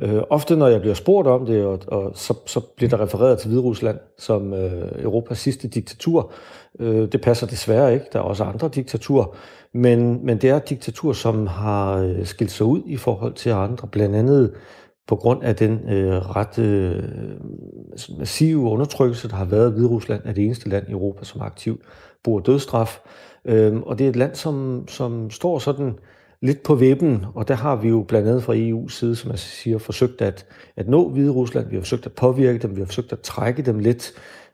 Øh, 0.00 0.22
ofte 0.30 0.56
når 0.56 0.66
jeg 0.68 0.80
bliver 0.80 0.94
spurgt 0.94 1.28
om 1.28 1.46
det, 1.46 1.64
og, 1.64 1.78
og 1.86 2.12
så, 2.14 2.34
så 2.46 2.60
bliver 2.60 2.90
der 2.90 3.00
refereret 3.00 3.38
til 3.38 3.48
Hviderusland 3.48 3.98
som 4.18 4.54
øh, 4.54 5.02
Europas 5.02 5.38
sidste 5.38 5.68
diktatur. 5.68 6.32
Øh, 6.80 7.12
det 7.12 7.20
passer 7.20 7.46
desværre 7.46 7.94
ikke. 7.94 8.06
Der 8.12 8.18
er 8.18 8.22
også 8.22 8.44
andre 8.44 8.68
diktaturer. 8.68 9.36
Men, 9.72 10.26
men 10.26 10.38
det 10.38 10.50
er 10.50 10.56
et 10.56 10.68
diktatur, 10.68 11.12
som 11.12 11.46
har 11.46 11.96
øh, 11.96 12.26
skilt 12.26 12.50
sig 12.50 12.66
ud 12.66 12.82
i 12.86 12.96
forhold 12.96 13.34
til 13.34 13.50
andre. 13.50 13.88
Blandt 13.88 14.16
andet 14.16 14.54
på 15.08 15.16
grund 15.16 15.42
af 15.42 15.56
den 15.56 15.90
øh, 15.90 16.36
ret 16.36 16.58
øh, 16.58 17.02
massive 18.18 18.58
undertrykkelse, 18.58 19.28
der 19.28 19.36
har 19.36 19.44
været. 19.44 19.72
Hviderusland 19.72 20.22
er 20.24 20.32
det 20.32 20.44
eneste 20.44 20.68
land 20.68 20.88
i 20.88 20.92
Europa, 20.92 21.24
som 21.24 21.40
aktivt 21.40 21.80
bruger 22.24 22.40
dødsstraf. 22.40 23.00
Øh, 23.44 23.76
og 23.76 23.98
det 23.98 24.04
er 24.04 24.08
et 24.08 24.16
land, 24.16 24.34
som, 24.34 24.84
som 24.88 25.30
står 25.30 25.58
sådan 25.58 25.98
lidt 26.42 26.62
på 26.62 26.74
vippen, 26.74 27.24
og 27.34 27.48
der 27.48 27.54
har 27.54 27.76
vi 27.76 27.88
jo 27.88 28.04
blandt 28.08 28.28
andet 28.28 28.42
fra 28.42 28.54
EU's 28.54 28.90
side, 28.90 29.16
som 29.16 29.30
jeg 29.30 29.38
siger, 29.38 29.78
forsøgt 29.78 30.22
at, 30.22 30.46
at 30.76 30.88
nå 30.88 31.08
Hvide 31.08 31.30
Rusland. 31.30 31.68
Vi 31.68 31.76
har 31.76 31.82
forsøgt 31.82 32.06
at 32.06 32.12
påvirke 32.12 32.58
dem, 32.58 32.76
vi 32.76 32.80
har 32.80 32.86
forsøgt 32.86 33.12
at 33.12 33.20
trække 33.20 33.62
dem 33.62 33.78
lidt 33.78 34.12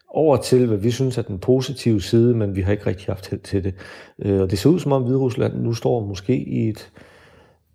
over 0.09 0.37
til, 0.37 0.67
hvad 0.67 0.79
vi 0.79 0.91
synes 0.91 1.19
er 1.19 1.23
den 1.23 1.39
positive 1.39 2.03
side, 2.03 2.35
men 2.35 2.57
vi 2.57 2.61
har 2.61 2.73
ikke 2.73 2.87
rigtig 2.87 3.07
haft 3.07 3.31
held 3.31 3.41
til 3.41 3.65
det. 3.65 3.75
Øh, 4.25 4.41
og 4.41 4.51
det 4.51 4.59
ser 4.59 4.71
ud 4.71 4.81
som 4.81 4.93
om 4.93 5.03
Hvide 5.03 5.19
Rusland 5.19 5.55
nu 5.55 5.75
står 5.75 6.07
måske 6.07 6.37
i 6.37 6.69
et, 6.69 6.91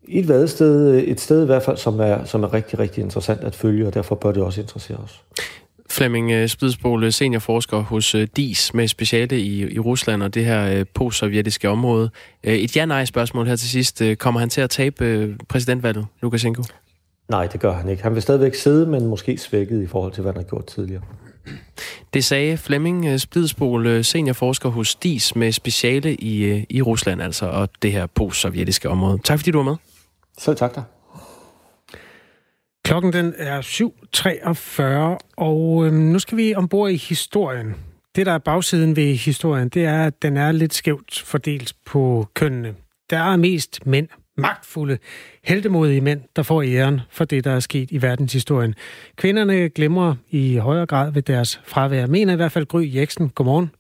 i 0.04 0.20
et 0.20 0.28
vadested, 0.28 1.04
et 1.08 1.20
sted 1.20 1.44
i 1.44 1.46
hvert 1.46 1.64
fald, 1.64 1.78
som 1.78 2.00
er, 2.00 2.24
som 2.24 2.44
er 2.44 2.54
rigtig, 2.54 2.80
rigtig 2.80 3.02
interessant 3.02 3.44
at 3.44 3.56
følge, 3.56 3.88
og 3.88 3.94
derfor 3.94 4.16
bør 4.16 4.32
det 4.32 4.44
også 4.44 4.62
interessere 4.62 4.98
os. 4.98 5.24
Flemming 5.92 6.32
øh, 6.32 6.48
Spidsbol, 6.48 7.04
øh, 7.04 7.12
seniorforsker 7.12 7.78
hos 7.78 8.16
øh, 8.16 8.28
DIS 8.36 8.74
med 8.74 8.88
speciale 8.88 9.40
i, 9.40 9.74
i 9.74 9.80
Rusland 9.80 10.24
og 10.24 10.34
det 10.34 10.46
her 10.46 10.84
postsovjetiske 10.84 11.70
område. 11.70 12.10
Et 12.44 12.76
ja-nej-spørgsmål 12.76 13.48
her 13.48 13.56
til 13.56 13.70
sidst. 13.70 14.02
Kommer 14.20 14.40
han 14.40 14.50
til 14.50 14.62
at 14.62 14.70
tabe 14.70 15.36
præsidentvalget, 15.50 16.06
Lukashenko? 16.22 16.64
Nej, 17.30 17.48
det 17.48 17.60
gør 17.60 17.74
han 17.74 17.90
ikke. 17.90 18.04
Han 18.04 18.14
vil 18.14 18.22
stadigvæk 18.22 18.56
sidde, 18.56 18.86
men 18.86 19.06
måske 19.06 19.38
svækket 19.38 19.84
i 19.84 19.88
forhold 19.88 20.12
til, 20.12 20.22
hvad 20.22 20.34
han 20.34 20.42
har 20.44 20.50
gjort 20.50 20.66
tidligere. 20.66 21.02
Det 22.14 22.24
sagde 22.24 22.58
Flemming 22.58 23.20
Splidsbol, 23.20 24.04
seniorforsker 24.04 24.70
hos 24.70 24.96
DIS 24.96 25.36
med 25.36 25.52
speciale 25.52 26.16
i, 26.16 26.66
i 26.70 26.82
Rusland, 26.82 27.22
altså, 27.22 27.46
og 27.46 27.70
det 27.82 27.92
her 27.92 28.06
postsovjetiske 28.06 28.90
område. 28.90 29.20
Tak 29.24 29.40
fordi 29.40 29.52
du 29.52 29.58
var 29.58 29.64
med. 29.64 29.76
Selv 30.38 30.56
tak 30.56 30.76
dig. 30.76 30.84
Klokken 32.90 33.14
den 33.14 33.34
er 33.38 33.62
7.43, 33.62 35.28
og 35.38 35.86
øhm, 35.86 35.96
nu 35.96 36.20
skal 36.20 36.38
vi 36.38 36.56
ombord 36.56 36.92
i 36.92 36.96
historien. 36.96 37.76
Det, 38.16 38.26
der 38.26 38.32
er 38.32 38.38
bagsiden 38.38 38.96
ved 38.96 39.16
historien, 39.16 39.70
det 39.70 39.86
er, 39.86 40.06
at 40.06 40.22
den 40.22 40.38
er 40.38 40.52
lidt 40.52 40.74
skævt 40.74 41.24
fordelt 41.26 41.74
på 41.86 42.28
kønnene. 42.34 42.76
Der 43.10 43.18
er 43.18 43.36
mest 43.36 43.86
mænd, 43.86 44.08
magtfulde, 44.38 44.98
heldemodige 45.44 46.02
mænd, 46.02 46.22
der 46.36 46.44
får 46.44 46.64
æren 46.64 47.02
for 47.10 47.26
det, 47.26 47.44
der 47.44 47.52
er 47.52 47.60
sket 47.60 47.92
i 47.92 48.02
verdenshistorien. 48.02 48.76
Kvinderne 49.16 49.70
glemmer 49.70 50.16
i 50.30 50.56
højere 50.58 50.86
grad 50.86 51.12
ved 51.12 51.22
deres 51.22 51.62
fravær. 51.66 52.08
Mener 52.08 52.34
i 52.34 52.36
hvert 52.36 52.52
fald 52.52 52.66
Gry 52.66 52.96
Jeksen. 52.96 53.30
Godmorgen. 53.30 53.72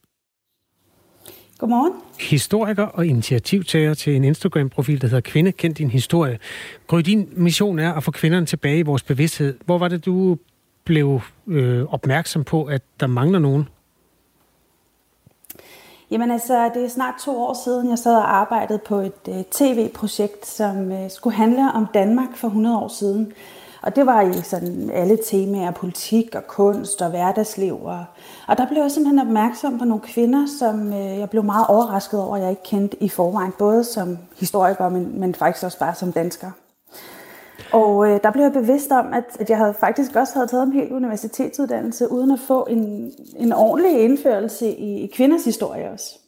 Godmorgen. 1.60 1.94
Historiker 2.20 2.84
og 2.84 3.06
initiativtager 3.06 3.94
til 3.94 4.16
en 4.16 4.24
Instagram-profil, 4.24 5.02
der 5.02 5.08
hedder 5.08 5.22
Kvinde 5.22 5.52
Kend 5.52 5.76
Din 5.76 5.90
Historie. 5.90 6.40
Gry, 6.88 7.00
din 7.00 7.30
mission 7.32 7.80
er 7.80 7.94
at 7.94 8.04
få 8.04 8.12
kvinderne 8.12 8.46
tilbage 8.46 8.80
i 8.80 8.82
vores 8.82 9.04
bevidsthed. 9.04 9.58
Hvor 9.66 9.78
var 9.78 9.88
det, 9.88 10.06
du 10.06 10.38
blev 10.84 11.22
øh, 11.48 11.86
opmærksom 11.94 12.44
på, 12.44 12.64
at 12.64 12.82
der 13.00 13.08
mangler 13.08 13.40
nogen? 13.40 13.70
Jamen 16.12 16.32
altså, 16.32 16.72
det 16.74 16.86
er 16.86 16.90
snart 16.90 17.14
to 17.26 17.38
år 17.38 17.64
siden, 17.64 17.90
jeg 17.90 17.98
sad 17.98 18.16
og 18.16 18.36
arbejdede 18.36 18.80
på 18.80 18.96
et 19.00 19.14
øh, 19.30 19.44
tv-projekt, 19.52 20.48
som 20.48 20.92
øh, 20.92 21.10
skulle 21.10 21.36
handle 21.36 21.72
om 21.74 21.88
Danmark 21.94 22.36
for 22.36 22.48
100 22.48 22.78
år 22.78 22.88
siden. 22.88 23.34
Og 23.82 23.96
det 23.96 24.06
var 24.06 24.22
i 24.22 24.34
sådan 24.34 24.90
alle 24.94 25.18
temaer, 25.26 25.72
politik 25.72 26.36
og 26.36 26.48
kunst 26.48 27.02
og 27.02 27.10
hverdagsliv. 27.10 27.84
Og, 27.84 28.06
og 28.50 28.58
der 28.58 28.68
blev 28.68 28.82
jeg 28.82 28.92
simpelthen 28.92 29.20
opmærksom 29.20 29.80
på 29.80 29.86
nogle 29.86 30.04
kvinder, 30.04 30.46
som 30.60 30.94
øh, 30.94 31.20
jeg 31.20 31.30
blev 31.30 31.44
meget 31.44 31.68
overrasket 31.68 32.20
over, 32.20 32.36
at 32.36 32.42
jeg 32.42 32.50
ikke 32.50 32.64
kendte 32.64 33.04
i 33.04 33.10
forvejen. 33.10 33.54
Både 33.60 33.84
som 33.84 34.18
historiker, 34.40 34.90
men, 34.90 35.20
men 35.20 35.36
faktisk 35.36 35.66
også 35.66 35.80
bare 35.80 35.96
som 35.96 36.12
dansker. 36.12 36.52
Og 37.72 38.08
øh, 38.08 38.20
der 38.24 38.32
blev 38.32 38.44
jeg 38.44 38.54
bevidst 38.54 38.92
om, 38.92 39.14
at, 39.14 39.24
at 39.40 39.50
jeg 39.50 39.58
havde 39.58 39.74
faktisk 39.80 40.16
også 40.16 40.34
havde 40.34 40.48
taget 40.48 40.64
en 40.68 40.74
hel 40.74 40.92
universitetsuddannelse, 40.92 42.12
uden 42.12 42.32
at 42.32 42.40
få 42.48 42.68
en, 42.70 43.12
en 43.38 43.54
ordentlig 43.54 44.02
indførelse 44.02 44.68
i, 44.68 45.04
i 45.04 45.08
kvinders 45.08 45.46
historie 45.46 45.92
også. 45.92 46.20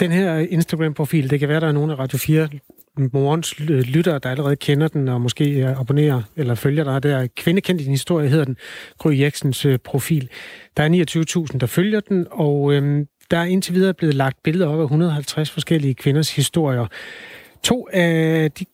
Den 0.00 0.10
her 0.10 0.36
Instagram-profil, 0.36 1.30
det 1.30 1.40
kan 1.40 1.48
være, 1.48 1.60
der 1.60 1.68
er 1.68 1.72
nogen 1.72 1.90
af 1.90 1.98
Radio 1.98 2.18
4 2.18 2.48
morgens 2.96 3.58
lyttere, 3.58 4.18
der 4.18 4.30
allerede 4.30 4.56
kender 4.56 4.88
den, 4.88 5.08
og 5.08 5.20
måske 5.20 5.74
abonnerer 5.80 6.22
eller 6.36 6.54
følger 6.54 6.84
dig 6.84 7.02
der. 7.02 7.26
Kvindekendt 7.36 7.80
din 7.80 7.90
historie 7.90 8.28
hedder 8.28 8.44
den, 8.44 8.56
Gry 8.98 9.20
Jeksens 9.20 9.64
øh, 9.64 9.78
profil. 9.78 10.28
Der 10.76 10.82
er 10.82 11.46
29.000, 11.52 11.58
der 11.58 11.66
følger 11.66 12.00
den, 12.00 12.26
og 12.30 12.72
øhm, 12.72 13.06
der 13.30 13.38
er 13.38 13.44
indtil 13.44 13.74
videre 13.74 13.94
blevet 13.94 14.14
lagt 14.14 14.42
billeder 14.42 14.68
op 14.68 14.80
af 14.80 14.84
150 14.84 15.50
forskellige 15.50 15.94
kvinders 15.94 16.36
historier. 16.36 16.86
To 17.62 17.88
af 17.92 18.52
de 18.52 18.64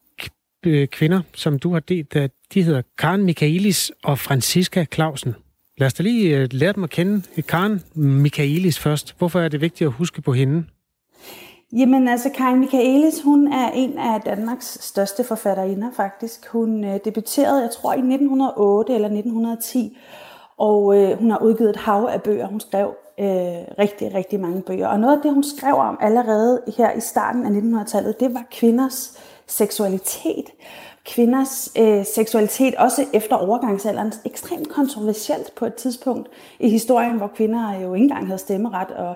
øh, 0.67 0.89
kvinder, 0.89 1.21
som 1.35 1.59
du 1.59 1.73
har 1.73 1.81
delt, 1.81 2.17
øh, 2.17 2.29
de 2.55 2.63
hedder 2.63 2.83
Karen 2.99 3.23
Michaelis 3.23 3.93
og 4.05 4.19
Franziska 4.19 4.85
Clausen. 4.95 5.35
Lad 5.79 5.87
os 5.87 5.95
da 5.95 6.03
lige 6.03 6.47
lære 6.47 6.73
dem 6.73 6.85
at 6.85 6.91
kende. 6.91 7.43
Karen 7.49 7.83
Michaelis 7.95 8.79
først. 8.79 9.15
Hvorfor 9.19 9.41
er 9.41 9.49
det 9.49 9.61
vigtigt 9.61 9.89
at 9.89 9.93
huske 9.93 10.23
på 10.23 10.33
hende? 10.33 10.65
Jamen 11.73 12.09
altså, 12.09 12.31
Karin 12.35 12.61
Michaelis, 12.61 13.23
hun 13.23 13.53
er 13.53 13.71
en 13.71 13.99
af 13.99 14.21
Danmarks 14.21 14.79
største 14.81 15.25
forfatterinder 15.25 15.91
faktisk. 15.93 16.47
Hun 16.47 16.85
øh, 16.85 17.01
debuterede, 17.05 17.63
jeg 17.63 17.71
tror, 17.71 17.93
i 17.93 17.99
1908 17.99 18.95
eller 18.95 19.09
1910, 19.09 19.99
og 20.59 20.97
øh, 20.97 21.19
hun 21.19 21.31
har 21.31 21.39
udgivet 21.39 21.71
et 21.71 21.77
hav 21.77 22.09
af 22.13 22.23
bøger. 22.23 22.47
Hun 22.47 22.61
skrev 22.61 22.95
øh, 23.21 23.27
rigtig, 23.79 24.15
rigtig 24.15 24.41
mange 24.41 24.63
bøger. 24.63 24.89
Og 24.89 25.01
noget 25.01 25.17
af 25.17 25.23
det, 25.23 25.35
hun 25.35 25.45
skrev 25.45 25.75
om 25.75 25.99
allerede 26.01 26.63
her 26.77 26.93
i 26.93 27.01
starten 27.01 27.47
af 27.47 27.83
1900-tallet, 27.83 28.21
det 28.21 28.35
var 28.35 28.45
kvinders 28.51 29.19
seksualitet. 29.47 30.45
Kvinders 31.05 31.73
øh, 31.79 32.05
seksualitet, 32.05 32.75
også 32.75 33.05
efter 33.13 33.37
overgangsalderen, 33.37 34.13
ekstremt 34.25 34.69
kontroversielt 34.69 35.55
på 35.55 35.67
et 35.67 35.75
tidspunkt 35.75 36.29
i 36.61 36.69
historien, 36.69 37.17
hvor 37.17 37.31
kvinder 37.35 37.81
jo 37.83 37.95
ikke 37.95 38.05
engang 38.05 38.27
havde 38.27 38.39
stemmeret, 38.39 38.91
og 38.91 39.15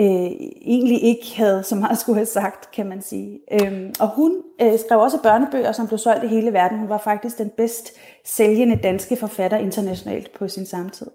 øh, 0.00 0.30
egentlig 0.60 1.02
ikke 1.02 1.26
havde 1.36 1.62
så 1.62 1.74
meget 1.74 1.98
skulle 1.98 2.16
have 2.16 2.26
sagt, 2.26 2.70
kan 2.70 2.88
man 2.88 3.02
sige. 3.02 3.40
Øhm, 3.52 3.92
og 4.00 4.08
hun 4.08 4.42
øh, 4.62 4.78
skrev 4.86 5.00
også 5.00 5.18
børnebøger, 5.22 5.72
som 5.72 5.86
blev 5.86 5.98
solgt 5.98 6.24
i 6.24 6.26
hele 6.26 6.52
verden. 6.52 6.78
Hun 6.78 6.88
var 6.88 6.98
faktisk 7.04 7.38
den 7.38 7.50
bedst 7.56 7.92
sælgende 8.24 8.76
danske 8.76 9.16
forfatter 9.16 9.58
internationalt 9.58 10.38
på 10.38 10.48
sin 10.48 10.66
samtid. 10.66 11.06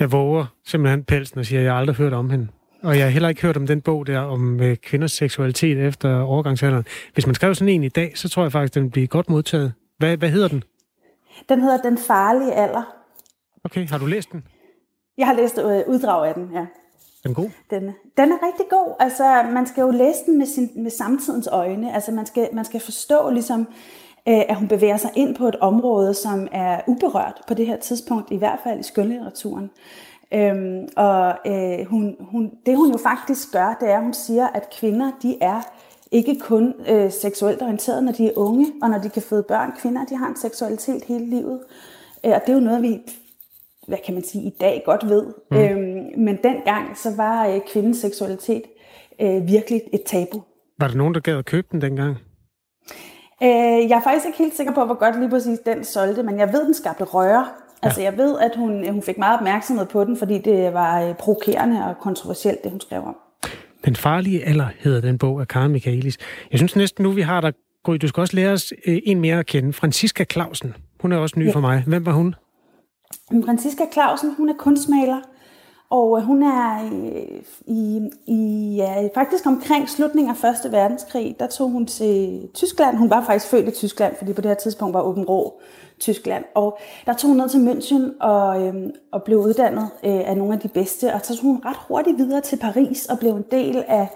Jeg 0.00 0.12
våger 0.12 0.46
simpelthen 0.66 1.04
pelsen 1.04 1.38
og 1.38 1.46
siger, 1.46 1.60
at 1.60 1.66
jeg 1.66 1.74
aldrig 1.74 1.96
hørt 1.96 2.12
om 2.12 2.30
hende. 2.30 2.48
Og 2.82 2.96
jeg 2.96 3.04
har 3.04 3.10
heller 3.10 3.28
ikke 3.28 3.42
hørt 3.42 3.56
om 3.56 3.66
den 3.66 3.80
bog 3.80 4.06
der 4.06 4.20
om 4.20 4.60
øh, 4.60 4.76
kvinders 4.76 5.12
seksualitet 5.12 5.78
efter 5.78 6.20
overgangsalderen. 6.20 6.84
Hvis 7.14 7.26
man 7.26 7.34
skrev 7.34 7.54
sådan 7.54 7.74
en 7.74 7.84
i 7.84 7.88
dag, 7.88 8.18
så 8.18 8.28
tror 8.28 8.42
jeg 8.42 8.52
faktisk, 8.52 8.74
den 8.74 8.82
vil 8.82 8.90
blive 8.90 9.06
godt 9.06 9.30
modtaget. 9.30 9.72
Hvad, 9.98 10.16
hvad 10.16 10.28
hedder 10.28 10.48
den? 10.48 10.64
Den 11.48 11.60
hedder 11.60 11.76
Den 11.76 11.98
farlige 11.98 12.52
alder. 12.52 12.82
Okay, 13.64 13.88
har 13.88 13.98
du 13.98 14.06
læst 14.06 14.32
den? 14.32 14.44
Jeg 15.18 15.26
har 15.26 15.34
læst 15.34 15.58
øh, 15.58 15.80
uddrag 15.86 16.28
af 16.28 16.34
den, 16.34 16.50
ja. 16.54 16.66
Den 17.24 17.34
god? 17.34 17.50
Den, 17.70 17.82
den 18.16 18.32
er 18.32 18.46
rigtig 18.46 18.66
god. 18.70 18.94
Altså, 19.00 19.42
man 19.52 19.66
skal 19.66 19.82
jo 19.82 19.90
læse 19.90 20.18
den 20.26 20.38
med, 20.38 20.46
sin, 20.46 20.70
med 20.76 20.90
samtidens 20.90 21.46
øjne. 21.46 21.94
Altså, 21.94 22.12
man 22.12 22.26
skal, 22.26 22.48
man 22.52 22.64
skal 22.64 22.80
forstå, 22.80 23.30
ligesom, 23.30 23.60
øh, 24.28 24.42
at 24.48 24.56
hun 24.56 24.68
bevæger 24.68 24.96
sig 24.96 25.10
ind 25.14 25.36
på 25.36 25.48
et 25.48 25.56
område, 25.56 26.14
som 26.14 26.48
er 26.52 26.80
uberørt 26.86 27.40
på 27.48 27.54
det 27.54 27.66
her 27.66 27.76
tidspunkt, 27.76 28.30
i 28.30 28.36
hvert 28.36 28.58
fald 28.64 28.80
i 28.80 28.82
skønlitteraturen. 28.82 29.70
Øhm, 30.32 30.88
og 30.96 31.34
øh, 31.46 31.86
hun, 31.86 32.16
hun, 32.20 32.52
det 32.66 32.76
hun 32.76 32.90
jo 32.90 32.98
faktisk 32.98 33.52
gør, 33.52 33.76
det 33.80 33.90
er, 33.90 33.96
at 33.96 34.02
hun 34.02 34.14
siger, 34.14 34.46
at 34.46 34.70
kvinder, 34.78 35.12
de 35.22 35.36
er 35.40 35.60
ikke 36.10 36.38
kun 36.40 36.74
øh, 36.88 37.12
seksuelt 37.12 37.62
orienteret, 37.62 38.04
når 38.04 38.12
de 38.12 38.26
er 38.26 38.32
unge, 38.36 38.72
og 38.82 38.90
når 38.90 38.98
de 38.98 39.08
kan 39.08 39.22
føde 39.22 39.42
børn. 39.42 39.72
Kvinder, 39.78 40.04
de 40.04 40.16
har 40.16 40.28
en 40.28 40.36
seksualitet 40.36 41.04
hele 41.04 41.26
livet. 41.26 41.60
Øh, 42.24 42.32
og 42.32 42.40
det 42.40 42.48
er 42.48 42.54
jo 42.54 42.60
noget, 42.60 42.82
vi 42.82 43.00
hvad 43.86 43.98
kan 44.06 44.14
man 44.14 44.24
sige, 44.24 44.44
i 44.44 44.52
dag 44.60 44.82
godt 44.86 45.08
ved. 45.08 45.26
Mm. 45.50 45.56
Øhm, 45.56 46.20
men 46.20 46.38
dengang, 46.42 46.98
så 46.98 47.16
var 47.16 47.46
øh, 47.46 47.60
kvindens 47.72 47.96
seksualitet 47.96 48.62
øh, 49.20 49.48
virkelig 49.48 49.82
et 49.92 50.02
tabu. 50.06 50.42
Var 50.78 50.88
der 50.88 50.94
nogen, 50.94 51.14
der 51.14 51.20
gad 51.20 51.38
at 51.38 51.44
købe 51.44 51.66
den 51.72 51.82
dengang? 51.82 52.16
Øh, 53.42 53.88
jeg 53.88 53.96
er 53.98 54.02
faktisk 54.04 54.26
ikke 54.26 54.38
helt 54.38 54.56
sikker 54.56 54.74
på, 54.74 54.84
hvor 54.84 54.94
godt 54.94 55.18
lige 55.18 55.30
præcis 55.30 55.58
den 55.58 55.84
solgte, 55.84 56.22
men 56.22 56.38
jeg 56.38 56.52
ved, 56.52 56.64
den 56.64 56.74
skabte 56.74 57.04
røre. 57.04 57.40
Ja. 57.40 57.46
Altså 57.82 58.02
jeg 58.02 58.16
ved, 58.16 58.38
at 58.38 58.50
hun, 58.56 58.88
hun 58.90 59.02
fik 59.02 59.18
meget 59.18 59.38
opmærksomhed 59.38 59.86
på 59.86 60.04
den, 60.04 60.16
fordi 60.16 60.38
det 60.38 60.74
var 60.74 61.02
øh, 61.02 61.14
provokerende 61.14 61.84
og 61.84 61.98
kontroversielt, 62.00 62.62
det 62.62 62.70
hun 62.70 62.80
skrev 62.80 63.02
om. 63.02 63.16
Den 63.84 63.96
farlige 63.96 64.44
alder 64.44 64.66
hedder 64.78 65.00
den 65.00 65.18
bog 65.18 65.40
af 65.40 65.48
Karen 65.48 65.72
Michaelis. 65.72 66.18
Jeg 66.50 66.58
synes 66.58 66.76
næsten 66.76 67.02
nu, 67.02 67.10
vi 67.10 67.20
har 67.20 67.40
der 67.40 67.50
Gry, 67.84 67.96
du 67.96 68.08
skal 68.08 68.20
også 68.20 68.36
lære 68.36 68.52
os 68.52 68.72
øh, 68.86 68.98
en 69.04 69.20
mere 69.20 69.38
at 69.38 69.46
kende. 69.46 69.72
Franziska 69.72 70.24
Clausen. 70.24 70.74
Hun 71.00 71.12
er 71.12 71.16
også 71.16 71.38
ny 71.38 71.46
ja. 71.46 71.52
for 71.52 71.60
mig. 71.60 71.84
Hvem 71.86 72.06
var 72.06 72.12
hun? 72.12 72.34
Franziska 73.44 73.84
Clausen, 73.92 74.34
hun 74.36 74.48
er 74.48 74.54
kunstmaler, 74.58 75.20
og 75.90 76.18
øh, 76.18 76.24
hun 76.24 76.42
er 76.42 76.84
øh, 76.84 77.42
i, 77.66 78.10
i 78.26 78.74
ja, 78.76 79.08
faktisk 79.14 79.46
omkring 79.46 79.88
slutningen 79.88 80.30
af 80.30 80.36
Første 80.36 80.72
Verdenskrig, 80.72 81.36
der 81.40 81.46
tog 81.46 81.70
hun 81.70 81.86
til 81.86 82.48
Tyskland. 82.54 82.96
Hun 82.96 83.10
var 83.10 83.24
faktisk 83.24 83.50
født 83.50 83.68
i 83.68 83.70
Tyskland, 83.70 84.16
fordi 84.18 84.32
på 84.32 84.40
det 84.40 84.50
her 84.50 84.54
tidspunkt 84.54 84.94
var 84.94 85.02
Åben 85.02 85.24
Rå 85.24 85.60
Tyskland. 86.00 86.44
Og 86.54 86.78
der 87.06 87.12
tog 87.12 87.28
hun 87.28 87.36
ned 87.36 87.48
til 87.48 87.68
München 87.68 88.24
og, 88.26 88.62
øhm, 88.62 88.90
og 89.12 89.22
blev 89.22 89.38
uddannet 89.38 89.90
øh, 90.04 90.28
af 90.28 90.36
nogle 90.36 90.54
af 90.54 90.60
de 90.60 90.68
bedste. 90.68 91.14
Og 91.14 91.20
så 91.22 91.36
tog 91.36 91.44
hun 91.44 91.62
ret 91.64 91.76
hurtigt 91.88 92.18
videre 92.18 92.40
til 92.40 92.56
Paris 92.56 93.06
og 93.06 93.18
blev 93.18 93.30
en 93.30 93.44
del 93.50 93.84
af 93.88 94.08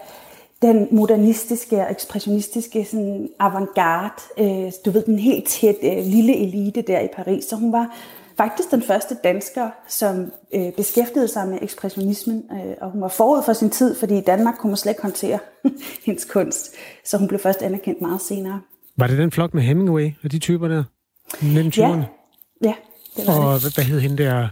den 0.63 0.89
modernistiske 0.91 1.77
og 1.77 1.91
ekspressionistiske 1.91 2.85
sådan 2.85 3.29
avantgarde. 3.39 4.23
Øh, 4.39 4.73
du 4.85 4.91
ved, 4.91 5.03
den 5.03 5.19
helt 5.19 5.49
tæt 5.49 5.77
øh, 5.83 5.99
lille 6.05 6.37
elite 6.37 6.83
der 6.83 7.01
i 7.01 7.09
Paris. 7.17 7.45
Så 7.45 7.57
hun 7.57 7.73
var 7.73 7.97
faktisk 8.39 8.71
den 8.71 8.83
første 8.83 9.17
dansker, 9.25 9.71
som 9.89 10.33
øh, 10.55 10.73
beskæftigede 10.77 11.29
sig 11.29 11.49
med 11.49 11.59
ekspressionismen, 11.63 12.45
øh, 12.53 12.75
og 12.81 12.91
hun 12.91 13.01
var 13.01 13.09
forud 13.09 13.43
for 13.45 13.53
sin 13.53 13.71
tid, 13.71 13.95
fordi 13.95 14.19
i 14.19 14.21
Danmark 14.21 14.55
kunne 14.59 14.71
man 14.71 14.77
slet 14.77 14.93
ikke 14.93 15.03
håndtere 15.03 15.39
hendes 16.07 16.25
kunst, 16.25 16.75
så 17.05 17.19
hun 17.19 17.29
blev 17.29 17.41
først 17.41 17.63
anerkendt 17.63 18.01
meget 18.01 18.21
senere. 18.21 18.61
Var 18.97 19.07
det 19.07 19.19
den 19.19 19.31
flok 19.31 19.55
med 19.55 19.63
Hemingway 19.63 20.11
og 20.25 20.33
de 20.33 20.39
typer 20.39 20.69
der? 20.69 20.85
1920'erne? 21.33 22.05
Ja, 22.63 22.69
ja 22.69 22.75
det 23.17 23.27
var 23.27 23.35
og 23.35 23.55
det. 23.55 23.63
hvad, 23.63 23.75
hvad 23.75 23.85
hed 23.85 24.01
hende 24.01 24.23
der? 24.23 24.49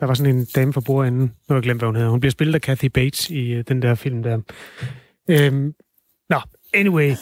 Der 0.00 0.06
var 0.06 0.14
sådan 0.14 0.36
en 0.36 0.44
dame 0.44 0.72
for 0.72 0.80
bordenden. 0.80 1.22
Nu 1.22 1.30
har 1.48 1.54
jeg 1.54 1.62
glemt, 1.62 1.80
hvad 1.80 1.88
hun 1.88 1.96
hedder. 1.96 2.10
Hun 2.10 2.20
bliver 2.20 2.30
spillet 2.30 2.54
af 2.54 2.60
Kathy 2.60 2.86
Bates 2.86 3.30
i 3.30 3.52
øh, 3.52 3.64
den 3.68 3.82
der 3.82 3.94
film 3.94 4.22
der. 4.22 4.38
Øhm, 5.28 5.74
nå, 6.30 6.40
anyway. 6.74 7.12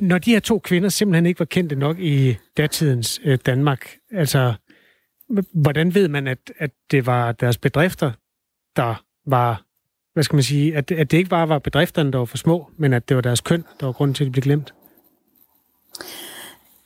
Når 0.00 0.18
de 0.18 0.30
her 0.30 0.40
to 0.40 0.58
kvinder 0.58 0.88
simpelthen 0.88 1.26
ikke 1.26 1.38
var 1.38 1.44
kendte 1.44 1.76
nok 1.76 1.98
i 1.98 2.36
datidens 2.56 3.20
øh, 3.24 3.38
Danmark, 3.46 3.96
altså 4.12 4.54
hvordan 5.52 5.94
ved 5.94 6.08
man, 6.08 6.26
at, 6.26 6.52
at 6.58 6.70
det 6.90 7.06
var 7.06 7.32
deres 7.32 7.58
bedrifter, 7.58 8.12
der 8.76 9.02
var, 9.26 9.62
hvad 10.12 10.22
skal 10.22 10.36
man 10.36 10.42
sige, 10.42 10.76
at, 10.76 10.90
at 10.90 11.10
det 11.10 11.18
ikke 11.18 11.30
bare 11.30 11.48
var 11.48 11.58
bedrifterne, 11.58 12.12
der 12.12 12.18
var 12.18 12.24
for 12.24 12.36
små, 12.36 12.70
men 12.76 12.92
at 12.92 13.08
det 13.08 13.14
var 13.14 13.20
deres 13.20 13.40
køn, 13.40 13.64
der 13.80 13.86
var 13.86 13.92
grunden 13.92 14.14
til, 14.14 14.24
at 14.24 14.26
de 14.26 14.32
blev 14.32 14.42
glemt? 14.42 14.74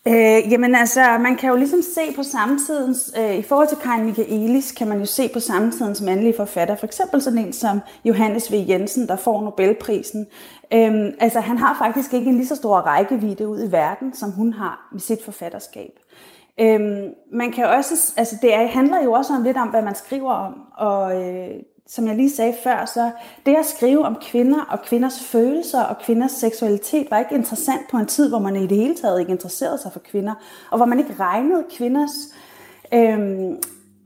Øh, 0.08 0.52
jamen 0.52 0.74
altså, 0.74 1.18
man 1.18 1.36
kan 1.36 1.50
jo 1.50 1.56
ligesom 1.56 1.82
se 1.82 2.00
på 2.16 2.22
samtidens, 2.22 3.12
øh, 3.18 3.34
i 3.34 3.42
forhold 3.42 3.68
til 3.68 3.78
Karin 3.78 4.04
Michaelis, 4.04 4.72
kan 4.72 4.88
man 4.88 4.98
jo 4.98 5.06
se 5.06 5.30
på 5.32 5.40
samtidens 5.40 6.00
mandlige 6.00 6.34
forfatter. 6.36 6.76
For 6.76 6.86
eksempel 6.86 7.22
sådan 7.22 7.38
en 7.38 7.52
som 7.52 7.80
Johannes 8.04 8.52
V. 8.52 8.54
Jensen, 8.68 9.08
der 9.08 9.16
får 9.16 9.42
Nobelprisen. 9.42 10.26
Øh, 10.72 11.12
altså, 11.20 11.40
han 11.40 11.58
har 11.58 11.76
faktisk 11.78 12.14
ikke 12.14 12.30
en 12.30 12.36
lige 12.36 12.46
så 12.46 12.56
stor 12.56 12.76
rækkevidde 12.76 13.48
ud 13.48 13.68
i 13.68 13.72
verden, 13.72 14.14
som 14.14 14.30
hun 14.30 14.52
har 14.52 14.88
med 14.92 15.00
sit 15.00 15.18
forfatterskab. 15.24 15.90
Øhm, 16.60 17.08
man 17.32 17.52
kan 17.52 17.66
også, 17.66 18.12
altså 18.16 18.36
det 18.42 18.54
er, 18.54 18.66
handler 18.66 19.04
jo 19.04 19.12
også 19.12 19.32
om 19.34 19.42
lidt 19.42 19.56
om, 19.56 19.68
hvad 19.68 19.82
man 19.82 19.94
skriver 19.94 20.32
om, 20.32 20.54
og 20.76 21.22
øh, 21.22 21.50
som 21.86 22.06
jeg 22.06 22.16
lige 22.16 22.30
sagde 22.30 22.54
før, 22.64 22.84
så 22.84 23.10
det 23.46 23.56
at 23.56 23.66
skrive 23.66 24.04
om 24.04 24.16
kvinder 24.30 24.64
og 24.64 24.82
kvinders 24.82 25.24
følelser 25.24 25.82
og 25.82 25.98
kvinders 25.98 26.32
seksualitet 26.32 27.06
var 27.10 27.18
ikke 27.18 27.34
interessant 27.34 27.82
på 27.90 27.96
en 27.96 28.06
tid, 28.06 28.28
hvor 28.28 28.38
man 28.38 28.56
i 28.56 28.66
det 28.66 28.76
hele 28.76 28.94
taget 28.94 29.20
ikke 29.20 29.32
interesserede 29.32 29.78
sig 29.78 29.92
for 29.92 30.00
kvinder, 30.00 30.34
og 30.70 30.76
hvor 30.76 30.86
man 30.86 30.98
ikke 30.98 31.14
regnede 31.20 31.64
kvinders, 31.76 32.10
øh, 32.94 33.18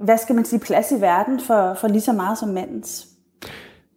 hvad 0.00 0.18
skal 0.18 0.34
man 0.34 0.44
sige, 0.44 0.60
plads 0.60 0.92
i 0.92 1.00
verden 1.00 1.40
for, 1.40 1.74
for 1.74 1.88
lige 1.88 2.00
så 2.00 2.12
meget 2.12 2.38
som 2.38 2.48
mandens. 2.48 3.06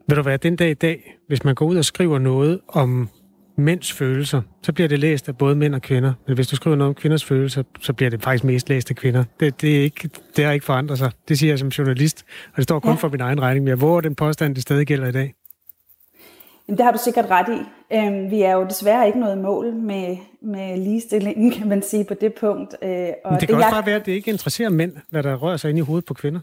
Vil 0.07 0.17
du 0.17 0.23
være 0.23 0.37
den 0.37 0.55
dag 0.55 0.69
i 0.69 0.73
dag, 0.73 1.17
hvis 1.27 1.43
man 1.43 1.55
går 1.55 1.65
ud 1.65 1.77
og 1.77 1.85
skriver 1.85 2.19
noget 2.19 2.59
om 2.67 3.09
mænds 3.55 3.93
følelser, 3.93 4.41
så 4.63 4.73
bliver 4.73 4.87
det 4.87 4.99
læst 4.99 5.29
af 5.29 5.37
både 5.37 5.55
mænd 5.55 5.75
og 5.75 5.81
kvinder. 5.81 6.13
Men 6.27 6.35
hvis 6.35 6.47
du 6.47 6.55
skriver 6.55 6.75
noget 6.75 6.89
om 6.89 6.95
kvinders 6.95 7.25
følelser, 7.25 7.63
så 7.79 7.93
bliver 7.93 8.09
det 8.09 8.23
faktisk 8.23 8.43
mest 8.43 8.69
læst 8.69 8.89
af 8.89 8.95
kvinder. 8.95 9.23
Det, 9.39 9.61
det, 9.61 9.77
er 9.77 9.81
ikke, 9.83 10.09
det 10.35 10.45
har 10.45 10.51
ikke 10.51 10.65
forandret 10.65 10.97
sig. 10.97 11.11
Det 11.27 11.39
siger 11.39 11.51
jeg 11.51 11.59
som 11.59 11.67
journalist, 11.67 12.25
og 12.47 12.55
det 12.55 12.63
står 12.63 12.79
kun 12.79 12.91
ja. 12.91 12.95
for 12.95 13.09
min 13.09 13.21
egen 13.21 13.41
regning. 13.41 13.63
Men 13.63 13.69
jeg 13.69 13.81
våger 13.81 14.01
den 14.01 14.15
påstand, 14.15 14.55
det 14.55 14.61
stadig 14.61 14.87
gælder 14.87 15.07
i 15.07 15.11
dag. 15.11 15.33
Jamen, 16.67 16.77
det 16.77 16.85
har 16.85 16.91
du 16.91 16.99
sikkert 17.03 17.25
ret 17.29 17.47
i. 17.49 17.59
Øhm, 17.95 18.31
vi 18.31 18.41
er 18.41 18.53
jo 18.53 18.65
desværre 18.69 19.07
ikke 19.07 19.19
noget 19.19 19.37
mål 19.37 19.73
med, 19.73 20.17
med 20.41 20.77
ligestillingen, 20.77 21.51
kan 21.51 21.69
man 21.69 21.81
sige, 21.81 22.05
på 22.05 22.13
det 22.13 22.33
punkt. 22.33 22.75
Øh, 22.83 22.89
og 22.89 22.91
Men 22.91 23.07
det 23.07 23.13
kan 23.23 23.39
det, 23.39 23.55
også 23.55 23.65
jeg... 23.65 23.71
bare 23.71 23.85
være, 23.85 23.95
at 23.95 24.05
det 24.05 24.11
ikke 24.11 24.31
interesserer 24.31 24.69
mænd, 24.69 24.93
hvad 25.09 25.23
der 25.23 25.35
rører 25.35 25.57
sig 25.57 25.69
ind 25.69 25.77
i 25.77 25.81
hovedet 25.81 26.05
på 26.05 26.13
kvinder. 26.13 26.39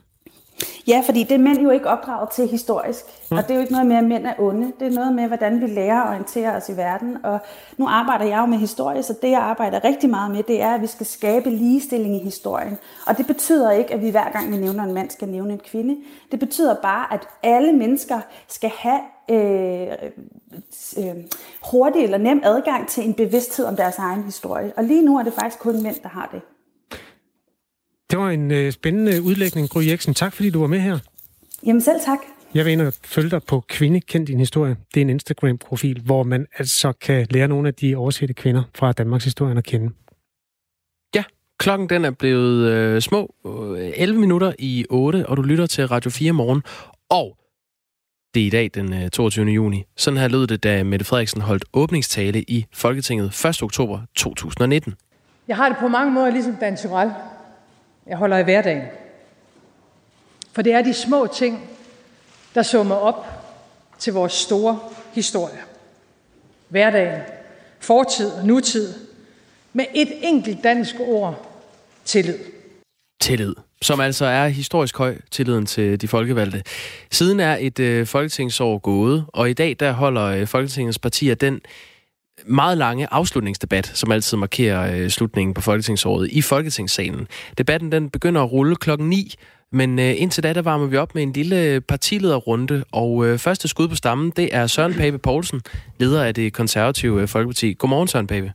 Ja, 0.86 1.02
fordi 1.06 1.22
det 1.22 1.32
er 1.32 1.38
mænd 1.38 1.58
jo 1.58 1.70
ikke 1.70 1.88
opdraget 1.88 2.30
til 2.30 2.48
historisk. 2.48 3.04
Mm. 3.30 3.36
Og 3.36 3.42
det 3.42 3.50
er 3.50 3.54
jo 3.54 3.60
ikke 3.60 3.72
noget 3.72 3.86
med, 3.86 3.96
at 3.96 4.04
mænd 4.04 4.26
er 4.26 4.34
onde. 4.38 4.72
Det 4.80 4.86
er 4.86 4.90
noget 4.90 5.14
med, 5.14 5.26
hvordan 5.26 5.60
vi 5.60 5.66
lærer 5.66 6.00
at 6.00 6.08
orientere 6.08 6.56
os 6.56 6.68
i 6.68 6.76
verden. 6.76 7.16
Og 7.24 7.38
nu 7.76 7.86
arbejder 7.88 8.24
jeg 8.24 8.38
jo 8.38 8.46
med 8.46 8.58
historie, 8.58 9.02
så 9.02 9.14
det 9.22 9.30
jeg 9.30 9.40
arbejder 9.40 9.84
rigtig 9.84 10.10
meget 10.10 10.30
med, 10.30 10.42
det 10.42 10.62
er, 10.62 10.74
at 10.74 10.82
vi 10.82 10.86
skal 10.86 11.06
skabe 11.06 11.50
ligestilling 11.50 12.16
i 12.16 12.24
historien. 12.24 12.78
Og 13.06 13.18
det 13.18 13.26
betyder 13.26 13.70
ikke, 13.70 13.94
at 13.94 14.02
vi 14.02 14.10
hver 14.10 14.32
gang 14.32 14.52
vi 14.52 14.56
nævner 14.56 14.84
en 14.84 14.94
mand, 14.94 15.10
skal 15.10 15.28
nævne 15.28 15.52
en 15.52 15.60
kvinde. 15.64 15.96
Det 16.30 16.40
betyder 16.40 16.74
bare, 16.74 17.12
at 17.12 17.28
alle 17.42 17.72
mennesker 17.72 18.20
skal 18.48 18.70
have 18.78 19.00
øh, 19.30 19.88
øh, 20.98 21.14
hurtig 21.70 22.02
eller 22.02 22.18
nem 22.18 22.40
adgang 22.44 22.88
til 22.88 23.08
en 23.08 23.14
bevidsthed 23.14 23.64
om 23.64 23.76
deres 23.76 23.98
egen 23.98 24.22
historie. 24.22 24.72
Og 24.76 24.84
lige 24.84 25.04
nu 25.04 25.18
er 25.18 25.22
det 25.22 25.32
faktisk 25.32 25.58
kun 25.58 25.82
mænd, 25.82 25.96
der 26.02 26.08
har 26.08 26.28
det. 26.32 26.57
Det 28.10 28.18
var 28.18 28.30
en 28.30 28.50
øh, 28.50 28.72
spændende 28.72 29.22
udlægning, 29.22 29.68
Gry 29.68 29.82
Eriksen. 29.82 30.14
Tak 30.14 30.32
fordi 30.32 30.50
du 30.50 30.60
var 30.60 30.66
med 30.66 30.80
her. 30.80 30.98
Jamen 31.66 31.80
selv 31.80 32.00
tak. 32.06 32.18
Jeg 32.54 32.64
vil 32.64 32.72
ind 32.72 32.80
og 32.80 32.92
følge 33.04 33.30
dig 33.30 33.42
på 33.42 33.64
Kvinde 33.68 34.00
Kend 34.00 34.26
Din 34.26 34.38
Historie. 34.38 34.76
Det 34.94 35.00
er 35.00 35.04
en 35.04 35.10
Instagram-profil, 35.10 36.00
hvor 36.04 36.22
man 36.22 36.46
altså 36.58 36.92
kan 36.92 37.26
lære 37.30 37.48
nogle 37.48 37.68
af 37.68 37.74
de 37.74 37.96
oversette 37.96 38.34
kvinder 38.34 38.62
fra 38.74 38.92
Danmarks 38.92 39.24
historie 39.24 39.58
at 39.58 39.64
kende. 39.64 39.90
Ja, 41.14 41.24
Klokken 41.58 41.88
den 41.88 42.04
er 42.04 42.10
blevet 42.10 42.70
øh, 42.72 43.00
små 43.00 43.34
øh, 43.76 43.92
11 43.96 44.20
minutter 44.20 44.52
i 44.58 44.86
8, 44.90 45.26
og 45.26 45.36
du 45.36 45.42
lytter 45.42 45.66
til 45.66 45.88
Radio 45.88 46.10
4 46.10 46.32
morgen. 46.32 46.62
Og 47.10 47.36
det 48.34 48.42
er 48.42 48.46
i 48.46 48.50
dag, 48.50 48.70
den 48.74 48.92
øh, 48.92 49.10
22. 49.10 49.46
juni. 49.46 49.84
Sådan 49.96 50.20
her 50.20 50.28
lød 50.28 50.46
det, 50.46 50.62
da 50.62 50.82
Mette 50.84 51.04
Frederiksen 51.04 51.40
holdt 51.40 51.64
åbningstale 51.72 52.42
i 52.42 52.66
Folketinget 52.72 53.44
1. 53.44 53.62
oktober 53.62 54.00
2019. 54.16 54.94
Jeg 55.48 55.56
har 55.56 55.68
det 55.68 55.78
på 55.80 55.88
mange 55.88 56.12
måder 56.12 56.30
ligesom 56.30 56.56
Dan 56.60 56.76
Tyrell. 56.76 57.10
Jeg 58.08 58.16
holder 58.16 58.38
i 58.38 58.42
hverdagen. 58.42 58.82
For 60.52 60.62
det 60.62 60.72
er 60.72 60.82
de 60.82 60.94
små 60.94 61.26
ting, 61.26 61.70
der 62.54 62.62
summer 62.62 62.94
op 62.94 63.26
til 63.98 64.12
vores 64.12 64.32
store 64.32 64.78
historie. 65.12 65.58
Hverdagen, 66.68 67.20
fortid 67.80 68.30
og 68.30 68.46
nutid, 68.46 68.94
med 69.72 69.84
et 69.94 70.08
enkelt 70.22 70.64
dansk 70.64 70.94
ord, 71.00 71.46
tillid. 72.04 72.38
Tillid, 73.20 73.54
som 73.82 74.00
altså 74.00 74.24
er 74.24 74.48
historisk 74.48 74.98
høj, 74.98 75.16
tilliden 75.30 75.66
til 75.66 76.00
de 76.00 76.08
folkevalgte. 76.08 76.62
Siden 77.10 77.40
er 77.40 77.56
et 77.60 77.78
øh, 77.78 78.06
folketingsår 78.06 78.78
gået, 78.78 79.24
og 79.28 79.50
i 79.50 79.52
dag 79.52 79.76
der 79.80 79.92
holder 79.92 80.24
øh, 80.24 80.46
Folketingets 80.46 80.98
partier 80.98 81.34
den 81.34 81.60
meget 82.48 82.78
lange 82.78 83.08
afslutningsdebat, 83.10 83.86
som 83.86 84.12
altid 84.12 84.36
markerer 84.36 84.96
øh, 84.96 85.08
slutningen 85.08 85.54
på 85.54 85.60
Folketingsåret 85.60 86.28
i 86.30 86.42
Folketingssalen. 86.42 87.28
Debatten 87.58 87.92
den 87.92 88.10
begynder 88.10 88.42
at 88.42 88.52
rulle 88.52 88.76
klokken 88.76 89.08
9, 89.08 89.34
men 89.72 89.98
øh, 89.98 90.14
indtil 90.16 90.42
da, 90.42 90.52
der 90.52 90.62
varmer 90.62 90.86
vi 90.86 90.96
op 90.96 91.14
med 91.14 91.22
en 91.22 91.32
lille 91.32 91.80
partilederrunde, 91.80 92.84
og 92.92 93.26
øh, 93.26 93.38
første 93.38 93.68
skud 93.68 93.88
på 93.88 93.94
stammen, 93.94 94.32
det 94.36 94.54
er 94.54 94.66
Søren 94.66 94.94
Pape 94.94 95.18
Poulsen, 95.18 95.60
leder 95.98 96.24
af 96.24 96.34
det 96.34 96.52
konservative 96.52 97.22
øh, 97.22 97.28
Folkeparti. 97.28 97.72
Godmorgen, 97.72 98.08
Søren 98.08 98.26
Pape. 98.26 98.52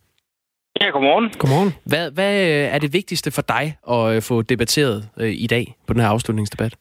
Ja, 0.82 0.90
godmorgen. 0.90 1.30
Godmorgen. 1.40 1.74
Hvad, 1.84 2.12
hvad 2.12 2.42
øh, 2.42 2.76
er 2.76 2.80
det 2.80 2.94
vigtigste 2.94 3.32
for 3.32 3.42
dig 3.42 3.78
at 3.90 4.16
øh, 4.16 4.22
få 4.22 4.42
debatteret 4.42 5.10
øh, 5.18 5.34
i 5.38 5.48
dag 5.48 5.76
på 5.88 5.94
den 5.94 6.02
her 6.02 6.08
afslutningsdebat? 6.08 6.76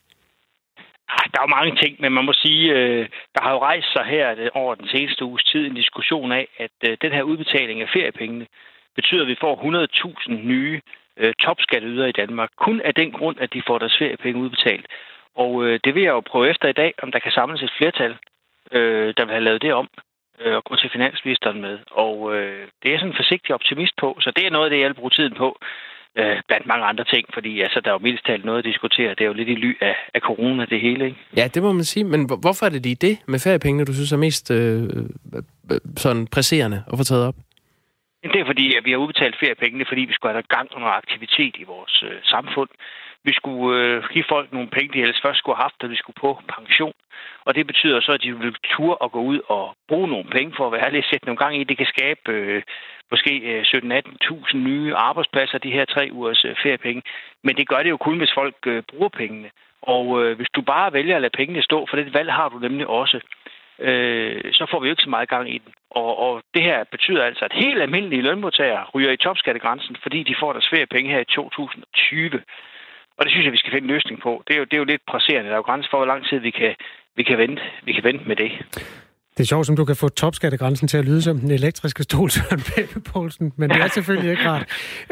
Der 1.33 1.39
er 1.39 1.47
jo 1.47 1.57
mange 1.57 1.77
ting, 1.83 1.97
men 2.01 2.13
man 2.13 2.25
må 2.25 2.33
sige, 2.33 2.73
øh, 2.73 3.09
der 3.35 3.43
har 3.43 3.53
jo 3.53 3.59
rejst 3.59 3.93
sig 3.93 4.05
her 4.05 4.35
øh, 4.39 4.49
over 4.55 4.75
den 4.75 4.89
seneste 4.89 5.25
uges 5.25 5.45
tid 5.45 5.67
en 5.67 5.75
diskussion 5.75 6.33
af, 6.33 6.49
at 6.59 6.77
øh, 6.89 6.97
den 7.03 7.13
her 7.13 7.23
udbetaling 7.23 7.81
af 7.81 7.89
feriepengene 7.89 8.47
betyder, 8.95 9.23
at 9.23 9.29
vi 9.29 9.37
får 9.41 9.55
100.000 10.27 10.33
nye 10.33 10.81
øh, 11.17 11.35
topskatteydere 11.39 12.09
i 12.09 12.13
Danmark. 12.13 12.51
Kun 12.57 12.81
af 12.81 12.95
den 12.95 13.13
grund, 13.13 13.37
at 13.41 13.53
de 13.53 13.63
får 13.67 13.79
deres 13.79 13.99
feriepenge 13.99 14.41
udbetalt. 14.41 14.87
Og 15.35 15.65
øh, 15.65 15.81
det 15.85 15.95
vil 15.95 16.03
jeg 16.03 16.11
jo 16.11 16.21
prøve 16.21 16.51
efter 16.51 16.69
i 16.69 16.73
dag, 16.83 16.95
om 17.03 17.13
der 17.13 17.19
kan 17.19 17.33
samles 17.33 17.63
et 17.63 17.73
flertal, 17.79 18.17
øh, 18.73 19.15
der 19.17 19.25
vil 19.25 19.33
have 19.33 19.45
lavet 19.45 19.63
det 19.63 19.73
om 19.75 19.89
øh, 20.41 20.57
og 20.57 20.65
gå 20.65 20.77
til 20.77 20.91
finansministeren 20.91 21.61
med. 21.61 21.79
Og 21.91 22.35
øh, 22.35 22.67
det 22.83 22.89
er 22.89 22.93
jeg 22.93 23.01
sådan 23.01 23.13
en 23.13 23.17
forsigtig 23.23 23.55
optimist 23.55 23.97
på, 23.97 24.17
så 24.21 24.33
det 24.37 24.47
er 24.47 24.51
noget 24.51 24.65
af 24.65 24.71
det, 24.71 24.81
jeg 24.81 24.89
vil 24.89 25.01
bruge 25.01 25.11
tiden 25.11 25.35
på 25.35 25.59
øh, 26.19 26.37
blandt 26.49 26.67
mange 26.67 26.85
andre 26.85 27.05
ting, 27.05 27.25
fordi 27.35 27.61
altså, 27.61 27.81
der 27.81 27.89
er 27.91 27.95
jo 27.95 27.99
mildest 27.99 28.27
talt 28.27 28.45
noget 28.45 28.59
at 28.59 28.65
diskutere. 28.65 29.11
Det 29.11 29.21
er 29.21 29.27
jo 29.27 29.33
lidt 29.33 29.49
i 29.49 29.55
ly 29.55 29.77
af, 29.81 29.97
af 30.15 30.21
corona, 30.21 30.65
det 30.65 30.81
hele, 30.81 31.05
ikke? 31.05 31.19
Ja, 31.37 31.49
det 31.55 31.63
må 31.63 31.73
man 31.73 31.85
sige. 31.85 32.05
Men 32.05 32.21
hvorfor 32.41 32.67
er 32.67 32.71
det 32.71 32.83
lige 32.83 32.95
det 32.95 33.19
med 33.27 33.39
feriepengene, 33.39 33.85
du 33.85 33.95
synes 33.95 34.13
er 34.13 34.17
mest 34.17 34.51
øh, 34.51 34.83
øh, 35.71 35.79
sådan 35.97 36.27
presserende 36.27 36.85
at 36.93 36.99
få 36.99 37.05
taget 37.05 37.27
op? 37.29 37.35
Det 38.23 38.41
er 38.41 38.47
fordi, 38.47 38.77
at 38.77 38.85
vi 38.85 38.91
har 38.91 38.99
udbetalt 38.99 39.37
feriepengene, 39.41 39.85
fordi 39.89 40.01
vi 40.01 40.13
skulle 40.13 40.33
have 40.33 40.55
gang 40.57 40.69
og 40.75 40.81
noget 40.81 40.95
aktivitet 41.03 41.55
i 41.59 41.65
vores 41.65 42.05
øh, 42.09 42.19
samfund. 42.23 42.71
Vi 43.25 43.33
skulle 43.33 43.79
øh, 43.81 44.05
give 44.13 44.25
folk 44.29 44.53
nogle 44.53 44.71
penge, 44.71 44.93
de 44.93 45.03
ellers 45.03 45.21
først 45.25 45.39
skulle 45.39 45.57
have 45.57 45.69
haft, 45.69 45.83
da 45.83 45.87
vi 45.87 45.97
skulle 45.97 46.21
på 46.21 46.41
pension. 46.57 46.95
Og 47.45 47.55
det 47.55 47.67
betyder 47.67 48.01
så, 48.01 48.13
at 48.13 48.23
de 48.23 48.39
vil 48.39 48.57
tur 48.65 49.05
at 49.05 49.13
gå 49.13 49.21
ud 49.21 49.41
og 49.49 49.77
bruge 49.89 50.09
nogle 50.09 50.31
penge 50.31 50.55
for 50.57 50.67
at 50.67 50.73
være 50.73 50.87
ærlig 50.87 51.05
sætte 51.05 51.27
nogle 51.27 51.43
gang 51.45 51.57
i. 51.57 51.65
Det 51.65 51.77
kan 51.77 51.87
skabe 51.87 52.21
øh, 52.29 52.63
måske 53.11 53.33
øh, 53.39 53.63
17-18.000 53.63 54.57
nye 54.57 54.95
arbejdspladser, 54.95 55.59
de 55.59 55.73
her 55.73 55.85
tre 55.85 56.09
ugers 56.13 56.45
øh, 56.45 56.57
feriepenge. 56.63 57.03
Men 57.45 57.57
det 57.57 57.69
gør 57.69 57.83
det 57.83 57.91
jo 57.91 57.97
kun, 57.97 58.19
hvis 58.19 58.35
folk 58.35 58.57
øh, 58.67 58.83
bruger 58.91 59.09
pengene. 59.09 59.51
Og 59.83 60.25
øh, 60.25 60.37
hvis 60.37 60.51
du 60.55 60.63
bare 60.63 60.93
vælger 60.93 61.17
at 61.17 61.23
lade 61.23 61.37
pengene 61.37 61.63
stå, 61.63 61.87
for 61.87 61.97
det 61.97 62.15
valg 62.15 62.33
har 62.33 62.49
du 62.49 62.59
nemlig 62.59 62.87
også, 62.87 63.21
øh, 63.79 64.53
så 64.53 64.67
får 64.71 64.81
vi 64.81 64.89
jo 64.89 64.93
ikke 64.93 65.03
så 65.03 65.11
meget 65.11 65.29
gang 65.29 65.55
i 65.55 65.59
den. 65.59 65.73
Og, 65.91 66.19
og 66.19 66.43
det 66.55 66.63
her 66.63 66.85
betyder 66.85 67.25
altså, 67.25 67.45
at 67.45 67.53
helt 67.53 67.83
almindelige 67.83 68.23
lønmodtagere 68.23 68.85
ryger 68.95 69.13
i 69.13 69.17
topskattegrænsen, 69.17 69.97
fordi 70.03 70.23
de 70.23 70.35
får 70.41 70.53
deres 70.53 70.69
feriepenge 70.71 71.11
her 71.11 71.21
i 71.21 71.25
2020. 71.25 72.43
Og 73.23 73.27
det 73.27 73.33
synes 73.33 73.45
jeg, 73.45 73.53
vi 73.53 73.63
skal 73.63 73.73
finde 73.73 73.87
en 73.89 73.95
løsning 73.95 74.21
på. 74.23 74.43
Det 74.47 74.55
er 74.55 74.59
jo, 74.59 74.65
det 74.65 74.73
er 74.73 74.83
jo 74.85 74.85
lidt 74.85 75.03
presserende. 75.11 75.49
Der 75.49 75.55
er 75.55 75.63
jo 75.63 75.69
grænser 75.71 75.91
for, 75.91 75.99
hvor 75.99 76.07
lang 76.07 76.25
tid 76.29 76.39
vi 76.39 76.51
kan, 76.51 76.75
vi 77.17 77.23
kan, 77.23 77.39
vente, 77.39 77.63
vi 77.85 77.93
kan 77.93 78.05
vente 78.05 78.25
med 78.29 78.37
det. 78.37 78.51
Det 79.37 79.41
er 79.41 79.45
sjovt, 79.45 79.67
som 79.67 79.77
du 79.77 79.85
kan 79.85 79.97
få 79.97 80.09
topskattegrænsen 80.09 80.89
til 80.89 80.97
at 80.99 81.05
lyde 81.05 81.23
som 81.23 81.39
den 81.39 81.51
elektriske 81.51 82.03
stol, 82.03 82.31
Søren 82.37 82.61
Pape 82.61 83.01
Poulsen, 83.01 83.53
men 83.57 83.71
det 83.71 83.77
er 83.77 83.89
selvfølgelig 83.89 84.31
ikke 84.31 84.49
rart. 84.49 84.67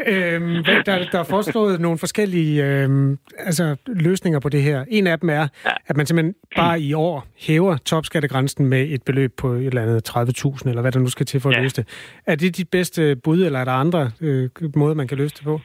Øhm, 0.07 0.63
der, 0.63 1.09
der 1.11 1.19
er 1.19 1.23
foreslået 1.23 1.81
nogle 1.81 1.97
forskellige 1.97 2.65
øhm, 2.65 3.17
altså, 3.39 3.75
løsninger 3.87 4.39
på 4.39 4.49
det 4.49 4.63
her. 4.63 4.85
En 4.87 5.07
af 5.07 5.19
dem 5.19 5.29
er, 5.29 5.47
at 5.87 5.97
man 5.97 6.05
simpelthen 6.05 6.35
bare 6.55 6.81
i 6.81 6.93
år 6.93 7.27
hæver 7.39 7.77
topskattegrænsen 7.77 8.65
med 8.65 8.89
et 8.89 9.03
beløb 9.03 9.31
på 9.37 9.51
et 9.53 9.67
eller 9.67 9.81
andet 9.81 10.09
30.000, 10.09 10.69
eller 10.69 10.81
hvad 10.81 10.91
der 10.91 10.99
nu 10.99 11.07
skal 11.07 11.25
til 11.25 11.39
for 11.39 11.49
at 11.49 11.55
ja. 11.55 11.61
løse 11.61 11.75
det. 11.75 11.87
Er 12.25 12.35
det 12.35 12.57
dit 12.57 12.69
bedste 12.69 13.15
bud, 13.15 13.43
eller 13.43 13.59
er 13.59 13.65
der 13.65 13.71
andre 13.71 14.11
øh, 14.21 14.49
måder, 14.75 14.95
man 14.95 15.07
kan 15.07 15.17
løse 15.17 15.35
det 15.35 15.43
på? 15.43 15.61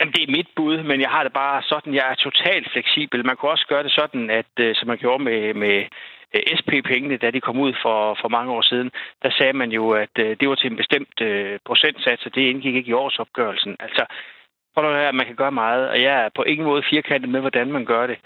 Jamen, 0.00 0.12
det 0.12 0.22
er 0.22 0.36
mit 0.36 0.48
bud, 0.56 0.82
men 0.82 1.00
jeg 1.00 1.10
har 1.10 1.22
det 1.22 1.32
bare 1.32 1.62
sådan, 1.62 1.94
jeg 1.94 2.06
er 2.10 2.14
totalt 2.14 2.70
fleksibel. 2.72 3.26
Man 3.26 3.36
kunne 3.36 3.50
også 3.50 3.66
gøre 3.68 3.82
det 3.82 3.92
sådan, 3.92 4.30
at 4.30 4.52
øh, 4.60 4.74
som 4.74 4.88
man 4.88 4.98
gjorde 4.98 5.24
med, 5.24 5.54
med 5.54 5.84
øh, 6.34 6.42
SP-pengene, 6.58 7.16
da 7.16 7.30
de 7.30 7.40
kom 7.40 7.58
ud 7.58 7.72
for, 7.82 8.18
for 8.20 8.28
mange 8.28 8.52
år 8.52 8.62
siden, 8.62 8.90
der 9.22 9.30
sagde 9.30 9.52
man 9.52 9.70
jo, 9.72 9.90
at 9.90 10.14
øh, 10.18 10.36
det 10.40 10.48
var 10.48 10.54
til 10.54 10.70
en 10.70 10.76
bestemt 10.76 11.14
procentsats, 11.66 12.26
og 12.26 12.34
det 12.34 12.40
indgik 12.40 12.74
ikke 12.74 12.90
i 12.90 13.00
årsopgørelsen. 13.04 13.76
Altså, 13.80 14.06
prøv 14.74 14.90
at 14.90 14.96
høre, 14.96 15.12
man 15.12 15.26
kan 15.26 15.36
gøre 15.36 15.52
meget, 15.52 15.88
og 15.88 16.02
jeg 16.02 16.24
er 16.24 16.28
på 16.36 16.42
ingen 16.42 16.66
måde 16.66 16.82
firkantet 16.90 17.30
med, 17.30 17.40
hvordan 17.40 17.72
man 17.72 17.84
gør 17.84 18.06
det. 18.06 18.18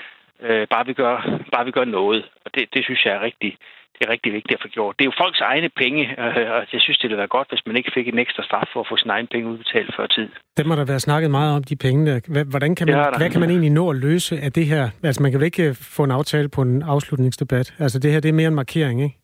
bare, 0.70 0.86
vi 0.86 0.92
gør, 0.92 1.40
bare 1.52 1.64
vi 1.64 1.70
gør 1.70 1.84
noget, 1.84 2.28
og 2.44 2.54
det, 2.54 2.74
det 2.74 2.84
synes 2.84 3.04
jeg 3.04 3.14
er 3.14 3.20
rigtig, 3.20 3.56
det 3.94 4.00
er 4.06 4.10
rigtig 4.14 4.32
vigtigt 4.38 4.54
at 4.58 4.62
få 4.66 4.68
gjort. 4.68 4.92
Det 4.96 5.02
er 5.04 5.10
jo 5.12 5.16
folks 5.22 5.40
egne 5.40 5.70
penge, 5.82 6.02
øh, 6.22 6.50
og 6.54 6.60
jeg 6.74 6.80
synes, 6.84 6.98
det 6.98 7.06
ville 7.08 7.22
være 7.22 7.34
godt, 7.36 7.48
hvis 7.52 7.62
man 7.66 7.76
ikke 7.76 7.90
fik 7.94 8.06
en 8.08 8.18
ekstra 8.18 8.42
straf 8.48 8.68
for 8.72 8.80
at 8.80 8.86
få 8.90 8.96
sine 8.96 9.12
egne 9.12 9.28
penge 9.32 9.46
udbetalt 9.52 9.90
før 9.96 10.06
tid. 10.06 10.28
Det 10.56 10.66
må 10.66 10.74
der 10.76 10.84
være 10.84 11.00
snakket 11.00 11.30
meget 11.30 11.56
om, 11.56 11.64
de 11.64 11.76
penge. 11.76 12.22
Hvordan 12.54 12.74
kan 12.74 12.86
man, 12.86 12.98
hvad 13.16 13.30
kan 13.30 13.40
man 13.40 13.50
egentlig 13.50 13.70
nå 13.70 13.90
at 13.90 13.96
løse 13.96 14.34
af 14.46 14.52
det 14.52 14.66
her? 14.66 14.84
Altså, 15.02 15.22
man 15.22 15.30
kan 15.30 15.40
vel 15.40 15.46
ikke 15.52 15.74
få 15.74 16.04
en 16.04 16.10
aftale 16.10 16.48
på 16.48 16.62
en 16.62 16.82
afslutningsdebat? 16.82 17.74
Altså, 17.78 17.98
det 17.98 18.12
her, 18.12 18.20
det 18.20 18.28
er 18.28 18.32
mere 18.32 18.48
en 18.48 18.54
markering, 18.54 19.02
ikke? 19.02 19.21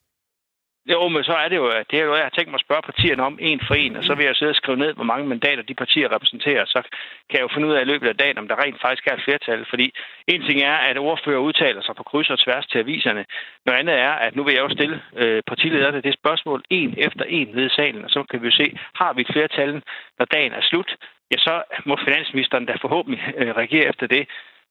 Jo, 0.92 1.08
men 1.08 1.24
så 1.24 1.32
er 1.32 1.48
det 1.48 1.56
jo, 1.56 1.66
det 1.90 1.98
er 1.98 2.04
jo, 2.04 2.14
jeg 2.14 2.22
har 2.22 2.34
tænkt 2.36 2.50
mig 2.50 2.60
at 2.60 2.66
spørge 2.66 2.82
partierne 2.82 3.22
om 3.22 3.38
en 3.40 3.60
for 3.66 3.74
en, 3.74 3.96
og 3.96 4.04
så 4.04 4.14
vil 4.14 4.26
jeg 4.26 4.36
sidde 4.36 4.50
og 4.50 4.60
skrive 4.60 4.78
ned, 4.78 4.94
hvor 4.94 5.04
mange 5.04 5.26
mandater 5.26 5.62
de 5.62 5.74
partier 5.74 6.12
repræsenterer, 6.14 6.64
så 6.64 6.80
kan 7.28 7.38
jeg 7.38 7.42
jo 7.42 7.54
finde 7.54 7.68
ud 7.68 7.74
af 7.74 7.82
i 7.82 7.90
løbet 7.92 8.08
af 8.08 8.16
dagen, 8.16 8.38
om 8.38 8.48
der 8.48 8.62
rent 8.62 8.80
faktisk 8.80 9.06
er 9.06 9.14
et 9.14 9.24
flertal. 9.24 9.66
Fordi 9.68 9.92
en 10.26 10.42
ting 10.42 10.60
er, 10.60 10.76
at 10.88 10.98
ordfører 10.98 11.38
udtaler 11.38 11.82
sig 11.82 11.94
på 11.96 12.02
kryds 12.02 12.30
og 12.30 12.38
tværs 12.38 12.66
til 12.66 12.78
aviserne. 12.78 13.24
Noget 13.66 13.78
andet 13.78 13.98
er, 13.98 14.12
at 14.26 14.36
nu 14.36 14.44
vil 14.44 14.54
jeg 14.54 14.62
jo 14.62 14.68
stille 14.68 15.02
øh, 15.16 15.42
partilederne 15.46 16.00
det 16.02 16.14
spørgsmål 16.14 16.62
en 16.70 16.94
efter 16.98 17.24
en 17.24 17.56
ved 17.56 17.70
salen, 17.70 18.04
og 18.04 18.10
så 18.10 18.22
kan 18.30 18.42
vi 18.42 18.46
jo 18.46 18.56
se, 18.56 18.78
har 18.94 19.12
vi 19.12 19.20
et 19.20 19.32
flertal, 19.32 19.82
når 20.18 20.24
dagen 20.24 20.52
er 20.52 20.62
slut, 20.62 20.96
ja, 21.30 21.38
så 21.38 21.62
må 21.86 21.98
finansministeren 22.04 22.66
da 22.66 22.74
forhåbentlig 22.80 23.22
øh, 23.36 23.56
reagere 23.56 23.88
efter 23.88 24.06
det. 24.06 24.28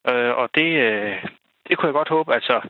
Øh, 0.09 0.31
og 0.41 0.49
det, 0.55 0.69
øh, 0.85 1.15
det 1.67 1.77
kunne 1.77 1.87
jeg 1.87 1.99
godt 1.99 2.09
håbe. 2.09 2.33
Altså, 2.33 2.61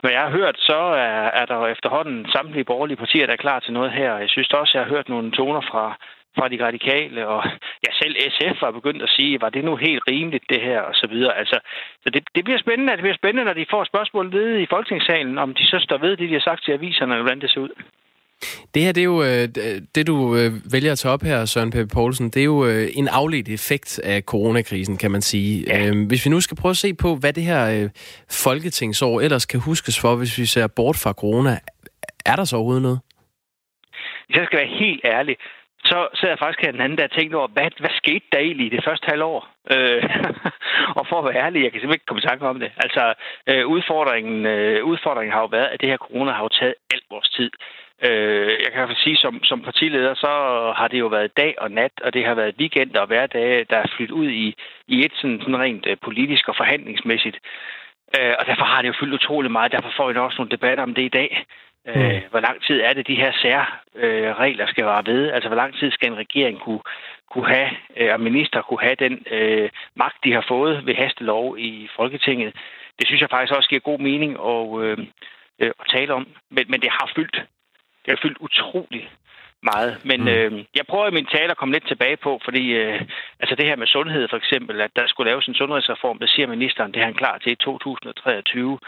hvad 0.00 0.10
jeg 0.10 0.22
har 0.22 0.30
hørt, 0.30 0.56
så 0.58 0.76
er, 0.76 1.30
er 1.40 1.46
der 1.46 1.66
efterhånden 1.66 2.26
samtlige 2.32 2.64
borgerlige 2.64 2.96
partier, 2.96 3.26
der 3.26 3.32
er 3.32 3.44
klar 3.46 3.60
til 3.60 3.72
noget 3.72 3.92
her. 3.92 4.18
Jeg 4.18 4.28
synes 4.28 4.50
også, 4.50 4.72
jeg 4.74 4.84
har 4.84 4.94
hørt 4.94 5.08
nogle 5.08 5.30
toner 5.30 5.60
fra, 5.60 5.96
fra 6.38 6.48
de 6.48 6.64
radikale, 6.66 7.28
og 7.28 7.44
ja, 7.86 7.90
selv 7.92 8.16
SF 8.30 8.62
var 8.62 8.70
begyndt 8.70 9.02
at 9.02 9.08
sige, 9.08 9.40
var 9.40 9.50
det 9.50 9.64
nu 9.64 9.76
helt 9.76 10.02
rimeligt, 10.08 10.44
det 10.50 10.60
her, 10.60 10.80
og 10.80 10.94
så 10.94 11.06
videre. 11.06 11.36
Altså, 11.36 11.58
så 12.02 12.10
det, 12.10 12.22
det 12.34 12.44
bliver 12.44 12.58
spændende, 12.58 12.92
det 12.92 13.00
bliver 13.00 13.20
spændende, 13.20 13.44
når 13.44 13.52
de 13.52 13.66
får 13.70 13.84
spørgsmål 13.84 14.32
ved 14.32 14.58
i 14.58 14.66
Folketingssalen, 14.70 15.38
om 15.38 15.54
de 15.54 15.66
så 15.66 15.78
står 15.78 15.98
ved 15.98 16.16
det, 16.16 16.28
de 16.28 16.32
har 16.32 16.40
sagt 16.40 16.64
til 16.64 16.72
aviserne, 16.72 17.12
eller 17.12 17.22
hvordan 17.22 17.40
det 17.40 17.50
ser 17.50 17.60
ud. 17.60 17.74
Det 18.74 18.82
her, 18.82 18.92
det 18.92 19.00
er 19.00 19.04
jo 19.04 19.22
øh, 19.22 19.48
det, 19.94 20.06
du 20.06 20.36
øh, 20.36 20.72
vælger 20.72 20.92
at 20.92 20.98
tage 20.98 21.12
op 21.12 21.22
her, 21.22 21.44
Søren 21.44 21.70
Peppe 21.70 21.94
Poulsen. 21.94 22.30
Det 22.30 22.40
er 22.40 22.44
jo 22.44 22.66
øh, 22.66 22.88
en 22.94 23.08
afledt 23.08 23.48
effekt 23.48 24.00
af 24.04 24.22
coronakrisen, 24.22 24.96
kan 24.98 25.10
man 25.10 25.22
sige. 25.22 25.64
Ja. 25.66 25.86
Øhm, 25.86 26.06
hvis 26.06 26.26
vi 26.26 26.30
nu 26.30 26.40
skal 26.40 26.56
prøve 26.56 26.70
at 26.70 26.76
se 26.76 26.94
på, 26.94 27.16
hvad 27.16 27.32
det 27.32 27.42
her 27.42 27.88
folketingsår 28.44 29.20
ellers 29.20 29.46
kan 29.46 29.60
huskes 29.60 30.00
for, 30.00 30.16
hvis 30.16 30.38
vi 30.38 30.46
ser 30.46 30.66
bort 30.66 30.96
fra 30.96 31.12
corona, 31.12 31.58
er 32.26 32.36
der 32.36 32.44
så 32.44 32.56
overhovedet 32.56 32.82
noget? 32.82 33.00
Hvis 34.26 34.36
jeg 34.36 34.46
skal 34.46 34.58
være 34.58 34.78
helt 34.78 35.00
ærlig, 35.04 35.36
så 35.90 36.08
sidder 36.14 36.34
jeg 36.34 36.38
faktisk 36.38 36.60
her 36.64 36.72
den 36.72 36.80
anden, 36.84 36.98
der 36.98 37.04
og 37.04 37.10
tænkt 37.10 37.34
over, 37.34 37.48
hvad, 37.48 37.70
hvad 37.84 37.94
skete 38.02 38.26
der 38.32 38.38
egentlig 38.38 38.66
i 38.66 38.74
det 38.76 38.84
første 38.88 39.06
halvår? 39.12 39.38
Øh, 39.74 40.02
og 40.98 41.04
for 41.08 41.18
at 41.18 41.26
være 41.28 41.42
ærlig, 41.44 41.62
jeg 41.62 41.70
kan 41.72 41.80
simpelthen 41.80 42.00
ikke 42.00 42.08
komme 42.08 42.22
i 42.22 42.28
tanke 42.28 42.44
om 42.52 42.58
det. 42.60 42.70
Altså, 42.84 43.04
øh, 43.50 43.66
udfordringen, 43.74 44.46
øh, 44.46 44.84
udfordringen 44.84 45.32
har 45.32 45.40
jo 45.40 45.50
været, 45.56 45.68
at 45.72 45.80
det 45.80 45.88
her 45.88 46.04
corona 46.06 46.32
har 46.32 46.42
jo 46.42 46.48
taget 46.48 46.74
alt 46.92 47.06
vores 47.10 47.28
tid. 47.28 47.50
Øh, 48.02 48.48
jeg 48.64 48.72
kan 48.72 48.90
i 48.90 48.94
sige, 48.94 49.16
som, 49.16 49.44
som 49.44 49.62
partileder, 49.62 50.14
så 50.14 50.32
har 50.76 50.88
det 50.88 50.98
jo 50.98 51.06
været 51.06 51.36
dag 51.36 51.54
og 51.58 51.70
nat, 51.70 51.92
og 52.04 52.14
det 52.14 52.26
har 52.26 52.34
været 52.34 52.54
weekend 52.58 52.96
og 52.96 53.06
hverdage, 53.06 53.64
der 53.70 53.76
er 53.76 53.92
flyttet 53.96 54.14
ud 54.14 54.28
i, 54.28 54.54
i 54.88 55.04
et 55.04 55.12
sådan, 55.14 55.40
sådan 55.40 55.58
rent 55.58 55.86
øh, 55.86 55.96
politisk 56.02 56.48
og 56.48 56.56
forhandlingsmæssigt. 56.56 57.38
Øh, 58.18 58.34
og 58.38 58.46
derfor 58.46 58.64
har 58.64 58.82
det 58.82 58.88
jo 58.88 58.94
fyldt 59.00 59.14
utrolig 59.14 59.50
meget. 59.50 59.72
Derfor 59.72 59.92
får 59.96 60.12
vi 60.12 60.18
også 60.18 60.38
nogle 60.38 60.50
debatter 60.50 60.84
om 60.84 60.94
det 60.94 61.02
i 61.02 61.16
dag. 61.18 61.46
Øh, 61.88 62.14
mm. 62.14 62.20
Hvor 62.30 62.40
lang 62.40 62.62
tid 62.62 62.80
er 62.80 62.92
det, 62.92 63.06
de 63.06 63.20
her 63.22 63.32
særregler 63.42 64.66
øh, 64.66 64.70
skal 64.70 64.84
være 64.84 65.06
ved? 65.06 65.30
Altså, 65.32 65.48
hvor 65.48 65.56
lang 65.56 65.74
tid 65.78 65.90
skal 65.90 66.08
en 66.08 66.18
regering 66.18 66.60
kunne, 66.60 66.80
kunne 67.30 67.48
have, 67.48 67.70
øh, 67.96 68.12
og 68.12 68.20
minister 68.20 68.62
kunne 68.62 68.82
have 68.82 68.94
den 68.94 69.24
øh, 69.30 69.70
magt, 69.96 70.24
de 70.24 70.32
har 70.32 70.44
fået 70.48 70.86
ved 70.86 70.94
hastelov 70.94 71.58
i 71.58 71.88
Folketinget? 71.96 72.54
Det 72.98 73.06
synes 73.06 73.20
jeg 73.20 73.30
faktisk 73.30 73.56
også 73.56 73.68
giver 73.68 73.80
god 73.80 73.98
mening 73.98 74.32
at, 74.32 74.82
øh, 74.82 74.98
øh, 75.60 75.72
at 75.80 75.86
tale 75.88 76.14
om. 76.14 76.26
Men, 76.50 76.64
men 76.68 76.80
det 76.80 76.90
har 76.90 77.12
fyldt. 77.16 77.42
Det 78.06 78.14
har 78.14 78.22
fyldt 78.22 78.38
utrolig 78.40 79.10
meget. 79.62 79.92
Men 80.04 80.20
mm. 80.20 80.28
øh, 80.28 80.64
jeg 80.78 80.84
prøver 80.86 81.08
i 81.08 81.16
min 81.18 81.26
tale 81.26 81.50
at 81.50 81.56
komme 81.56 81.74
lidt 81.74 81.88
tilbage 81.88 82.16
på, 82.16 82.40
fordi 82.44 82.64
øh, 82.82 83.00
altså 83.40 83.54
det 83.54 83.66
her 83.66 83.76
med 83.76 83.86
sundhed 83.86 84.28
for 84.28 84.36
eksempel, 84.36 84.80
at 84.80 84.90
der 84.96 85.06
skulle 85.06 85.30
laves 85.30 85.46
en 85.46 85.54
sundhedsreform, 85.54 86.18
det 86.18 86.30
siger 86.30 86.46
ministeren, 86.46 86.92
det 86.92 87.00
er 87.00 87.04
han 87.04 87.20
klar 87.22 87.38
til 87.38 87.52
i 87.52 87.56
2023. 87.56 88.78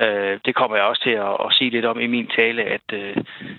Øh, 0.00 0.40
det 0.44 0.54
kommer 0.54 0.76
jeg 0.76 0.86
også 0.86 1.02
til 1.02 1.16
at, 1.26 1.34
at 1.44 1.54
sige 1.56 1.70
lidt 1.70 1.84
om 1.84 2.00
i 2.00 2.06
min 2.06 2.28
tale, 2.38 2.62
at, 2.62 2.86
øh, 2.92 3.16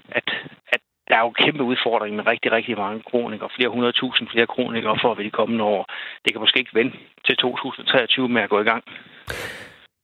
at, 0.09 0.28
at 0.74 0.82
der 1.07 1.16
er 1.16 1.20
jo 1.22 1.28
en 1.28 1.43
kæmpe 1.45 1.64
udfordring 1.64 2.16
med 2.16 2.28
rigtig, 2.28 2.51
rigtig 2.51 2.78
mange 2.78 3.01
kronikere. 3.09 3.49
Flere 3.55 3.70
hundredtusind 3.70 4.28
flere 4.28 4.47
kronikere 4.47 4.97
for 5.01 5.14
ved 5.14 5.26
de 5.26 5.30
kommende 5.39 5.64
år. 5.64 5.84
Det 6.24 6.34
kan 6.34 6.41
måske 6.41 6.59
ikke 6.59 6.76
vente 6.76 6.97
til 7.28 7.38
2023 7.38 8.30
med 8.30 8.41
at 8.41 8.49
gå 8.49 8.59
i 8.59 8.64
gang. 8.64 8.84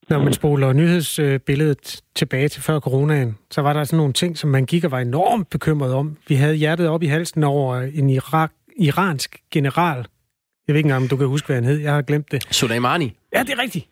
Når 0.10 0.24
man 0.24 0.34
spoler 0.34 0.74
nyhedsbilledet 0.74 2.02
tilbage 2.16 2.48
til 2.48 2.62
før 2.62 2.80
coronaen, 2.80 3.38
så 3.52 3.62
var 3.62 3.74
der 3.74 3.84
sådan 3.84 3.98
nogle 3.98 4.14
ting, 4.14 4.38
som 4.38 4.50
man 4.50 4.66
gik 4.66 4.84
og 4.84 4.92
var 4.92 5.00
enormt 5.00 5.50
bekymret 5.50 5.94
om. 5.94 6.18
Vi 6.28 6.36
havde 6.36 6.56
hjertet 6.56 6.88
op 6.88 7.04
i 7.04 7.08
halsen 7.08 7.44
over 7.44 7.76
en 7.78 8.10
Irak, 8.10 8.52
iransk 8.78 9.40
general. 9.52 9.98
Jeg 10.68 10.74
ved 10.74 10.76
ikke 10.76 10.88
engang, 10.88 11.04
om 11.04 11.08
du 11.08 11.18
kan 11.18 11.28
huske, 11.28 11.46
hvad 11.46 11.56
han 11.56 11.64
hed. 11.64 11.78
Jeg 11.78 11.94
har 11.94 12.02
glemt 12.02 12.32
det. 12.32 12.48
Soleimani. 12.52 13.18
Ja, 13.36 13.44
det 13.44 13.50
er 13.50 13.62
rigtigt. 13.62 13.88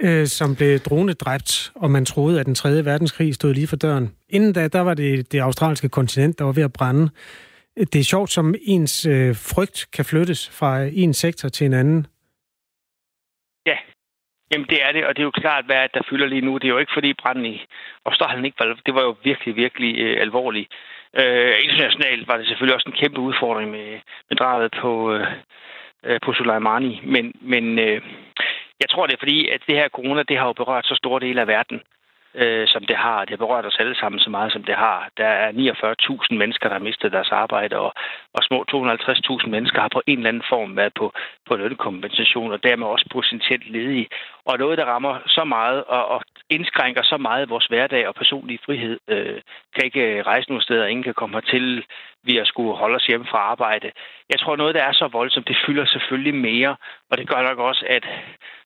Øh, 0.00 0.26
som 0.26 0.56
blev 0.56 0.78
dronedræbt, 0.78 1.72
og 1.74 1.90
man 1.90 2.04
troede, 2.04 2.40
at 2.40 2.46
den 2.46 2.54
tredje 2.54 2.84
verdenskrig 2.84 3.34
stod 3.34 3.54
lige 3.54 3.66
for 3.66 3.76
døren. 3.76 4.10
Inden 4.28 4.52
da, 4.52 4.68
der 4.68 4.80
var 4.80 4.94
det 4.94 5.32
det 5.32 5.38
australske 5.38 5.88
kontinent, 5.88 6.38
der 6.38 6.44
var 6.44 6.52
ved 6.52 6.62
at 6.62 6.72
brænde. 6.72 7.10
Det 7.76 7.96
er 7.96 8.04
sjovt, 8.04 8.32
som 8.32 8.54
ens 8.62 9.06
øh, 9.06 9.36
frygt 9.36 9.86
kan 9.92 10.04
flyttes 10.04 10.48
fra 10.48 10.82
en 10.82 11.14
sektor 11.14 11.48
til 11.48 11.64
en 11.64 11.72
anden. 11.72 12.06
Jamen 14.54 14.68
det 14.70 14.80
er 14.82 14.92
det, 14.92 15.06
og 15.06 15.16
det 15.16 15.22
er 15.22 15.30
jo 15.30 15.40
klart, 15.42 15.64
hvad 15.64 15.88
der 15.94 16.00
fylder 16.10 16.26
lige 16.26 16.46
nu. 16.48 16.58
Det 16.58 16.64
er 16.64 16.74
jo 16.74 16.78
ikke 16.78 16.96
fordi 16.96 17.12
branden 17.12 17.46
i 17.46 17.64
Australien 18.04 18.44
ikke 18.44 18.60
var, 18.60 18.76
det 18.86 18.94
var 18.94 19.02
jo 19.02 19.16
virkelig, 19.24 19.56
virkelig 19.56 19.98
øh, 19.98 20.20
alvorligt. 20.20 20.68
Øh, 21.20 21.54
internationalt 21.64 22.28
var 22.28 22.36
det 22.36 22.46
selvfølgelig 22.46 22.74
også 22.74 22.88
en 22.88 23.00
kæmpe 23.00 23.20
udfordring 23.20 23.70
med, 23.70 24.00
med 24.28 24.36
drabet 24.36 24.70
på, 24.82 25.12
øh, 25.14 25.26
øh 26.04 26.20
på 26.24 26.32
Soleimani, 26.32 27.00
men, 27.04 27.32
men 27.40 27.78
øh, 27.78 28.00
jeg 28.80 28.88
tror, 28.90 29.06
det 29.06 29.14
er 29.14 29.24
fordi, 29.24 29.48
at 29.48 29.60
det 29.66 29.76
her 29.76 29.88
corona, 29.88 30.22
det 30.22 30.38
har 30.38 30.46
jo 30.46 30.52
berørt 30.52 30.86
så 30.86 30.94
store 30.94 31.20
dele 31.20 31.40
af 31.40 31.46
verden 31.46 31.80
øh, 32.34 32.68
som 32.68 32.84
det 32.84 32.96
har. 32.96 33.20
Det 33.20 33.30
har 33.30 33.46
berørt 33.46 33.66
os 33.66 33.76
alle 33.78 33.96
sammen 34.00 34.20
så 34.20 34.30
meget, 34.30 34.52
som 34.52 34.64
det 34.64 34.74
har. 34.74 35.08
Der 35.16 35.26
er 35.26 35.52
49.000 35.52 36.36
mennesker, 36.36 36.68
der 36.68 36.76
har 36.78 36.84
mistet 36.88 37.12
deres 37.12 37.30
arbejde, 37.30 37.76
og, 37.76 37.92
og 38.34 38.42
små 38.42 38.64
250.000 38.72 39.48
mennesker 39.48 39.80
har 39.80 39.88
på 39.88 40.02
en 40.06 40.18
eller 40.18 40.28
anden 40.28 40.48
form 40.48 40.76
været 40.76 40.94
på, 40.94 41.12
på 41.48 41.56
lønkompensation, 41.56 42.52
og 42.52 42.62
dermed 42.62 42.86
også 42.86 43.06
potentielt 43.12 43.70
ledige. 43.70 44.08
Og 44.44 44.58
noget, 44.58 44.78
der 44.78 44.84
rammer 44.84 45.18
så 45.26 45.44
meget 45.44 45.84
og, 45.84 46.08
og 46.08 46.22
indskrænker 46.50 47.02
så 47.02 47.16
meget 47.16 47.50
vores 47.50 47.66
hverdag 47.66 48.08
og 48.08 48.14
personlige 48.14 48.58
frihed, 48.66 48.98
øh, 49.08 49.40
kan 49.74 49.84
ikke 49.84 50.22
rejse 50.22 50.48
nogen 50.48 50.62
steder, 50.62 50.86
ingen 50.86 51.04
kan 51.04 51.14
komme 51.14 51.36
hertil, 51.36 51.84
vi 52.24 52.38
at 52.38 52.46
skulle 52.46 52.74
holde 52.74 52.96
os 52.96 53.06
hjemme 53.06 53.26
fra 53.26 53.38
arbejde. 53.38 53.92
Jeg 54.30 54.38
tror, 54.40 54.56
noget, 54.56 54.74
der 54.74 54.82
er 54.82 54.92
så 54.92 55.08
voldsomt, 55.12 55.48
det 55.48 55.62
fylder 55.66 55.86
selvfølgelig 55.86 56.34
mere, 56.34 56.76
og 57.10 57.18
det 57.18 57.28
gør 57.28 57.42
nok 57.42 57.58
også, 57.58 57.84
at 57.88 58.04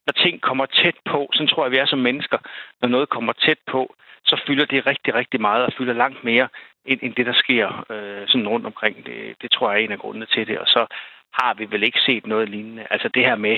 når 0.06 0.12
ting 0.12 0.40
kommer 0.40 0.66
tæt 0.66 0.98
på, 1.04 1.30
så 1.34 1.46
tror 1.46 1.64
jeg, 1.64 1.72
vi 1.72 1.76
er 1.76 1.86
som 1.86 1.98
mennesker, 1.98 2.38
når 2.80 2.88
noget 2.88 3.09
kommer 3.09 3.32
tæt 3.32 3.59
på, 3.66 3.94
så 4.24 4.40
fylder 4.46 4.64
det 4.64 4.86
rigtig, 4.86 5.14
rigtig 5.14 5.40
meget 5.40 5.66
og 5.66 5.72
fylder 5.78 5.92
langt 5.92 6.24
mere 6.24 6.48
end, 6.84 7.00
end 7.02 7.14
det, 7.14 7.26
der 7.26 7.32
sker 7.32 7.84
øh, 7.90 8.28
sådan 8.28 8.48
rundt 8.48 8.66
omkring. 8.66 9.06
Det, 9.06 9.42
det 9.42 9.50
tror 9.50 9.70
jeg 9.70 9.80
er 9.80 9.84
en 9.84 9.92
af 9.92 9.98
grundene 9.98 10.26
til 10.26 10.46
det. 10.46 10.59
Og 10.59 10.66
så 10.66 10.86
har 11.32 11.54
vi 11.54 11.64
vel 11.70 11.82
ikke 11.82 12.00
set 12.06 12.26
noget 12.26 12.48
lignende. 12.48 12.86
Altså 12.90 13.09
det 13.09 13.24
her 13.24 13.36
med, 13.36 13.56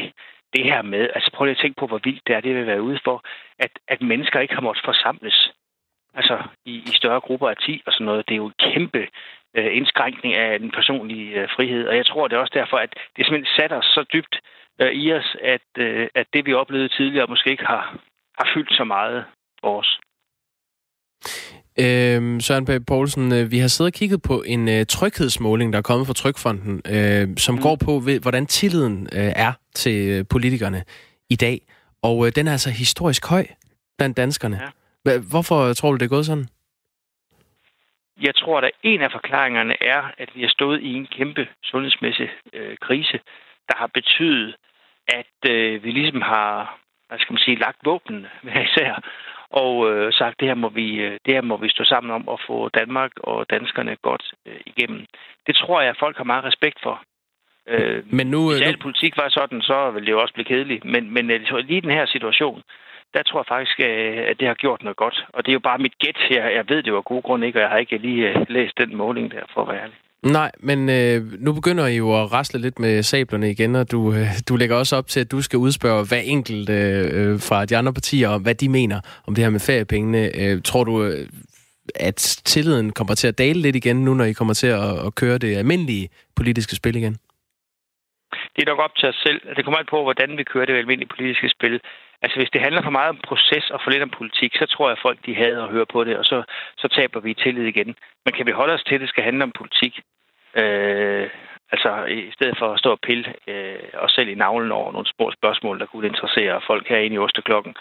det 0.54 0.64
her 0.64 0.82
med, 0.82 1.08
altså 1.14 1.30
prøv 1.34 1.44
lige 1.44 1.56
at 1.56 1.62
tænke 1.62 1.80
på, 1.80 1.86
hvor 1.86 2.00
vildt 2.04 2.26
det 2.26 2.36
er, 2.36 2.40
det 2.40 2.54
vil 2.54 2.66
være 2.66 2.82
ude 2.82 3.00
for, 3.04 3.24
at, 3.58 3.70
at 3.88 4.02
mennesker 4.02 4.40
ikke 4.40 4.54
har 4.54 4.62
måttet 4.62 4.84
forsamles. 4.84 5.52
Altså 6.14 6.42
i, 6.64 6.74
i 6.76 6.92
større 7.00 7.20
grupper 7.20 7.48
af 7.48 7.56
10 7.56 7.82
og 7.86 7.92
sådan 7.92 8.04
noget. 8.04 8.28
Det 8.28 8.34
er 8.34 8.42
jo 8.44 8.46
et 8.46 8.56
kæmpe 8.56 9.08
øh, 9.56 9.76
indskrænkning 9.76 10.34
af 10.34 10.58
den 10.58 10.70
personlige 10.70 11.30
øh, 11.40 11.48
frihed. 11.56 11.86
Og 11.86 11.96
jeg 11.96 12.06
tror, 12.06 12.28
det 12.28 12.36
er 12.36 12.40
også 12.40 12.58
derfor, 12.60 12.76
at 12.76 12.92
det 13.16 13.26
simpelthen 13.26 13.56
satte 13.56 13.74
os 13.74 13.84
så 13.84 14.04
dybt 14.12 14.34
øh, 14.80 14.92
i 14.92 15.12
os, 15.12 15.36
at, 15.54 15.68
øh, 15.78 16.08
at 16.14 16.26
det, 16.32 16.46
vi 16.46 16.52
oplevede 16.52 16.88
tidligere, 16.88 17.26
måske 17.28 17.50
ikke 17.50 17.66
har, 17.66 17.98
har 18.38 18.50
fyldt 18.54 18.72
så 18.76 18.84
meget 18.84 19.24
for 19.60 19.78
os. 19.80 20.00
Øh, 21.84 22.40
Søren 22.40 22.64
Pape 22.64 22.84
Poulsen, 22.84 23.50
vi 23.50 23.58
har 23.58 23.68
siddet 23.68 23.92
og 23.92 23.98
kigget 23.98 24.22
på 24.22 24.42
en 24.46 24.68
øh, 24.68 24.86
tryghedsmåling, 24.86 25.72
der 25.72 25.78
er 25.78 25.82
kommet 25.82 26.06
fra 26.06 26.14
Trykfonden, 26.14 26.82
øh, 26.94 27.28
som 27.36 27.54
mm. 27.54 27.60
går 27.60 27.76
på, 27.84 27.92
ved, 27.98 28.20
hvordan 28.20 28.46
tilliden 28.46 29.08
øh, 29.12 29.32
er 29.46 29.52
til 29.74 30.08
øh, 30.08 30.24
politikerne 30.30 30.82
i 31.30 31.36
dag. 31.36 31.60
Og 32.02 32.26
øh, 32.26 32.32
den 32.36 32.48
er 32.48 32.52
altså 32.52 32.70
historisk 32.70 33.26
høj 33.26 33.46
blandt 33.98 34.16
danskerne. 34.16 34.60
Ja. 35.06 35.18
Hvorfor 35.30 35.72
tror 35.72 35.90
du, 35.90 35.96
det 35.96 36.02
er 36.02 36.08
gået 36.08 36.26
sådan? 36.26 36.46
Jeg 38.20 38.34
tror, 38.34 38.58
at 38.60 38.70
en 38.82 39.00
af 39.02 39.12
forklaringerne 39.12 39.82
er, 39.82 40.02
at 40.18 40.30
vi 40.34 40.40
har 40.42 40.48
stået 40.48 40.80
i 40.80 40.94
en 40.94 41.06
kæmpe 41.06 41.48
sundhedsmæssig 41.64 42.30
øh, 42.52 42.76
krise, 42.80 43.20
der 43.68 43.76
har 43.76 43.86
betydet, 43.86 44.56
at 45.08 45.50
øh, 45.50 45.84
vi 45.84 45.90
ligesom 45.90 46.22
har, 46.22 46.78
hvad 47.08 47.18
skal 47.18 47.32
man 47.32 47.42
sige, 47.42 47.58
lagt 47.58 47.78
våben 47.84 48.26
hver 48.42 48.60
især, 48.62 49.02
og 49.50 49.90
øh, 49.90 50.12
sagt, 50.12 50.40
det 50.40 50.48
her, 50.48 50.54
må 50.54 50.68
vi, 50.68 50.94
øh, 50.94 51.18
det 51.24 51.34
her 51.34 51.40
må 51.40 51.56
vi 51.56 51.68
stå 51.68 51.84
sammen 51.84 52.10
om 52.10 52.28
at 52.28 52.40
få 52.46 52.68
Danmark 52.68 53.12
og 53.16 53.50
danskerne 53.50 53.96
godt 54.02 54.32
øh, 54.46 54.60
igennem. 54.66 55.06
Det 55.46 55.56
tror 55.56 55.80
jeg, 55.80 55.90
at 55.90 55.98
folk 55.98 56.16
har 56.16 56.24
meget 56.24 56.44
respekt 56.44 56.78
for. 56.82 57.02
Øh, 57.66 58.02
men 58.12 58.26
nu, 58.26 58.50
hvis 58.50 58.60
al 58.60 58.78
politik 58.78 59.16
var 59.16 59.28
sådan, 59.28 59.62
så 59.62 59.90
ville 59.90 60.06
det 60.06 60.12
jo 60.12 60.20
også 60.20 60.34
blive 60.34 60.44
kedeligt. 60.52 60.84
Men, 60.84 61.10
men 61.14 61.30
øh, 61.30 61.56
lige 61.56 61.80
den 61.80 61.90
her 61.90 62.06
situation, 62.06 62.62
der 63.14 63.22
tror 63.22 63.40
jeg 63.40 63.50
faktisk, 63.54 63.76
øh, 63.80 64.30
at 64.30 64.36
det 64.40 64.48
har 64.48 64.54
gjort 64.54 64.82
noget 64.82 64.96
godt. 64.96 65.26
Og 65.34 65.44
det 65.44 65.50
er 65.50 65.58
jo 65.58 65.68
bare 65.70 65.78
mit 65.78 65.98
gæt. 65.98 66.18
Jeg, 66.30 66.52
jeg 66.58 66.64
ved 66.68 66.82
det 66.82 66.88
jo 66.88 66.96
af 66.96 67.04
gode 67.04 67.22
grunde 67.22 67.46
ikke, 67.46 67.58
og 67.58 67.62
jeg 67.62 67.70
har 67.70 67.78
ikke 67.78 67.98
lige 67.98 68.46
læst 68.48 68.78
den 68.78 68.96
måling 68.96 69.30
der, 69.30 69.44
for 69.54 69.62
at 69.62 69.68
være 69.68 69.82
ærlig. 69.82 69.96
Nej, 70.22 70.50
men 70.58 70.88
øh, 70.88 71.22
nu 71.38 71.52
begynder 71.52 71.86
I 71.86 71.96
jo 71.96 72.22
at 72.22 72.32
rasle 72.32 72.60
lidt 72.60 72.78
med 72.78 73.02
sablerne 73.02 73.50
igen, 73.50 73.76
og 73.76 73.90
du, 73.90 74.12
øh, 74.12 74.26
du 74.48 74.56
lægger 74.56 74.76
også 74.76 74.96
op 74.96 75.06
til, 75.06 75.20
at 75.20 75.30
du 75.30 75.42
skal 75.42 75.58
udspørge 75.58 76.04
hver 76.08 76.22
enkelt 76.24 76.70
øh, 76.70 77.40
fra 77.48 77.64
de 77.64 77.76
andre 77.76 77.92
partier 77.92 78.28
om, 78.28 78.42
hvad 78.42 78.54
de 78.54 78.68
mener 78.68 79.00
om 79.26 79.34
det 79.34 79.44
her 79.44 79.50
med 79.50 79.60
feriepengene. 79.60 80.22
Øh, 80.40 80.62
tror 80.62 80.84
du, 80.84 81.04
øh, 81.04 81.26
at 81.94 82.40
tilliden 82.44 82.92
kommer 82.92 83.14
til 83.14 83.28
at 83.28 83.38
dale 83.38 83.60
lidt 83.60 83.76
igen 83.76 84.04
nu, 84.04 84.14
når 84.14 84.24
I 84.24 84.32
kommer 84.32 84.54
til 84.54 84.66
at, 84.66 85.06
at 85.06 85.14
køre 85.14 85.38
det 85.38 85.56
almindelige 85.56 86.08
politiske 86.36 86.76
spil 86.76 86.96
igen? 86.96 87.16
Det 88.56 88.62
er 88.62 88.70
nok 88.70 88.78
op 88.78 88.94
til 88.96 89.08
os 89.08 89.20
selv. 89.26 89.40
Det 89.56 89.64
kommer 89.64 89.78
an 89.78 89.86
på, 89.90 90.02
hvordan 90.02 90.38
vi 90.38 90.44
kører 90.44 90.66
det 90.66 90.76
almindelige 90.76 91.14
politiske 91.16 91.48
spil. 91.48 91.80
Altså, 92.22 92.36
hvis 92.38 92.50
det 92.50 92.60
handler 92.60 92.82
for 92.82 92.90
meget 92.90 93.08
om 93.08 93.20
proces 93.28 93.70
og 93.70 93.80
for 93.82 93.90
lidt 93.90 94.02
om 94.02 94.16
politik, 94.18 94.52
så 94.56 94.66
tror 94.66 94.88
jeg, 94.88 94.96
at 94.96 95.02
folk 95.02 95.18
de 95.26 95.34
hader 95.34 95.64
at 95.64 95.70
høre 95.70 95.86
på 95.86 96.04
det, 96.04 96.16
og 96.16 96.24
så, 96.24 96.42
så 96.78 96.88
taber 96.88 97.20
vi 97.20 97.34
tillid 97.34 97.64
igen. 97.64 97.94
Men 98.24 98.34
kan 98.34 98.46
vi 98.46 98.50
holde 98.50 98.74
os 98.74 98.84
til, 98.84 98.94
at 98.94 99.00
det 99.00 99.08
skal 99.08 99.24
handle 99.24 99.44
om 99.44 99.52
politik? 99.58 100.00
Øh, 100.54 101.28
altså, 101.72 102.04
i 102.04 102.30
stedet 102.32 102.58
for 102.58 102.72
at 102.72 102.78
stå 102.78 102.90
og 102.90 103.00
pille 103.02 103.34
øh, 103.46 103.78
os 103.94 104.12
selv 104.12 104.28
i 104.28 104.34
navlen 104.34 104.72
over 104.72 104.92
nogle 104.92 105.06
små 105.06 105.32
spørgsmål, 105.38 105.78
der 105.80 105.86
kunne 105.86 106.06
interessere 106.06 106.60
folk 106.66 106.88
herinde 106.88 107.14
i 107.14 107.18
Osteklokken, 107.18 107.74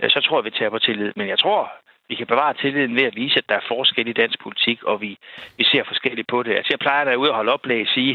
øh, 0.00 0.10
så 0.10 0.20
tror 0.20 0.38
jeg, 0.38 0.44
vi 0.44 0.50
taber 0.50 0.78
tillid. 0.78 1.12
Men 1.16 1.28
jeg 1.28 1.38
tror, 1.38 1.72
vi 2.08 2.14
kan 2.14 2.26
bevare 2.26 2.54
tilliden 2.54 2.96
ved 2.96 3.04
at 3.04 3.16
vise, 3.16 3.38
at 3.38 3.48
der 3.48 3.54
er 3.54 3.68
forskel 3.68 4.08
i 4.08 4.12
dansk 4.12 4.38
politik, 4.42 4.82
og 4.82 5.00
vi, 5.00 5.18
vi 5.58 5.64
ser 5.64 5.84
forskelligt 5.84 6.28
på 6.28 6.42
det. 6.42 6.52
Altså, 6.56 6.70
jeg 6.70 6.78
plejer 6.78 7.04
derude 7.04 7.30
at 7.30 7.34
holde 7.34 7.52
oplæg 7.52 7.88
sige, 7.88 8.14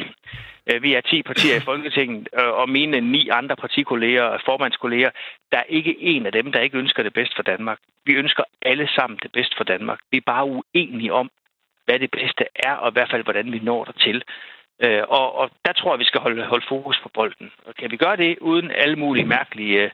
vi 0.82 0.94
er 0.94 1.02
10 1.02 1.24
partier 1.24 1.56
i 1.56 1.66
Folketinget, 1.70 2.30
øh, 2.40 2.48
og 2.48 2.70
mine 2.70 3.02
ni 3.02 3.30
andre 3.30 3.56
partikolleger, 3.56 4.38
formandskolleger, 4.46 5.10
der 5.52 5.58
er 5.58 5.64
ikke 5.70 5.96
en 6.00 6.26
af 6.26 6.32
dem, 6.32 6.52
der 6.52 6.60
ikke 6.60 6.78
ønsker 6.78 7.04
det 7.04 7.14
bedst 7.14 7.36
for 7.36 7.44
Danmark. 7.44 7.80
Vi 8.06 8.14
ønsker 8.14 8.44
alle 8.62 8.88
sammen 8.96 9.20
det 9.24 9.32
bedst 9.32 9.58
for 9.58 9.64
Danmark. 9.64 10.00
Vi 10.12 10.18
er 10.18 10.32
bare 10.34 10.46
uenige 10.46 11.14
om, 11.14 11.30
hvad 11.86 12.00
det 12.00 12.12
bedste 12.12 12.46
er, 12.56 12.74
og 12.74 12.90
i 12.90 12.94
hvert 12.94 13.12
fald, 13.12 13.24
hvordan 13.24 13.52
vi 13.52 13.60
når 13.60 13.94
til. 14.00 14.24
Øh, 14.84 15.04
og, 15.08 15.36
og 15.36 15.50
der 15.66 15.74
tror 15.74 15.94
jeg, 15.94 16.00
vi 16.00 16.06
skal 16.06 16.22
holde, 16.22 16.44
holde 16.44 16.66
fokus 16.68 17.00
på 17.04 17.10
bolden. 17.14 17.52
Og 17.66 17.76
kan 17.76 17.92
vi 17.92 17.98
gøre 17.98 18.18
det 18.18 18.38
uden 18.40 18.72
alle 18.72 18.96
mulige 18.96 19.26
mærkelige 19.26 19.92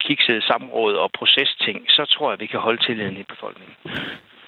kiksede 0.00 0.42
samråd 0.42 0.94
og 0.94 1.10
procesting, 1.12 1.84
så 1.88 2.04
tror 2.04 2.30
jeg, 2.30 2.40
vi 2.40 2.46
kan 2.46 2.60
holde 2.60 2.82
tilliden 2.82 3.16
i 3.16 3.22
befolkningen. 3.22 3.74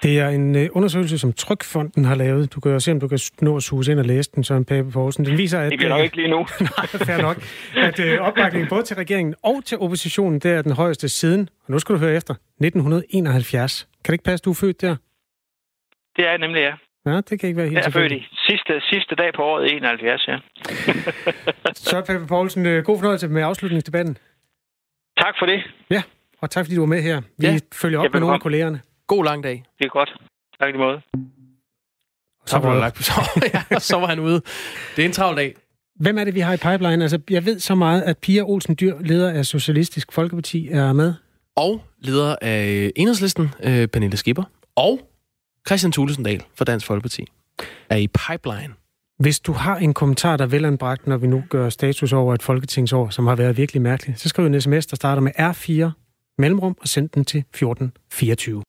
Det 0.03 0.19
er 0.19 0.29
en 0.29 0.55
øh, 0.55 0.69
undersøgelse, 0.71 1.17
som 1.17 1.33
Trykfonden 1.33 2.05
har 2.05 2.15
lavet. 2.15 2.53
Du 2.53 2.59
kan 2.59 2.71
jo 2.71 2.79
se, 2.79 2.91
om 2.91 2.99
du 2.99 3.07
kan 3.07 3.19
nå 3.41 3.55
at 3.55 3.63
suge 3.63 3.91
ind 3.91 3.99
og 3.99 4.05
læse 4.05 4.31
den, 4.35 4.43
Søren 4.43 4.65
Pape 4.65 4.91
Poulsen. 4.91 5.25
Den 5.25 5.37
viser, 5.37 5.59
at... 5.59 5.71
Det 5.71 5.79
bliver 5.79 5.89
nok 5.89 5.99
øh, 5.99 6.03
ikke 6.03 6.15
lige 6.15 6.27
nu. 6.27 6.37
nej, 6.77 6.85
fair 6.87 7.21
nok. 7.21 7.37
At 7.75 7.99
øh, 7.99 8.21
opbakningen 8.21 8.69
både 8.69 8.83
til 8.83 8.95
regeringen 8.95 9.35
og 9.43 9.65
til 9.65 9.77
oppositionen, 9.79 10.39
det 10.39 10.51
er 10.51 10.61
den 10.61 10.71
højeste 10.71 11.09
siden, 11.09 11.49
og 11.65 11.71
nu 11.71 11.79
skal 11.79 11.95
du 11.95 11.99
høre 11.99 12.15
efter, 12.15 12.33
1971. 12.33 13.87
Kan 14.03 14.11
det 14.11 14.13
ikke 14.13 14.23
passe, 14.23 14.43
du 14.43 14.49
er 14.49 14.53
født 14.53 14.81
der? 14.81 14.95
Det 16.15 16.27
er 16.27 16.37
nemlig, 16.37 16.59
ja. 16.59 16.73
Ja, 17.11 17.17
det 17.17 17.39
kan 17.39 17.49
ikke 17.49 17.57
være 17.57 17.65
helt 17.67 17.77
Jeg 17.77 17.85
er 17.85 17.91
født 17.91 18.11
i 18.11 18.27
sidste, 18.47 18.81
sidste 18.81 19.15
dag 19.15 19.33
på 19.35 19.41
året 19.43 19.73
71, 19.75 20.27
ja. 20.27 20.37
Søren 21.89 22.05
Pape 22.07 22.27
Poulsen, 22.27 22.63
god 22.83 22.97
fornøjelse 22.99 23.27
med 23.27 23.41
afslutningsdebatten. 23.43 24.17
Tak 25.17 25.35
for 25.39 25.45
det. 25.45 25.63
Ja, 25.89 26.01
og 26.41 26.49
tak 26.49 26.65
fordi 26.65 26.75
du 26.75 26.81
var 26.81 26.87
med 26.87 27.01
her. 27.01 27.21
Vi 27.37 27.47
Ja. 27.47 27.57
følger 27.73 27.99
op 27.99 28.13
med 28.13 28.19
nogle 28.19 28.33
af 28.35 28.41
kollegerne. 28.41 28.81
God 29.07 29.25
lang 29.25 29.43
dag. 29.43 29.63
Det 29.79 29.85
er 29.85 29.89
godt. 29.89 30.09
Tak 30.59 30.69
i 30.69 30.71
lige 30.71 30.81
måde. 30.81 31.01
Så 32.45 32.57
var, 32.59 32.79
lagt 32.79 32.95
på, 32.95 33.03
så, 33.03 33.13
ja, 33.71 33.79
så 33.79 33.99
var 33.99 34.07
han 34.07 34.19
ude. 34.19 34.41
Det 34.95 35.01
er 35.01 35.05
en 35.05 35.11
travl 35.11 35.37
dag. 35.37 35.55
Hvem 35.95 36.17
er 36.17 36.23
det, 36.23 36.35
vi 36.35 36.39
har 36.39 36.53
i 36.53 36.57
pipeline? 36.57 37.03
Altså, 37.03 37.19
jeg 37.29 37.45
ved 37.45 37.59
så 37.59 37.75
meget, 37.75 38.01
at 38.01 38.17
Pia 38.17 38.41
Olsen 38.41 38.77
Dyr, 38.79 38.99
leder 38.99 39.31
af 39.31 39.45
Socialistisk 39.45 40.11
Folkeparti, 40.11 40.67
er 40.67 40.93
med. 40.93 41.13
Og 41.55 41.83
leder 41.99 42.35
af 42.41 42.91
Enhedslisten, 42.95 43.49
øh, 43.63 43.87
Pernille 43.87 44.17
Skipper. 44.17 44.43
Og 44.75 44.99
Christian 45.67 45.91
Thulesendal 45.91 46.43
fra 46.55 46.65
Dansk 46.65 46.85
Folkeparti 46.85 47.25
er 47.89 47.97
i 47.97 48.07
pipeline. 48.07 48.73
Hvis 49.19 49.39
du 49.39 49.51
har 49.51 49.77
en 49.77 49.93
kommentar, 49.93 50.37
der 50.37 50.43
er 50.43 50.49
velanbragt, 50.49 51.07
når 51.07 51.17
vi 51.17 51.27
nu 51.27 51.43
gør 51.49 51.69
status 51.69 52.13
over 52.13 52.33
et 52.33 52.43
folketingsår, 52.43 53.09
som 53.09 53.27
har 53.27 53.35
været 53.35 53.57
virkelig 53.57 53.81
mærkeligt, 53.81 54.19
så 54.19 54.29
skriv 54.29 54.45
en 54.45 54.61
sms, 54.61 54.85
der 54.85 54.95
starter 54.95 55.21
med 55.21 55.31
R4 55.39 55.91
mellemrum 56.37 56.77
og 56.81 56.87
send 56.87 57.09
den 57.09 57.25
til 57.25 57.39
1424. 57.39 58.61